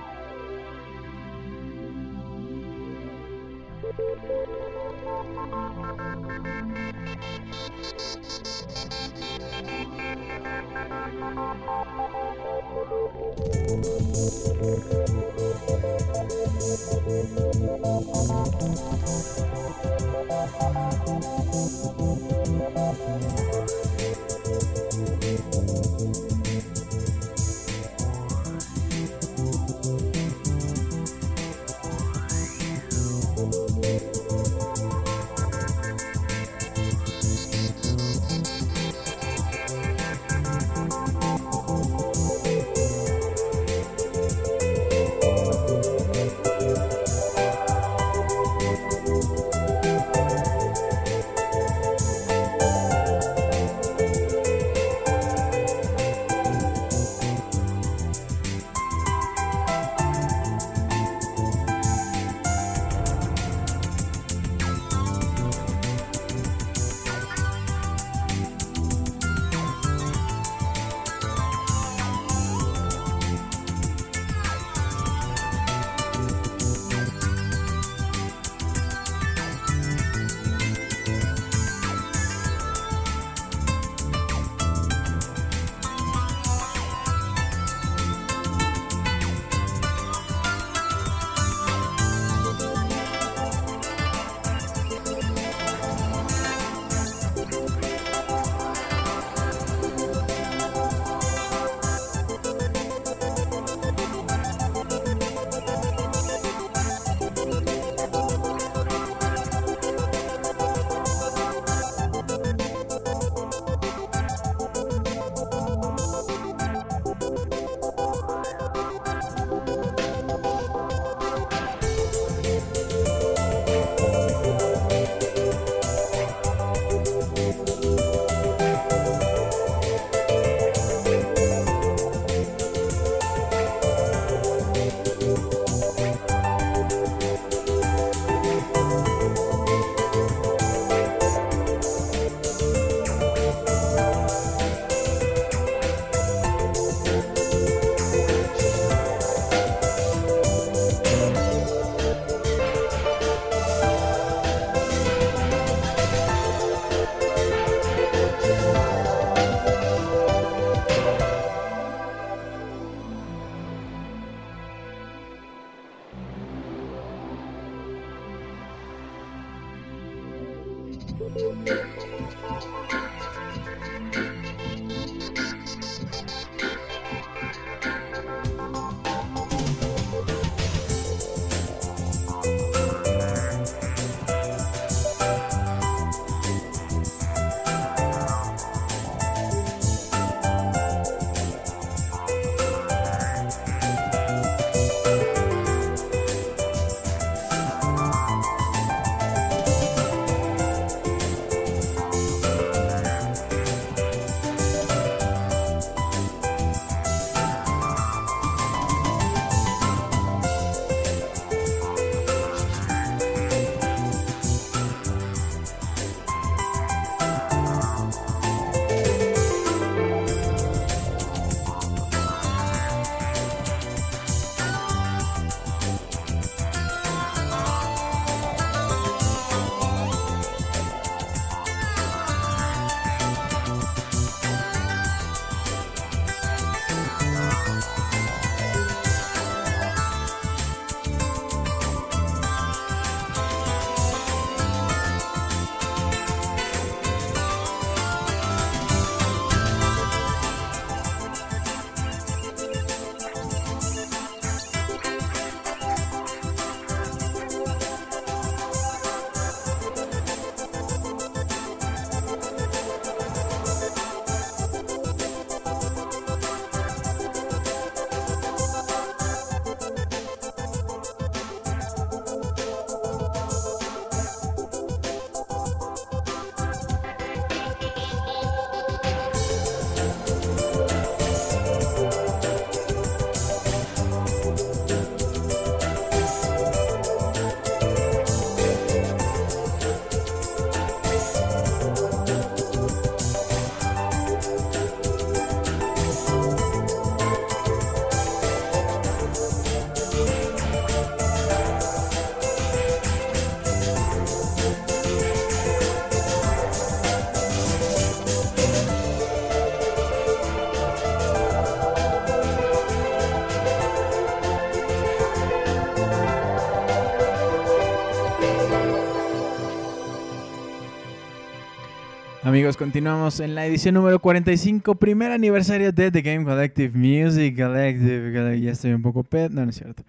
[322.58, 328.60] Amigos, continuamos en la edición número 45, primer aniversario de The Game Collective Music Collective.
[328.60, 330.02] Ya estoy un poco pet, no, no es cierto.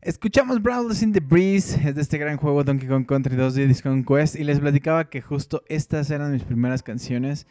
[0.00, 3.66] Escuchamos Brawlers in the Breeze, es de este gran juego Donkey Kong Country 2 de
[3.66, 7.48] Discount Quest, y les platicaba que justo estas eran mis primeras canciones.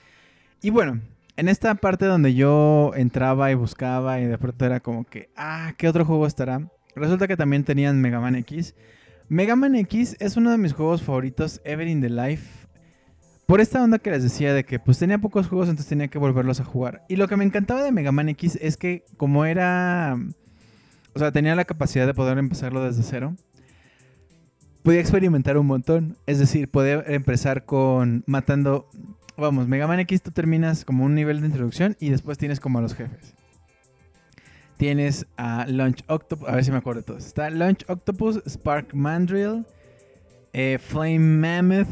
[0.62, 1.02] Y bueno,
[1.36, 5.74] en esta parte donde yo entraba y buscaba y de pronto era como que, ah,
[5.78, 6.70] ¿qué otro juego estará?
[6.96, 8.76] Resulta que también tenían Mega Man X.
[9.28, 12.61] Mega Man X es uno de mis juegos favoritos ever in the life.
[13.52, 16.18] Por esta onda que les decía de que pues tenía pocos juegos, entonces tenía que
[16.18, 17.04] volverlos a jugar.
[17.10, 20.18] Y lo que me encantaba de Mega Man X es que como era...
[21.14, 23.36] O sea, tenía la capacidad de poder empezarlo desde cero.
[24.84, 26.16] Podía experimentar un montón.
[26.28, 28.90] Es decir, podía empezar con matando...
[29.36, 32.80] Vamos, Mega Man X tú terminas como un nivel de introducción y después tienes como
[32.80, 33.36] a los jefes.
[34.78, 37.26] Tienes a Launch Octopus, a ver si me acuerdo de todos.
[37.26, 39.66] Está Launch Octopus, Spark Mandrill,
[40.54, 41.90] eh, Flame Mammoth,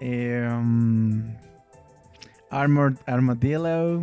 [0.00, 1.22] um,
[2.50, 4.02] Armored Armadillo,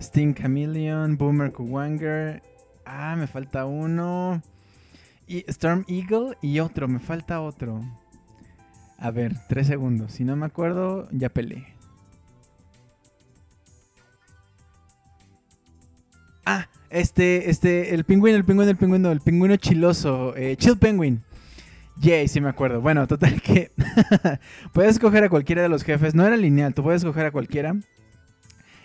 [0.00, 2.42] Steam Chameleon, Boomer Kuwanger.
[2.84, 4.42] Ah, me falta uno.
[5.26, 7.80] Y Storm Eagle y otro, me falta otro.
[8.98, 10.12] A ver, tres segundos.
[10.12, 11.66] Si no me acuerdo, ya peleé.
[16.44, 21.22] Ah, este, este, el pingüino, el pingüino, el pingüino, el pingüino chiloso, eh, Chill Penguin.
[22.00, 22.80] Yay, sí me acuerdo.
[22.80, 23.70] Bueno, total que
[24.72, 26.14] puedes escoger a cualquiera de los jefes.
[26.14, 27.74] No era lineal, tú puedes escoger a cualquiera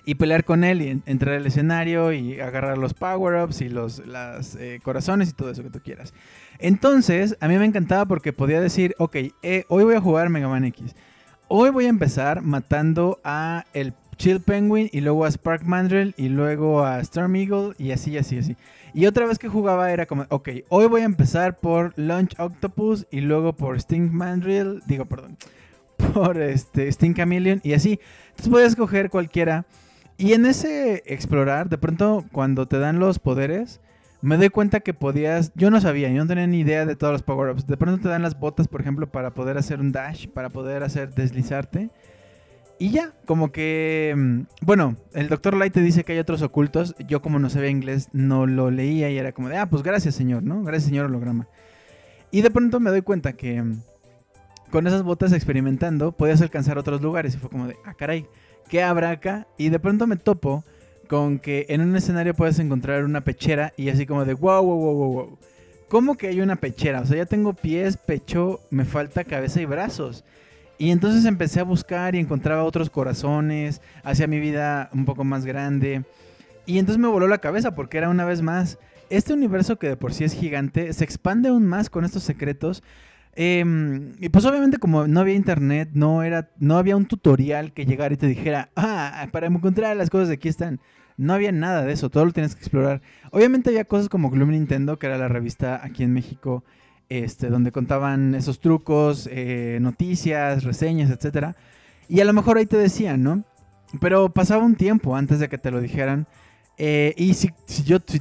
[0.03, 4.01] y pelear con él y en- entrar al escenario y agarrar los power-ups y los
[4.57, 6.13] eh, corazones y todo eso que tú quieras.
[6.59, 10.47] Entonces, a mí me encantaba porque podía decir, ok, eh, hoy voy a jugar Mega
[10.47, 10.95] Man X.
[11.49, 16.29] Hoy voy a empezar matando a el Chill Penguin y luego a Spark Mandrill y
[16.29, 18.55] luego a Storm Eagle y así, así, así.
[18.93, 23.07] Y otra vez que jugaba era como, ok, hoy voy a empezar por Launch Octopus
[23.09, 25.37] y luego por Sting Mandrill, digo, perdón,
[26.13, 27.99] por este Sting Chameleon y así.
[28.31, 29.65] Entonces puedes escoger cualquiera.
[30.17, 33.79] Y en ese explorar, de pronto cuando te dan los poderes,
[34.21, 37.13] me doy cuenta que podías, yo no sabía, yo no tenía ni idea de todos
[37.13, 37.65] los power-ups.
[37.65, 40.83] De pronto te dan las botas, por ejemplo, para poder hacer un dash, para poder
[40.83, 41.89] hacer deslizarte.
[42.81, 45.55] Y ya, como que, mm, bueno, el Dr.
[45.55, 46.95] Light te dice que hay otros ocultos.
[47.07, 50.15] Yo como no sabía inglés, no lo leía y era como de, ah, pues gracias
[50.15, 50.63] señor, ¿no?
[50.63, 51.47] Gracias señor holograma.
[52.31, 53.83] Y de pronto me doy cuenta que mm,
[54.71, 57.35] con esas botas experimentando podías alcanzar otros lugares.
[57.35, 58.25] Y fue como de, ah, caray,
[58.67, 59.45] ¿qué habrá acá?
[59.59, 60.63] Y de pronto me topo
[61.07, 64.77] con que en un escenario puedes encontrar una pechera y así como de, wow, wow,
[64.79, 65.37] wow, wow, wow.
[65.87, 67.01] ¿Cómo que hay una pechera?
[67.01, 70.23] O sea, ya tengo pies, pecho, me falta cabeza y brazos.
[70.81, 75.45] Y entonces empecé a buscar y encontraba otros corazones, hacía mi vida un poco más
[75.45, 76.05] grande.
[76.65, 78.79] Y entonces me voló la cabeza porque era una vez más,
[79.11, 82.81] este universo que de por sí es gigante, se expande aún más con estos secretos.
[83.35, 87.85] Em, y pues obviamente como no había internet, no, era, no había un tutorial que
[87.85, 90.79] llegara y te dijera, ah, para encontrar las cosas de aquí están.
[91.15, 93.03] No había nada de eso, todo lo tienes que explorar.
[93.29, 96.63] Obviamente había cosas como Gloom Nintendo, que era la revista aquí en México,
[97.11, 101.55] este, donde contaban esos trucos, eh, noticias, reseñas, etcétera.
[102.07, 103.43] Y a lo mejor ahí te decían, ¿no?
[103.99, 106.27] Pero pasaba un tiempo antes de que te lo dijeran.
[106.77, 107.49] eh, y si,
[107.85, 108.19] yo, si,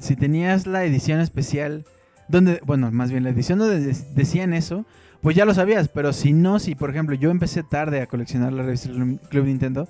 [0.00, 1.84] si- tenías la edición especial,
[2.28, 4.86] donde, bueno, más bien la edición donde de- decían eso,
[5.20, 5.88] pues ya lo sabías.
[5.88, 8.88] Pero si no, si por ejemplo yo empecé tarde a coleccionar la revista
[9.30, 9.88] Club Nintendo,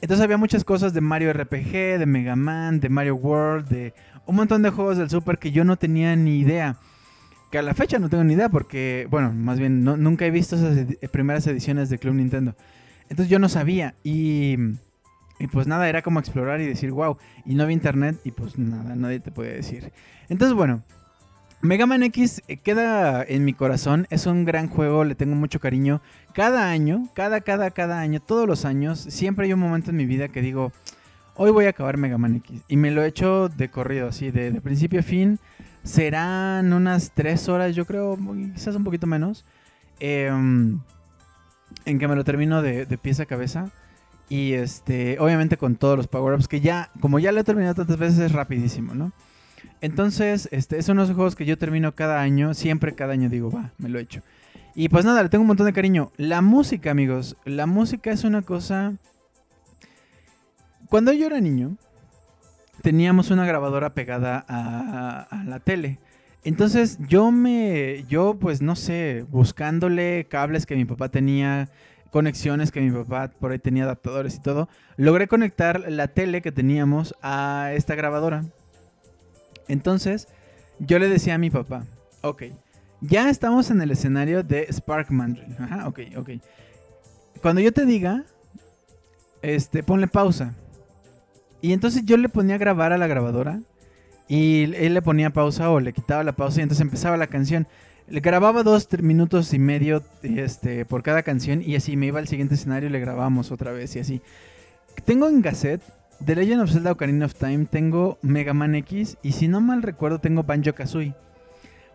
[0.00, 3.92] entonces había muchas cosas de Mario RPG, de Mega Man, de Mario World, de
[4.26, 6.76] un montón de juegos del Super que yo no tenía ni idea.
[7.52, 10.30] Que a la fecha no tengo ni idea porque, bueno, más bien no- nunca he
[10.30, 12.56] visto esas edi- primeras ediciones de Club Nintendo.
[13.10, 14.56] Entonces yo no sabía y,
[15.38, 17.18] y pues nada, era como explorar y decir, wow.
[17.44, 19.92] Y no había internet y pues nada, nadie te puede decir.
[20.30, 20.82] Entonces bueno,
[21.60, 25.60] Mega Man X eh, queda en mi corazón, es un gran juego, le tengo mucho
[25.60, 26.00] cariño.
[26.32, 30.06] Cada año, cada, cada, cada año, todos los años, siempre hay un momento en mi
[30.06, 30.72] vida que digo,
[31.36, 32.62] hoy voy a acabar Mega Man X.
[32.66, 35.38] Y me lo he hecho de corrido, así, de principio a fin.
[35.82, 38.18] Serán unas 3 horas, yo creo,
[38.54, 39.44] quizás un poquito menos.
[40.00, 40.80] em,
[41.84, 43.70] en que me lo termino de, pies a cabeza.
[44.28, 47.98] Y este, obviamente con todos los power-ups que ya, como ya lo he terminado tantas
[47.98, 49.12] veces, es rapidísimo, ¿no?
[49.80, 53.28] Entonces, este, es uno de esos juegos que yo termino cada año, siempre cada año
[53.28, 54.22] digo, va, me lo he hecho.
[54.74, 56.12] Y pues nada, le tengo un montón de cariño.
[56.16, 58.94] La música, amigos, la música es una cosa...
[60.88, 61.76] Cuando yo era niño,
[62.82, 65.98] teníamos una grabadora pegada a, la tele.
[66.44, 71.68] Entonces yo me, yo pues no sé, buscándole cables que mi papá tenía,
[72.10, 76.52] conexiones que mi papá por ahí tenía adaptadores y todo, logré conectar la tele que
[76.52, 78.44] teníamos a esta grabadora.
[79.68, 80.28] Entonces
[80.80, 81.84] yo le decía a mi papá,
[82.22, 82.44] ok,
[83.00, 85.56] ya estamos en el escenario de Spark Mandrill.
[85.58, 86.30] Ajá, ok, ok.
[87.40, 88.24] Cuando yo te diga,
[89.42, 90.54] este, ponle pausa.
[91.62, 93.60] Y entonces yo le ponía a grabar a la grabadora
[94.28, 97.68] y él le ponía pausa o le quitaba la pausa y entonces empezaba la canción.
[98.08, 102.26] Le grababa dos minutos y medio este, por cada canción y así me iba al
[102.26, 104.20] siguiente escenario y le grabábamos otra vez y así.
[105.04, 105.82] Tengo en cassette
[106.24, 109.82] The Legend of Zelda Ocarina of Time, tengo Mega Man X y si no mal
[109.82, 111.14] recuerdo tengo Banjo Kazooie.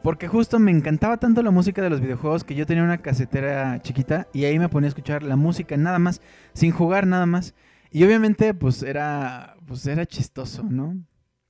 [0.01, 3.81] Porque justo me encantaba tanto la música de los videojuegos que yo tenía una casetera
[3.81, 6.21] chiquita y ahí me ponía a escuchar la música nada más,
[6.53, 7.53] sin jugar nada más.
[7.91, 10.95] Y obviamente pues era, pues era chistoso, ¿no?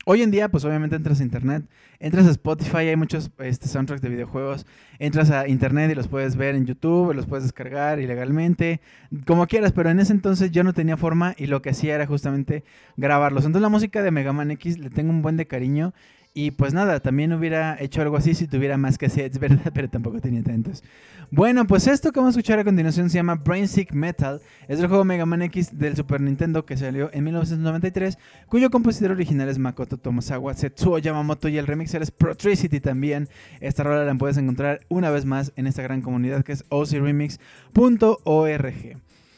[0.10, 1.66] Hoy en día pues obviamente entras a internet,
[2.00, 4.66] entras a Spotify, hay muchos este, soundtracks de videojuegos,
[5.00, 8.80] entras a internet y los puedes ver en YouTube, los puedes descargar ilegalmente,
[9.26, 12.08] como quieras, pero en ese entonces yo no tenía forma y lo que hacía era
[12.08, 12.64] justamente
[12.96, 13.44] grabarlos.
[13.44, 15.94] Entonces la música de Mega Man X le tengo un buen de cariño
[16.38, 19.72] y pues nada, también hubiera hecho algo así si tuviera más cassettes, ¿verdad?
[19.74, 20.84] Pero tampoco tenía tantos.
[21.32, 24.40] Bueno, pues esto que vamos a escuchar a continuación se llama Brain Sick Metal.
[24.68, 29.14] Es el juego Mega Man X del Super Nintendo que salió en 1993, cuyo compositor
[29.14, 33.28] original es Makoto Tomosawa, Setsuo Yamamoto y el remixer es Protricity también.
[33.60, 37.42] Esta rola la puedes encontrar una vez más en esta gran comunidad que es ocremix.org.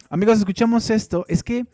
[0.10, 1.24] Amigos, escuchamos esto.
[1.30, 1.66] Es que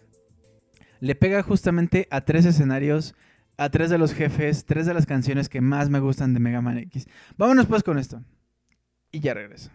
[1.00, 3.16] le pega justamente a tres escenarios,
[3.58, 6.62] a tres de los jefes, tres de las canciones que más me gustan de Mega
[6.62, 7.08] Man X.
[7.38, 8.22] Vámonos pues con esto.
[9.12, 9.72] Y ya regreso.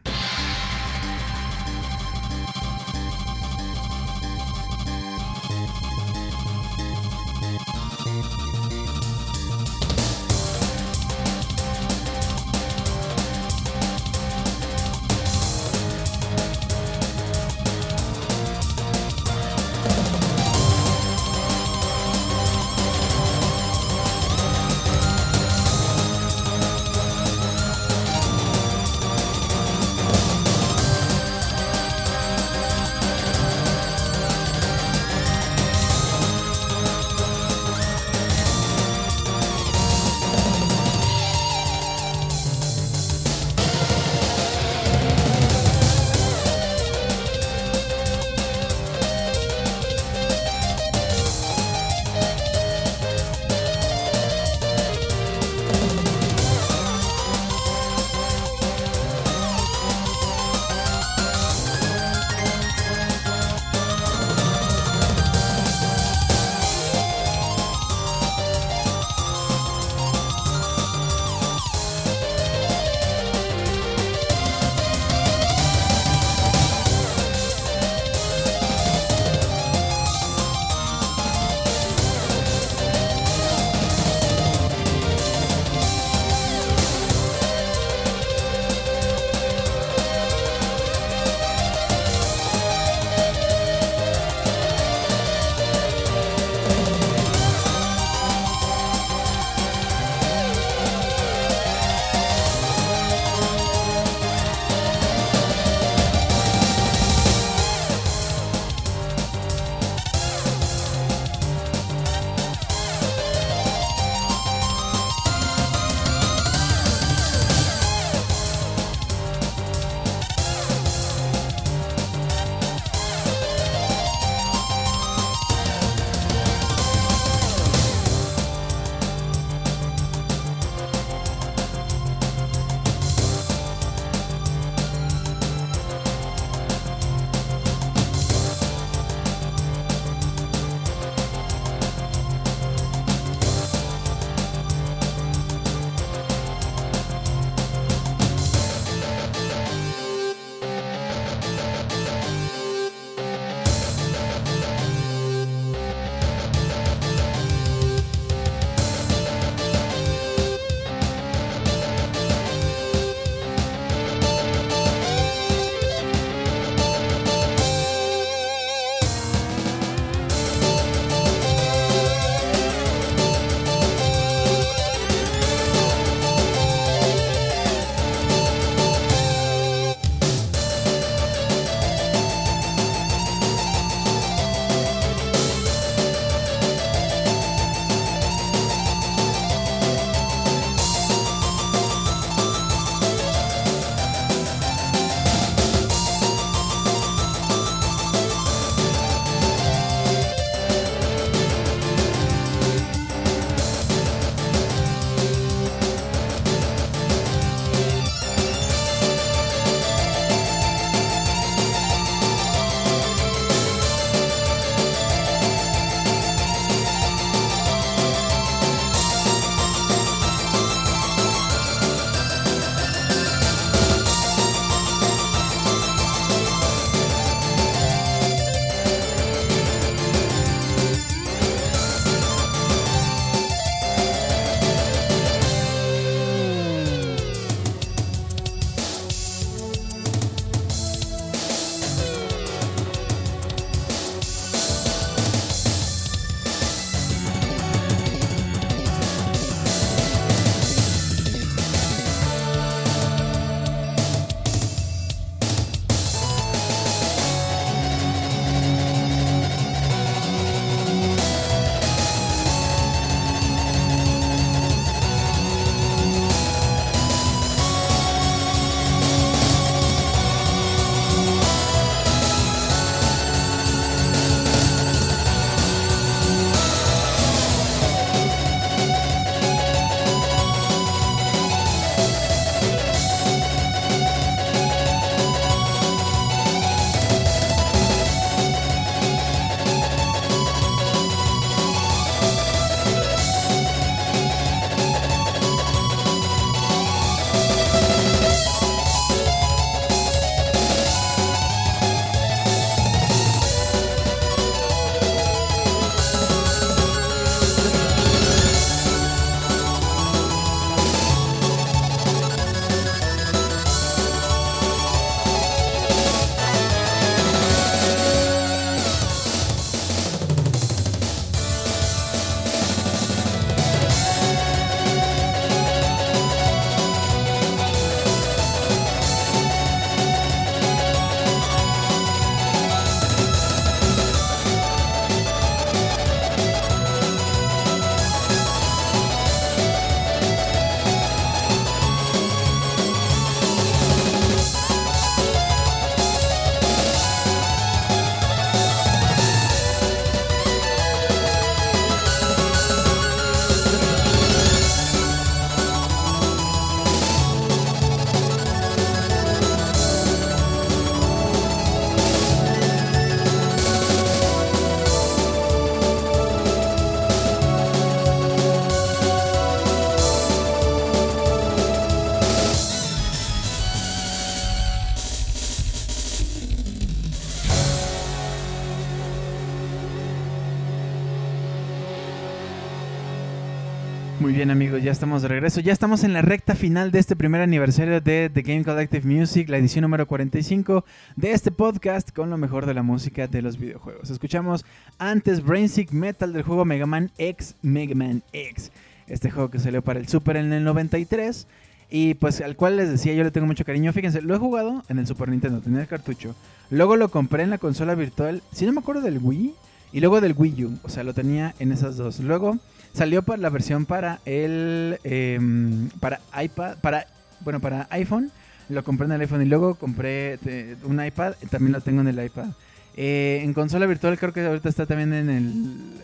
[384.41, 385.61] Bien amigos, ya estamos de regreso.
[385.61, 389.51] Ya estamos en la recta final de este primer aniversario de The Game Collective Music,
[389.51, 390.83] la edición número 45
[391.17, 394.09] de este podcast con lo mejor de la música de los videojuegos.
[394.09, 394.65] Escuchamos
[394.99, 398.73] antes Brainsick Metal del juego Mega Man X, Mega Man X.
[399.09, 401.47] Este juego que salió para el Super en el 93
[401.91, 403.93] y pues al cual les decía yo le tengo mucho cariño.
[403.93, 406.35] Fíjense, lo he jugado en el Super Nintendo, tenía el cartucho.
[406.71, 409.53] Luego lo compré en la consola virtual, si no me acuerdo del Wii,
[409.93, 412.21] y luego del Wii U, o sea, lo tenía en esas dos.
[412.21, 412.59] Luego
[412.93, 417.07] salió para la versión para el em, para iPad, para
[417.41, 418.31] bueno, para iPhone.
[418.69, 422.09] Lo compré en el iPhone y luego compré eh, un iPad, también lo tengo en
[422.09, 422.51] el iPad.
[422.97, 426.03] Eh, en consola virtual creo que ahorita está también en el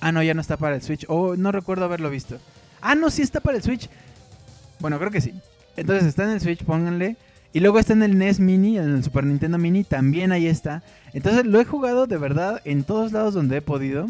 [0.00, 1.04] Ah, no, ya no está para el Switch.
[1.08, 2.38] Oh, no recuerdo haberlo visto.
[2.80, 3.88] Ah, no, sí está para el Switch.
[4.80, 5.34] Bueno, creo que sí.
[5.76, 7.16] Entonces está en el Switch, pónganle.
[7.52, 10.82] Y luego está en el NES Mini, en el Super Nintendo Mini, también ahí está.
[11.14, 14.08] Entonces lo he jugado de verdad en todos lados donde he podido.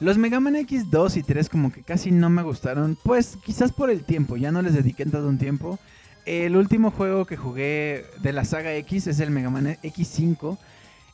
[0.00, 2.96] Los Mega Man X2 y 3 como que casi no me gustaron.
[3.02, 5.78] Pues quizás por el tiempo, ya no les dediqué todo un tiempo.
[6.24, 10.56] El último juego que jugué de la saga X es el Mega Man X5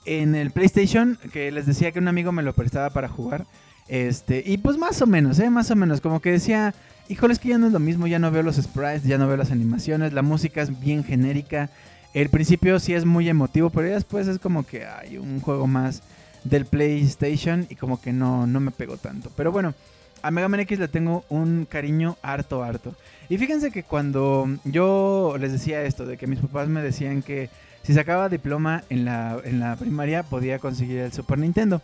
[0.04, 3.46] en el PlayStation, que les decía que un amigo me lo prestaba para jugar.
[3.88, 5.48] Este, y pues más o menos, ¿eh?
[5.50, 6.74] Más o menos, como que decía,
[7.08, 9.26] híjole, es que ya no es lo mismo, ya no veo los sprites, ya no
[9.26, 11.70] veo las animaciones, la música es bien genérica.
[12.12, 16.02] El principio sí es muy emotivo, pero después es como que hay un juego más
[16.44, 19.30] del PlayStation y como que no, no me pegó tanto.
[19.36, 19.74] Pero bueno,
[20.22, 22.94] a Mega Man X le tengo un cariño harto, harto.
[23.28, 27.50] Y fíjense que cuando yo les decía esto, de que mis papás me decían que
[27.82, 31.82] si sacaba diploma en la, en la primaria podía conseguir el Super Nintendo.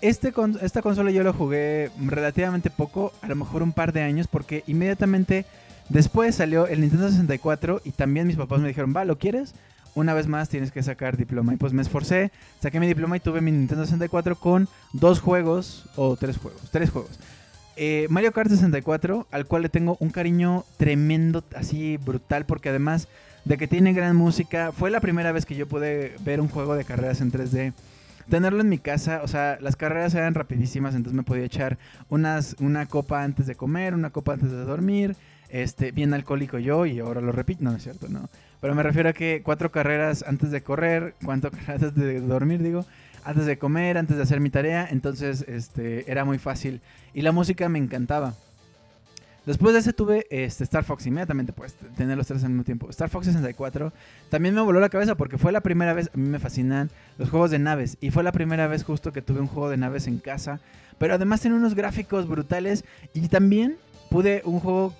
[0.00, 4.28] Este esta consola yo lo jugué relativamente poco, a lo mejor un par de años,
[4.28, 5.46] porque inmediatamente
[5.88, 9.54] después salió el Nintendo 64 y también mis papás me dijeron, va, ¿lo quieres?
[9.94, 11.54] Una vez más tienes que sacar diploma.
[11.54, 15.88] Y pues me esforcé, saqué mi diploma y tuve mi Nintendo 64 con dos juegos,
[15.96, 17.18] o tres juegos, tres juegos.
[17.76, 23.08] Eh, Mario Kart 64, al cual le tengo un cariño tremendo, así brutal, porque además
[23.44, 26.74] de que tiene gran música, fue la primera vez que yo pude ver un juego
[26.74, 27.72] de carreras en 3D.
[28.28, 32.56] Tenerlo en mi casa, o sea, las carreras eran rapidísimas, entonces me podía echar unas,
[32.58, 35.14] una copa antes de comer, una copa antes de dormir,
[35.50, 38.30] este, bien alcohólico yo y ahora lo repito, no, no es cierto, no.
[38.64, 42.62] Pero me refiero a que cuatro carreras antes de correr, cuatro carreras antes de dormir,
[42.62, 42.86] digo,
[43.22, 46.80] antes de comer, antes de hacer mi tarea, entonces este, era muy fácil.
[47.12, 48.32] Y la música me encantaba.
[49.44, 52.88] Después de ese tuve este, Star Fox, inmediatamente pues tener los tres al mismo tiempo.
[52.88, 53.92] Star Fox 64
[54.30, 57.28] también me voló la cabeza porque fue la primera vez, a mí me fascinan los
[57.28, 60.06] juegos de naves y fue la primera vez justo que tuve un juego de naves
[60.06, 60.58] en casa.
[60.96, 63.76] Pero además tiene unos gráficos brutales y también
[64.08, 64.94] pude un juego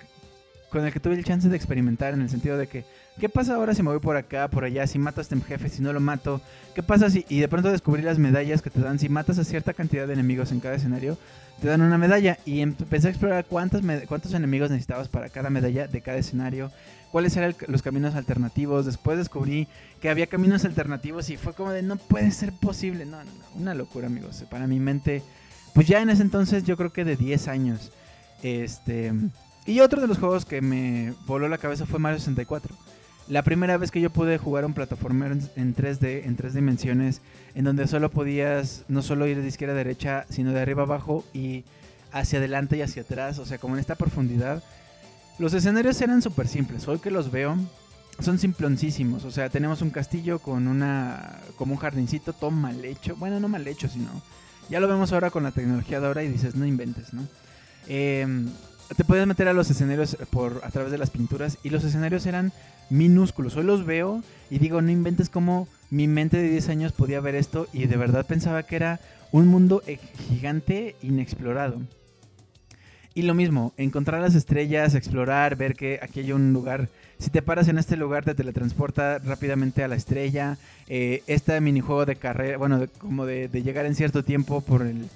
[0.69, 2.85] con el que tuve el chance de experimentar en el sentido de que,
[3.19, 5.69] ¿qué pasa ahora si me voy por acá, por allá, si mato a este jefe,
[5.69, 6.41] si no lo mato?
[6.73, 9.43] ¿Qué pasa si, y de pronto descubrí las medallas que te dan, si matas a
[9.43, 11.17] cierta cantidad de enemigos en cada escenario,
[11.61, 15.87] te dan una medalla y empecé a explorar cuántos, cuántos enemigos necesitabas para cada medalla
[15.87, 16.71] de cada escenario,
[17.11, 19.67] cuáles eran los caminos alternativos, después descubrí
[20.01, 23.61] que había caminos alternativos y fue como de, no puede ser posible, no, no, no,
[23.61, 25.23] una locura amigos, para mi mente,
[25.73, 27.91] pues ya en ese entonces yo creo que de 10 años,
[28.43, 29.13] este...
[29.67, 32.75] Y otro de los juegos que me voló la cabeza fue Mario 64.
[33.27, 37.21] La primera vez que yo pude jugar un plataformero en, en 3D, en tres dimensiones,
[37.55, 40.85] en donde solo podías no solo ir de izquierda a derecha, sino de arriba a
[40.85, 41.63] abajo y
[42.11, 44.63] hacia adelante y hacia atrás, o sea, como en esta profundidad.
[45.37, 47.57] Los escenarios eran súper simples, hoy que los veo
[48.19, 53.17] son simploncísimos, o sea, tenemos un castillo con una como un jardincito todo mal hecho,
[53.17, 54.09] bueno, no mal hecho, sino
[54.69, 57.27] ya lo vemos ahora con la tecnología de ahora y dices, no inventes, ¿no?
[57.87, 58.49] Em,
[58.95, 62.25] te podías meter a los escenarios por a través de las pinturas y los escenarios
[62.25, 62.51] eran
[62.89, 63.55] minúsculos.
[63.55, 67.35] Hoy los veo y digo, no inventes cómo mi mente de 10 años podía ver
[67.35, 68.99] esto y de verdad pensaba que era
[69.31, 69.97] un mundo eh,
[70.27, 71.81] gigante inexplorado.
[73.13, 76.89] Y lo mismo, encontrar las estrellas, explorar, ver que aquí hay un lugar.
[77.17, 80.57] Si te paras en este lugar, te teletransporta rápidamente a la estrella.
[80.87, 85.07] Eh, este minijuego de carrera, bueno, de- como de llegar en cierto tiempo por el,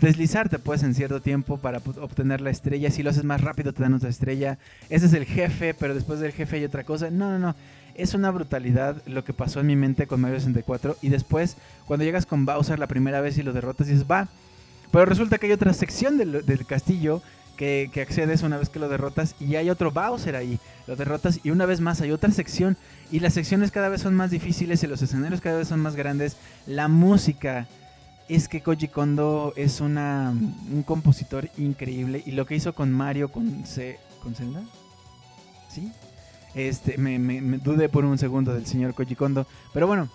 [0.00, 2.90] deslizarte pues en cierto tiempo para obtener la estrella.
[2.90, 4.58] Si lo haces más rápido te dan otra estrella.
[4.88, 7.10] Ese es el jefe, pero después del jefe hay otra cosa.
[7.10, 7.54] No, no, no.
[7.94, 10.96] Es una brutalidad lo que pasó en mi mente con Mario 64.
[11.00, 11.56] Y después,
[11.86, 14.28] cuando llegas con Bowser la primera vez y lo derrotas, dices, va.
[14.90, 17.22] Pero resulta que hay otra sección del, del castillo
[17.56, 20.58] que, que accedes una vez que lo derrotas y hay otro Bowser ahí.
[20.86, 22.76] Lo derrotas y una vez más hay otra sección.
[23.12, 25.94] Y las secciones cada vez son más difíciles y los escenarios cada vez son más
[25.94, 26.36] grandes.
[26.66, 27.68] La música
[28.28, 33.30] es que Koji Kondo es una, un compositor increíble y lo que hizo con Mario,
[33.30, 34.62] con, Ce- ¿con Zelda,
[35.68, 35.92] ¿sí?
[36.54, 40.08] Este, me, me- me dudé por un segundo del señor Koji Kondo, pero bueno,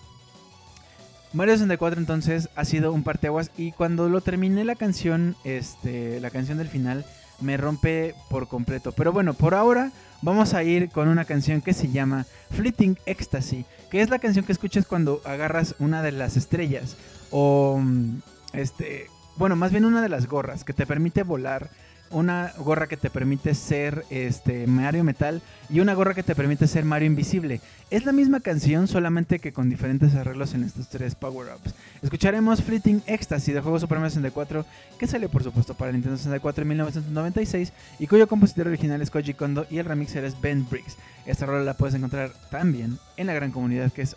[1.34, 6.31] Mario 64 entonces ha sido un parteaguas y cuando lo terminé la canción, este, la
[6.31, 7.06] canción del final,
[7.40, 8.91] me rompe por completo.
[8.94, 9.91] Pero bueno, por ahora
[10.22, 14.46] vamos a ir con una canción que se llama Fleeting Ecstasy, que es la canción
[14.46, 16.98] que escuchas cuando agarras una de las estrellas
[17.32, 18.20] o mm,
[18.54, 21.70] este, bueno, más bien una de las gorras que te permite volar,
[22.11, 26.68] una gorra que te permite ser este Mario Metal y una gorra que te permite
[26.68, 27.61] ser Mario Invisible.
[27.91, 31.73] Es la misma canción, solamente que con diferentes arreglos en estos tres power-ups.
[32.02, 34.65] Escucharemos Fleeting Ecstasy de Juego Super Mario 64,
[34.98, 39.34] que salió por supuesto para Nintendo 64 en 1996 y cuyo compositor original es Koji
[39.34, 40.98] Kondo y el remixer es Ben Briggs.
[41.26, 44.15] Esta rola la puedes encontrar también en la gran comunidad que es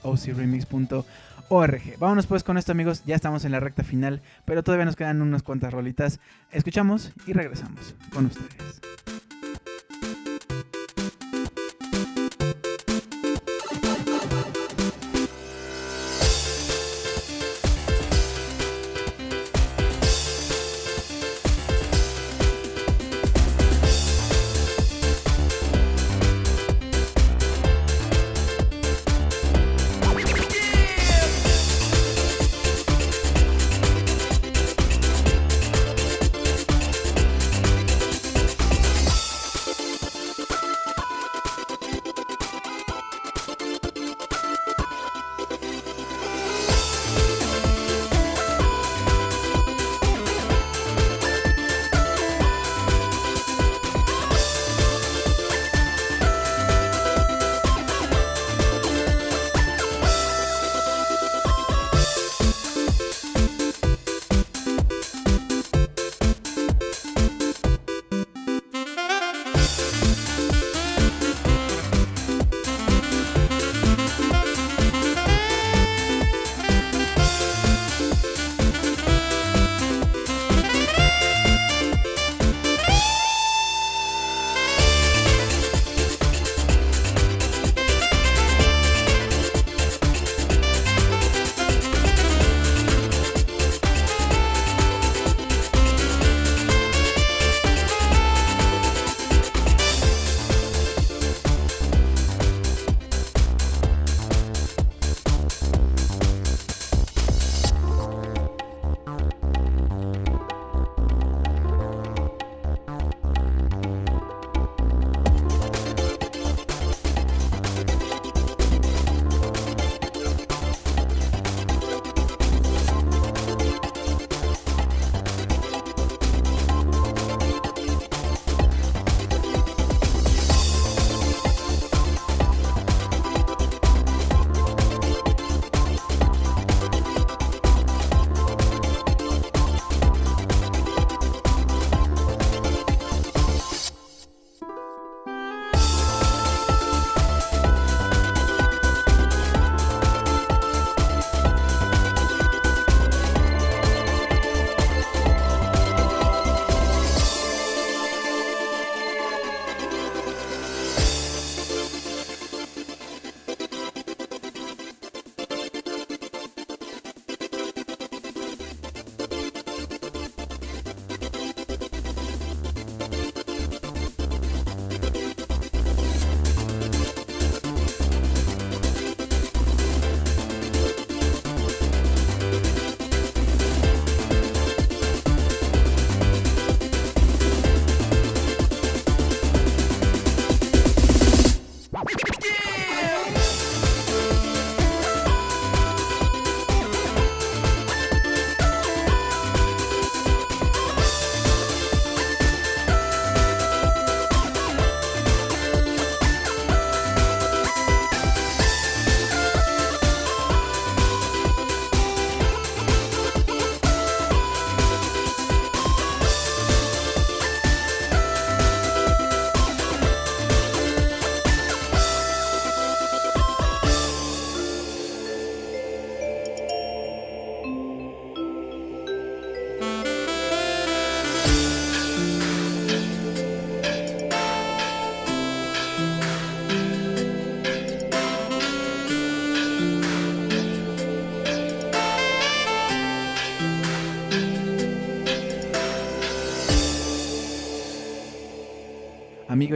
[1.49, 1.99] ocremix.org.
[1.99, 5.23] Vámonos pues con esto amigos, ya estamos en la recta final, pero todavía nos quedan
[5.23, 6.21] unas cuantas rolitas.
[6.51, 8.81] Escuchamos y regresamos con ustedes.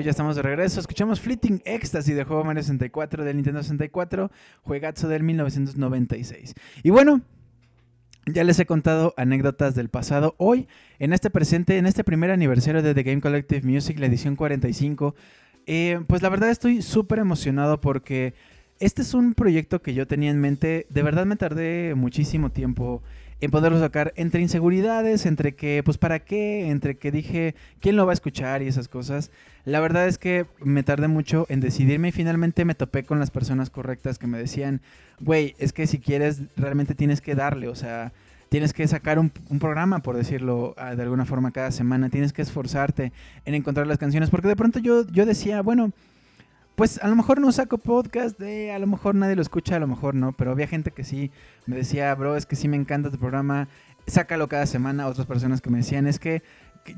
[0.07, 0.79] Ya estamos de regreso.
[0.79, 4.31] Escuchamos Fleeting Ecstasy de juego Mario 64 del Nintendo 64,
[4.63, 6.55] juegazo del 1996.
[6.85, 7.23] Y bueno,
[8.33, 10.35] Ya les he contado anécdotas del pasado.
[10.39, 10.67] Hoy,
[10.99, 15.15] en este presente, en este primer aniversario de The Game Collective Music, la edición 45,
[15.67, 18.35] eh, pues la verdad estoy súper emocionado porque
[18.81, 20.87] este es un proyecto que yo tenía en mente.
[20.91, 23.03] De verdad me tardé muchísimo tiempo
[23.41, 28.07] en poderlo sacar entre inseguridades, entre que, pues para qué, entre que dije, ¿quién lo
[28.07, 29.31] va a escuchar y esas cosas?
[29.65, 33.31] La verdad es que me tardé mucho en decidirme y finalmente me topé con las
[33.31, 34.81] personas correctas que me decían,
[35.21, 38.13] güey, es que si quieres, realmente tienes que darle, o sea,
[38.49, 42.33] tienes que sacar un, un programa, por decirlo ah, de alguna forma, cada semana, tienes
[42.33, 43.13] que esforzarte
[43.45, 45.93] en encontrar las canciones, porque de pronto yo, yo decía, bueno,
[46.77, 49.81] pues a lo mejor no saco podcast, de, a lo mejor nadie lo escucha, a
[49.81, 51.33] lo mejor no, pero había gente que sí
[51.67, 53.69] me decía, bro, es que sí me encanta tu programa,
[54.07, 55.07] sácalo cada semana.
[55.07, 56.43] Otras personas que me decían, es que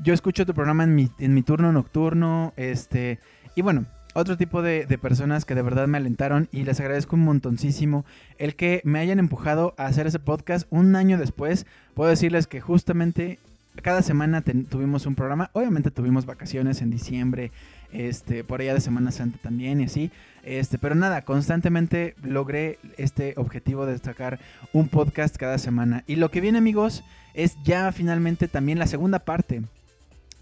[0.03, 3.19] yo escucho tu programa en mi, en mi turno nocturno, este,
[3.55, 7.23] y bueno, otro tipo de, personas que de verdad me alentaron y les agradezco un
[7.23, 8.05] montoncísimo
[8.37, 11.65] el que me hayan empujado a hacer ese podcast un año después.
[11.93, 13.39] Puedo decirles que justamente
[13.81, 17.51] cada semana tuvimos un programa, obviamente tuvimos vacaciones en diciembre,
[17.91, 20.11] este, por allá de Semana Santa también y así.
[20.43, 24.39] Este, pero nada, constantemente logré este objetivo de sacar
[24.73, 26.03] un podcast cada semana.
[26.07, 27.03] Y lo que viene, amigos,
[27.33, 29.61] es ya finalmente también la segunda parte.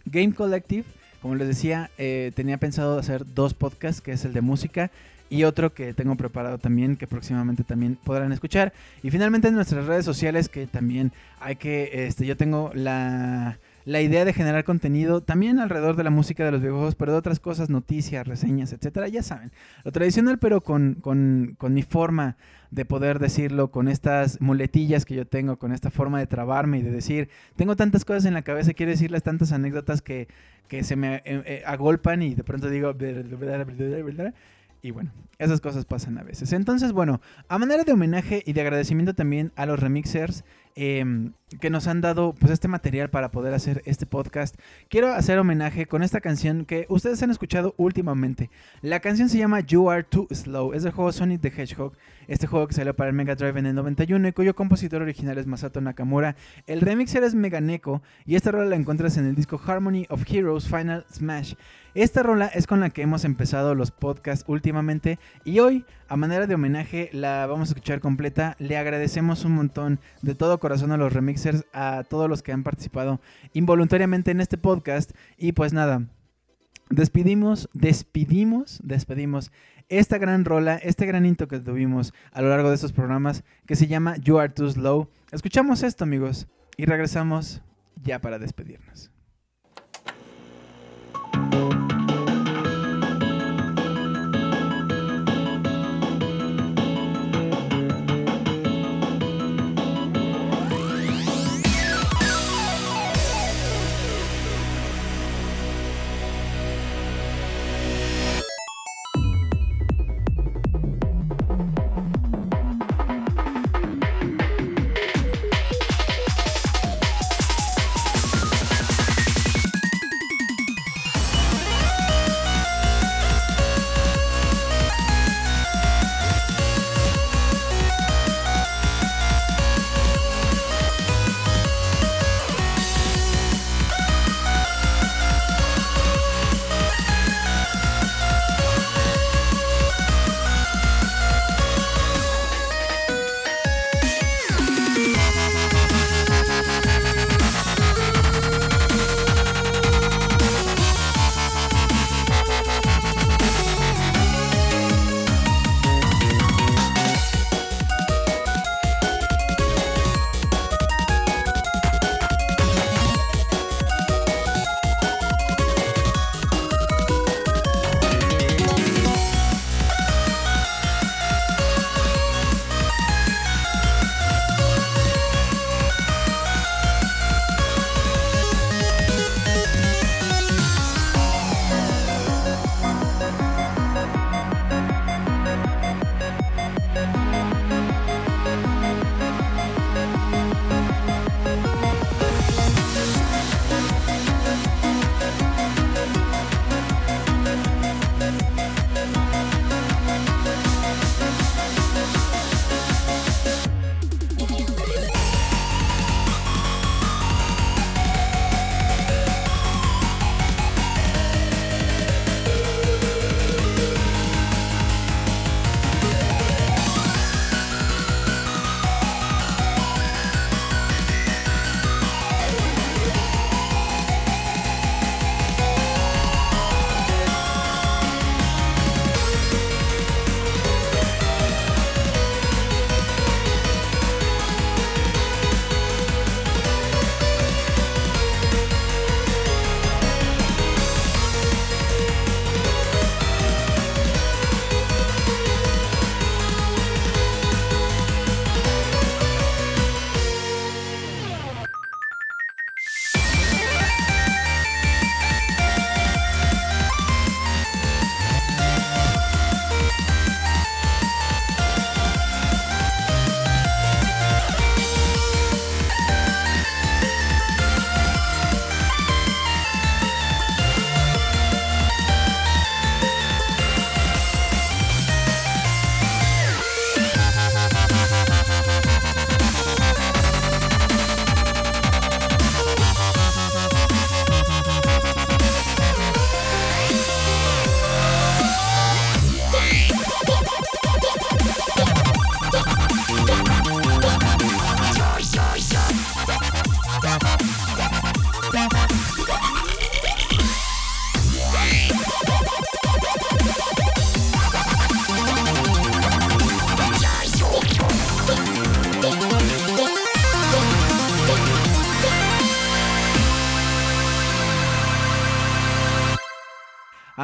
[0.06, 0.86] Game Collective,
[1.22, 4.92] como les decía, eh, tenía pensado hacer dos podcasts, que es el de música
[5.30, 8.74] y otro que tengo preparado también, que próximamente también podrán escuchar.
[9.04, 13.58] Y finalmente en nuestras redes sociales, que también hay que, este, yo tengo la,
[13.88, 17.20] la idea de generar contenido también alrededor de la música de los videojuegos, pero de
[17.20, 19.54] otras cosas, noticias, reseñas, etcétera, ya saben.
[19.86, 22.36] Lo tradicional, pero con, con, con mi forma
[22.70, 26.82] de poder decirlo, con estas muletillas que yo tengo, con esta forma de trabarme y
[26.82, 30.28] de decir, tengo tantas cosas en la cabeza, quiero decirles tantas anécdotas que,
[30.68, 32.94] que se me eh, eh, agolpan y de pronto digo...
[34.82, 36.52] Y bueno, esas cosas pasan a veces.
[36.52, 40.44] Entonces, bueno, a manera de homenaje y de agradecimiento también a los remixers
[40.78, 44.56] eh, que nos han dado pues este material para poder hacer este podcast,
[44.90, 48.52] quiero hacer homenaje con esta canción que ustedes han escuchado últimamente.
[48.82, 51.94] La canción se llama You Are Too Slow, es del juego Sonic the Hedgehog,
[52.28, 55.38] este juego que salió para el Mega Drive en el 91 y cuyo compositor original
[55.38, 56.36] es Masato Nakamura.
[56.68, 60.68] El remixer es Meganeko y esta rola la encuentras en el disco Harmony of Heroes
[60.68, 61.56] Final Smash.
[61.98, 66.46] Esta rola es con la que hemos empezado los podcasts últimamente y hoy, a manera
[66.46, 68.56] de homenaje, la vamos a escuchar completa.
[68.60, 72.62] Le agradecemos un montón de todo corazón a los remixers, a todos los que han
[72.62, 73.20] participado
[73.54, 75.10] involuntariamente en este podcast
[75.40, 76.06] y pues nada.
[76.92, 79.52] Despedimos, despedimos, despedimos
[79.90, 83.76] esta gran rola, este gran intro que tuvimos a lo largo de estos programas que
[83.76, 85.10] se llama You Are Too Slow.
[85.32, 86.48] Escuchamos esto, amigos,
[86.78, 87.64] y regresamos
[88.04, 89.17] ya para despedirnos.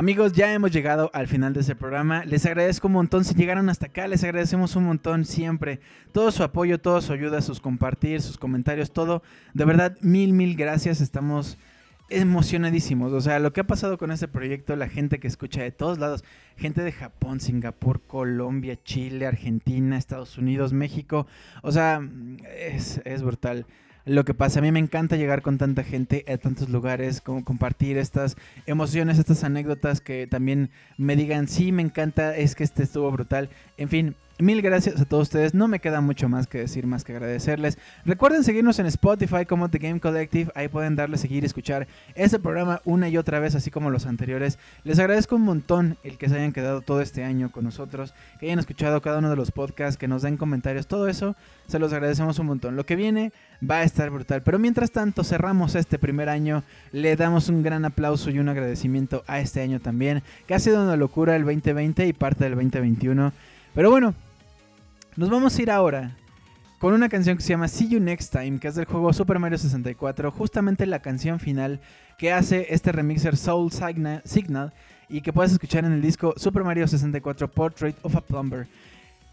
[0.03, 2.25] Amigos, ya hemos llegado al final de este programa.
[2.25, 4.05] Les agradezco un montón si llegaron hasta acá.
[4.05, 5.80] Les agradecemos un montón siempre.
[6.11, 9.23] Todo su apoyo, toda su ayuda, sus compartir, sus comentarios, todo.
[9.53, 10.99] De verdad, mil, mil gracias.
[10.99, 11.57] Estamos
[12.09, 13.13] emocionadísimos.
[13.13, 15.99] O sea, lo que ha pasado con este proyecto, la gente que escucha de todos
[15.99, 16.25] lados,
[16.57, 21.27] gente de Japón, Singapur, Colombia, Chile, Argentina, Estados Unidos, México.
[21.61, 22.05] O sea,
[22.59, 23.65] es, es brutal
[24.05, 24.59] lo que pasa.
[24.59, 28.35] A mí me encanta llegar con tanta gente a tantos lugares, como compartir estas
[28.65, 33.49] emociones, estas anécdotas que también me digan, sí, me encanta, es que este estuvo brutal.
[33.77, 34.15] En fin.
[34.39, 35.53] Mil gracias a todos ustedes.
[35.53, 37.77] No me queda mucho más que decir, más que agradecerles.
[38.03, 40.51] Recuerden seguirnos en Spotify como The Game Collective.
[40.55, 44.07] Ahí pueden darle seguir y escuchar este programa una y otra vez, así como los
[44.07, 44.57] anteriores.
[44.84, 48.47] Les agradezco un montón el que se hayan quedado todo este año con nosotros, que
[48.47, 51.35] hayan escuchado cada uno de los podcasts, que nos den comentarios, todo eso.
[51.68, 52.76] Se los agradecemos un montón.
[52.76, 54.41] Lo que viene va a estar brutal.
[54.41, 56.64] Pero mientras tanto, cerramos este primer año.
[56.91, 60.84] Le damos un gran aplauso y un agradecimiento a este año también, que ha sido
[60.84, 63.31] una locura el 2020 y parte del 2021.
[63.73, 64.13] Pero bueno,
[65.15, 66.15] nos vamos a ir ahora
[66.79, 69.39] con una canción que se llama See You Next Time, que es del juego Super
[69.39, 71.79] Mario 64, justamente la canción final
[72.17, 74.73] que hace este remixer Soul Signa- Signal
[75.09, 78.67] y que puedes escuchar en el disco Super Mario 64 Portrait of a Plumber.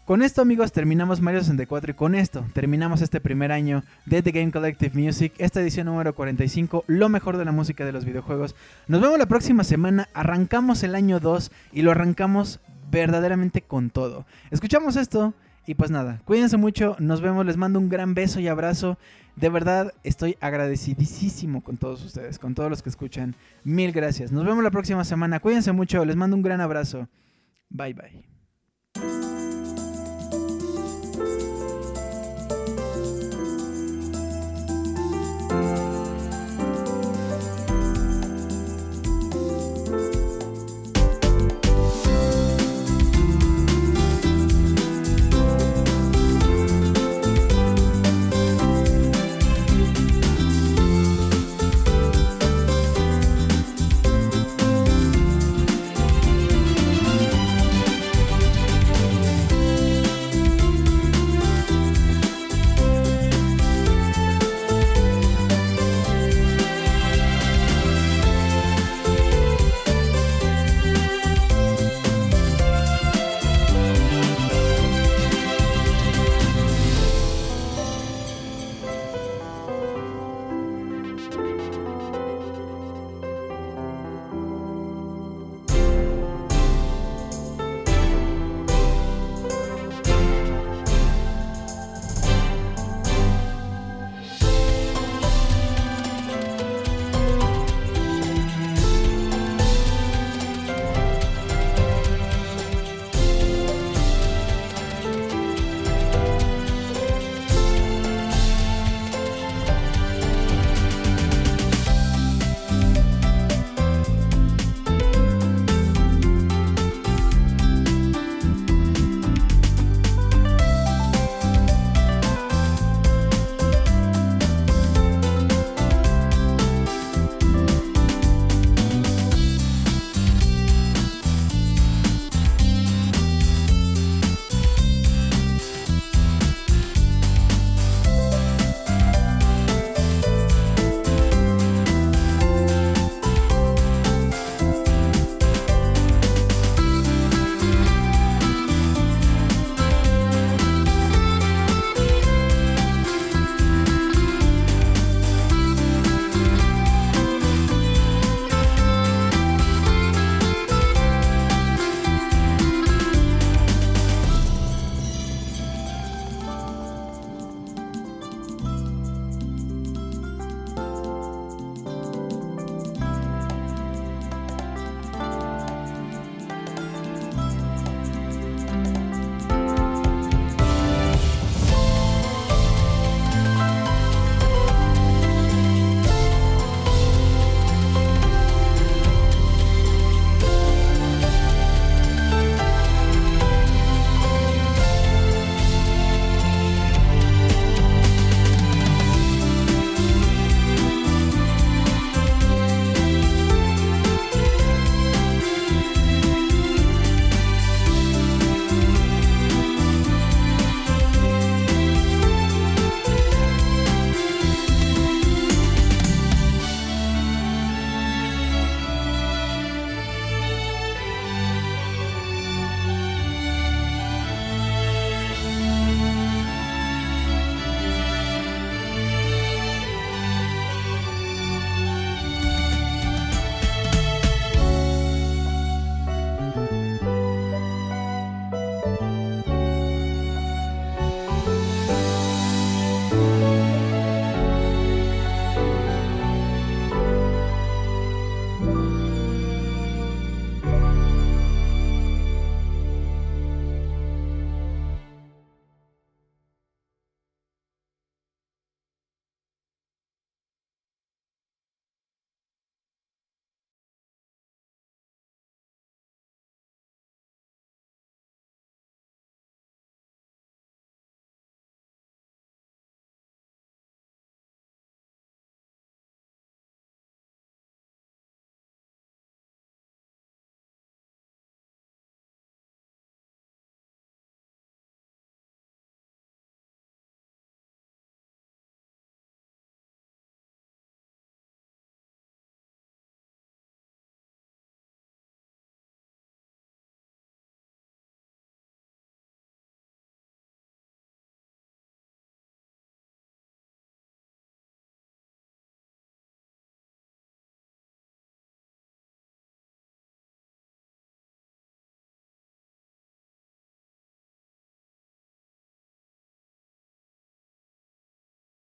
[0.05, 4.31] Con esto amigos terminamos Mario 64 y con esto terminamos este primer año de The
[4.31, 8.55] Game Collective Music, esta edición número 45, lo mejor de la música de los videojuegos.
[8.87, 12.59] Nos vemos la próxima semana, arrancamos el año 2 y lo arrancamos
[12.91, 14.25] verdaderamente con todo.
[14.51, 15.33] Escuchamos esto
[15.65, 18.97] y pues nada, cuídense mucho, nos vemos, les mando un gran beso y abrazo.
[19.35, 23.35] De verdad estoy agradecidísimo con todos ustedes, con todos los que escuchan.
[23.63, 24.31] Mil gracias.
[24.31, 25.39] Nos vemos la próxima semana.
[25.39, 27.07] Cuídense mucho, les mando un gran abrazo.
[27.69, 28.30] Bye bye.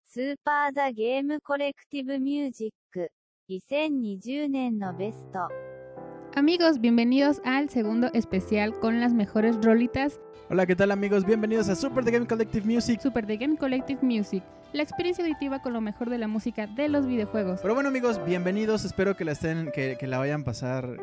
[0.09, 3.11] スーパーザゲームコレクティブミュージック
[3.49, 5.39] 2020年のベスト
[6.35, 10.19] Amigos, bienvenidos al segundo especial con las mejores rolitas
[10.49, 11.25] Hola, ¿qué tal amigos?
[11.25, 12.99] Bienvenidos a Super The Game Collective Music.
[13.01, 14.43] Super The Game Collective Music,
[14.73, 17.61] la experiencia auditiva con lo mejor de la música de los videojuegos.
[17.61, 18.85] Pero bueno amigos, bienvenidos.
[18.85, 20.97] Espero que la estén, que, que la vayan a pasar,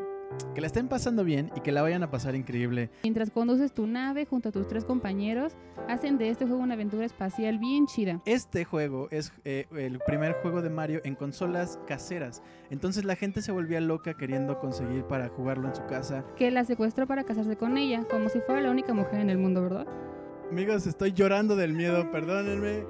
[0.54, 2.90] que la estén pasando bien y que la vayan a pasar increíble.
[3.04, 5.54] Mientras conduces tu nave junto a tus tres compañeros,
[5.88, 8.22] hacen de este juego una aventura espacial bien chida.
[8.26, 12.42] Este juego es eh, el primer juego de Mario en consolas caseras.
[12.70, 16.26] Entonces la gente se volvía loca queriendo conseguir para jugarlo en su casa.
[16.36, 19.38] Que la secuestró para casarse con ella, como si fuera la única mujer en el
[19.38, 19.88] mundo, ¿verdad?
[20.52, 22.86] Amigos, estoy llorando del miedo, perdónenme.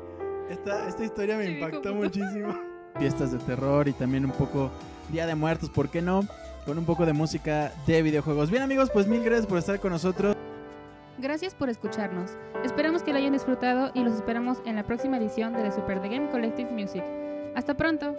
[0.49, 2.55] Esta, esta historia me impactó muchísimo.
[2.97, 4.71] Fiestas de terror y también un poco
[5.11, 6.21] Día de Muertos, ¿por qué no?
[6.67, 8.51] Con un poco de música de videojuegos.
[8.51, 10.35] Bien amigos, pues mil gracias por estar con nosotros.
[11.17, 12.31] Gracias por escucharnos.
[12.65, 16.01] Esperamos que lo hayan disfrutado y los esperamos en la próxima edición de The Super
[16.01, 17.03] The Game Collective Music.
[17.55, 18.17] Hasta pronto.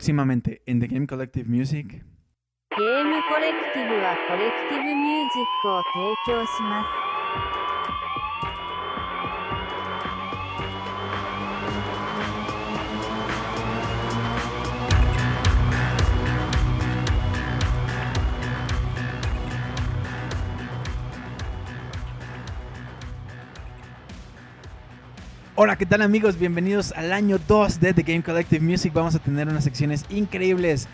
[0.00, 2.02] Próximamente en The Game Collective Music.
[2.76, 7.59] ゲームコレクティブはコレクティブミュージックを提供します。
[25.63, 26.39] Hola, ¿qué tal amigos?
[26.39, 28.91] Bienvenidos al año 2 de The Game Collective Music.
[28.93, 30.87] Vamos a tener unas secciones increíbles.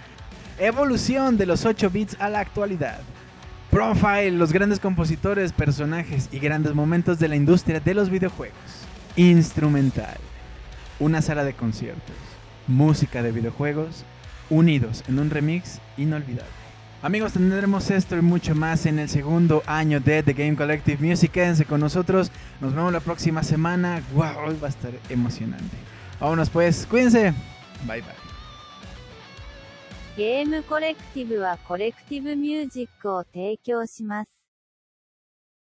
[0.59, 2.99] Evolución de los 8 bits a la actualidad.
[3.71, 8.57] Profile, los grandes compositores, personajes y grandes momentos de la industria de los videojuegos.
[9.15, 10.17] Instrumental.
[10.99, 12.17] Una sala de conciertos.
[12.67, 14.03] Música de videojuegos.
[14.49, 16.66] Unidos en un remix inolvidable.
[17.02, 21.32] Amigos, tendremos esto y mucho más en el segundo año de The Game Collective Music.
[21.32, 22.31] Quédense con nosotros.
[22.60, 24.02] Nos vemos la próxima semana.
[24.15, 25.76] Wow, hoy va a estar emocionante.
[26.20, 27.34] Vámonos pues, cuídense.
[27.86, 28.23] Bye bye.
[30.16, 34.35] ゲームコレクティブはコレクティブミュージックを提供します。